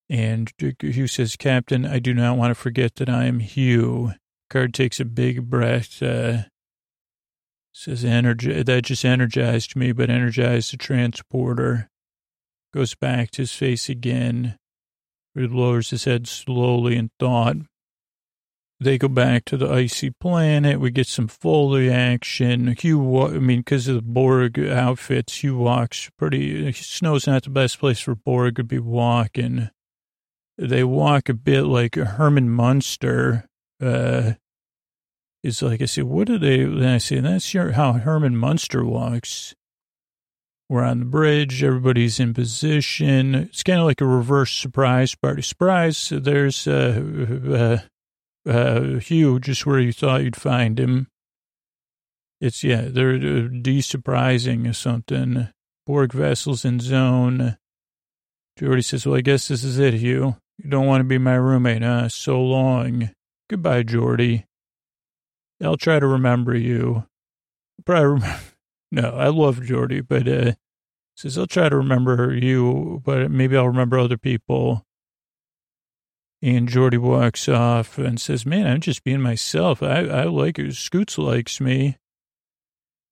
And 0.08 0.52
Hugh 0.58 1.08
says, 1.08 1.36
Captain, 1.36 1.84
I 1.84 1.98
do 1.98 2.14
not 2.14 2.36
want 2.36 2.50
to 2.50 2.54
forget 2.54 2.94
that 2.96 3.08
I 3.08 3.24
am 3.24 3.40
Hugh. 3.40 4.12
Card 4.48 4.72
takes 4.72 5.00
a 5.00 5.04
big 5.04 5.50
breath, 5.50 6.00
uh, 6.00 6.44
says, 7.72 8.02
that 8.02 8.80
just 8.84 9.04
energized 9.04 9.74
me, 9.74 9.92
but 9.92 10.08
energized 10.08 10.72
the 10.72 10.76
transporter. 10.76 11.90
Goes 12.72 12.94
back 12.94 13.30
to 13.32 13.42
his 13.42 13.52
face 13.52 13.88
again. 13.88 14.58
He 15.34 15.46
lowers 15.46 15.90
his 15.90 16.04
head 16.04 16.28
slowly 16.28 16.96
in 16.96 17.10
thought. 17.18 17.56
They 18.78 18.98
go 18.98 19.08
back 19.08 19.46
to 19.46 19.56
the 19.56 19.70
icy 19.70 20.10
planet. 20.10 20.78
We 20.78 20.90
get 20.90 21.06
some 21.06 21.28
Foley 21.28 21.90
action. 21.90 22.76
Hugh, 22.78 23.22
I 23.22 23.38
mean, 23.38 23.60
because 23.60 23.88
of 23.88 23.96
the 23.96 24.02
Borg 24.02 24.58
outfits, 24.58 25.42
Hugh 25.42 25.56
walks 25.56 26.10
pretty. 26.18 26.70
Snow's 26.72 27.26
not 27.26 27.44
the 27.44 27.50
best 27.50 27.78
place 27.78 28.00
for 28.00 28.14
Borg 28.14 28.56
to 28.56 28.64
be 28.64 28.78
walking. 28.78 29.70
They 30.58 30.84
walk 30.84 31.28
a 31.28 31.34
bit 31.34 31.62
like 31.64 31.96
Herman 31.96 32.48
Munster, 32.48 33.46
uh, 33.82 34.32
is 35.42 35.60
like, 35.62 35.82
I 35.82 35.84
say, 35.84 36.02
what 36.02 36.26
do 36.26 36.38
they, 36.38 36.64
then 36.64 36.94
I 36.94 36.98
say, 36.98 37.20
that's 37.20 37.52
your, 37.52 37.72
how 37.72 37.92
Herman 37.92 38.36
Munster 38.36 38.84
walks. 38.84 39.54
We're 40.68 40.82
on 40.82 40.98
the 40.98 41.04
bridge. 41.04 41.62
Everybody's 41.62 42.18
in 42.18 42.34
position. 42.34 43.34
It's 43.34 43.62
kind 43.62 43.78
of 43.78 43.84
like 43.84 44.00
a 44.00 44.06
reverse 44.06 44.50
surprise 44.52 45.14
party. 45.14 45.42
Surprise. 45.42 46.10
There's, 46.10 46.66
uh, 46.66 47.80
uh, 48.46 48.50
uh, 48.50 48.98
Hugh 48.98 49.38
just 49.38 49.66
where 49.66 49.78
you 49.78 49.92
thought 49.92 50.24
you'd 50.24 50.34
find 50.34 50.80
him. 50.80 51.06
It's, 52.40 52.64
yeah, 52.64 52.86
they're 52.88 53.48
de-surprising 53.48 54.66
or 54.66 54.72
something. 54.72 55.48
Borg 55.86 56.12
vessels 56.12 56.64
in 56.64 56.80
zone. 56.80 57.58
Geordi 58.58 58.84
says, 58.84 59.06
well, 59.06 59.16
I 59.16 59.20
guess 59.20 59.48
this 59.48 59.62
is 59.62 59.78
it, 59.78 59.94
Hugh. 59.94 60.36
You 60.58 60.70
don't 60.70 60.86
want 60.86 61.00
to 61.00 61.04
be 61.04 61.18
my 61.18 61.34
roommate, 61.34 61.82
huh? 61.82 62.08
So 62.08 62.40
long. 62.40 63.10
Goodbye, 63.48 63.82
Geordi. 63.82 64.44
I'll 65.62 65.76
try 65.76 65.98
to 65.98 66.06
remember 66.06 66.56
you. 66.56 67.06
Probably 67.84 68.06
remember. 68.14 68.40
No, 68.92 69.10
I 69.10 69.28
love 69.28 69.58
Geordi, 69.58 70.06
but 70.06 70.28
uh, 70.28 70.52
says 71.16 71.36
I'll 71.36 71.46
try 71.46 71.68
to 71.68 71.76
remember 71.76 72.34
you, 72.34 73.02
but 73.04 73.30
maybe 73.30 73.56
I'll 73.56 73.66
remember 73.68 73.98
other 73.98 74.16
people. 74.16 74.84
And 76.42 76.68
Geordi 76.68 76.98
walks 76.98 77.48
off 77.48 77.98
and 77.98 78.20
says, 78.20 78.46
"Man, 78.46 78.66
I'm 78.66 78.80
just 78.80 79.02
being 79.02 79.22
myself. 79.22 79.82
I 79.82 80.00
I 80.04 80.24
like 80.24 80.58
it. 80.58 80.74
Scoots 80.74 81.18
likes 81.18 81.60
me." 81.60 81.96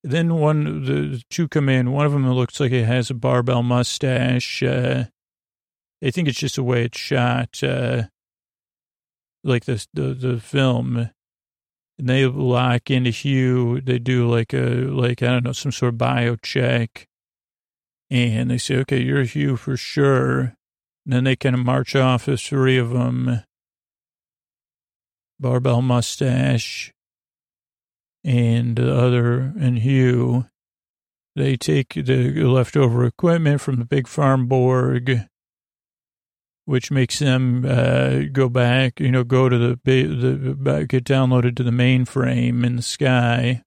Then 0.03 0.35
one, 0.35 0.85
the 0.85 1.23
two 1.31 1.47
come 1.47 1.67
in. 1.67 1.91
One 1.91 2.05
of 2.05 2.11
them 2.11 2.31
looks 2.31 2.59
like 2.59 2.71
it 2.71 2.85
has 2.85 3.09
a 3.09 3.15
barbell 3.15 3.63
mustache. 3.63 4.61
Uh, 4.61 5.05
I 6.03 6.11
think 6.11 6.27
it's 6.27 6.39
just 6.39 6.55
the 6.55 6.63
way 6.63 6.85
it's 6.85 6.99
shot, 6.99 7.63
uh, 7.63 8.03
like 9.43 9.65
the 9.65 9.85
the 9.93 10.13
the 10.13 10.39
film 10.39 11.09
and 11.97 12.09
they 12.09 12.25
lock 12.25 12.91
into 12.91 13.09
Hugh. 13.09 13.81
They 13.81 13.99
do 13.99 14.29
like 14.29 14.53
a, 14.53 14.85
like, 14.85 15.23
I 15.23 15.27
don't 15.27 15.43
know, 15.43 15.53
some 15.53 15.71
sort 15.71 15.93
of 15.93 15.97
bio 15.97 16.35
check. 16.35 17.07
And 18.09 18.51
they 18.51 18.57
say, 18.57 18.77
okay, 18.77 19.01
you're 19.01 19.23
Hugh 19.23 19.55
for 19.55 19.77
sure. 19.77 20.55
And 21.05 21.13
then 21.13 21.23
they 21.23 21.35
kind 21.35 21.55
of 21.55 21.65
march 21.65 21.95
off, 21.95 22.25
the 22.25 22.37
three 22.37 22.77
of 22.77 22.89
them. 22.89 23.43
Barbell 25.39 25.81
mustache 25.81 26.93
and 28.23 28.75
the 28.75 28.95
other, 28.95 29.53
and 29.59 29.79
Hugh. 29.79 30.45
They 31.35 31.57
take 31.57 31.93
the 31.93 32.31
leftover 32.43 33.05
equipment 33.05 33.59
from 33.59 33.75
the 33.77 33.85
big 33.85 34.07
farm 34.07 34.47
Borg 34.47 35.27
which 36.65 36.91
makes 36.91 37.19
them 37.19 37.63
uh, 37.65 38.23
go 38.31 38.49
back, 38.49 38.99
you 38.99 39.11
know, 39.11 39.23
go 39.23 39.47
to 39.47 39.57
the, 39.57 39.79
the 39.83 40.85
get 40.89 41.03
downloaded 41.03 41.55
to 41.55 41.63
the 41.63 41.71
mainframe 41.71 42.65
in 42.65 42.75
the 42.75 42.81
sky. 42.81 43.61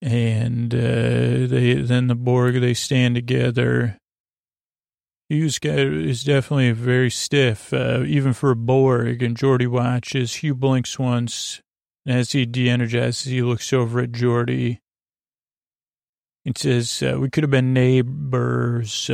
And 0.00 0.74
uh, 0.74 1.46
they 1.46 1.74
then 1.74 2.08
the 2.08 2.14
Borg, 2.14 2.60
they 2.60 2.74
stand 2.74 3.14
together. 3.14 3.98
Hugh's 5.28 5.58
guy 5.58 5.76
is 5.76 6.24
definitely 6.24 6.72
very 6.72 7.08
stiff, 7.08 7.72
uh, 7.72 8.02
even 8.06 8.32
for 8.32 8.50
a 8.50 8.56
Borg. 8.56 9.22
And 9.22 9.36
Geordi 9.36 9.68
watches. 9.68 10.34
Hugh 10.34 10.54
blinks 10.54 10.98
once. 10.98 11.60
As 12.04 12.32
he 12.32 12.44
de-energizes, 12.44 13.30
he 13.30 13.42
looks 13.42 13.72
over 13.72 14.00
at 14.00 14.10
Geordi. 14.10 14.80
It 16.44 16.58
says, 16.58 17.00
uh, 17.00 17.20
we 17.20 17.30
could 17.30 17.44
have 17.44 17.50
been 17.52 17.72
neighbors. 17.72 19.08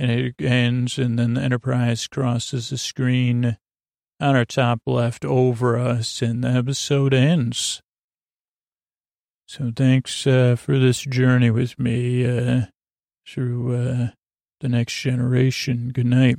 And 0.00 0.12
it 0.12 0.36
ends, 0.40 0.96
and 0.96 1.18
then 1.18 1.34
the 1.34 1.42
Enterprise 1.42 2.06
crosses 2.06 2.70
the 2.70 2.78
screen 2.78 3.58
on 4.20 4.36
our 4.36 4.44
top 4.44 4.80
left 4.86 5.24
over 5.24 5.76
us, 5.76 6.22
and 6.22 6.44
the 6.44 6.48
episode 6.48 7.12
ends. 7.12 7.82
So 9.46 9.72
thanks 9.74 10.24
uh, 10.24 10.54
for 10.56 10.78
this 10.78 11.00
journey 11.00 11.50
with 11.50 11.80
me 11.80 12.24
uh, 12.24 12.66
through 13.26 13.74
uh, 13.74 14.08
the 14.60 14.68
next 14.68 14.94
generation. 14.94 15.90
Good 15.92 16.06
night. 16.06 16.36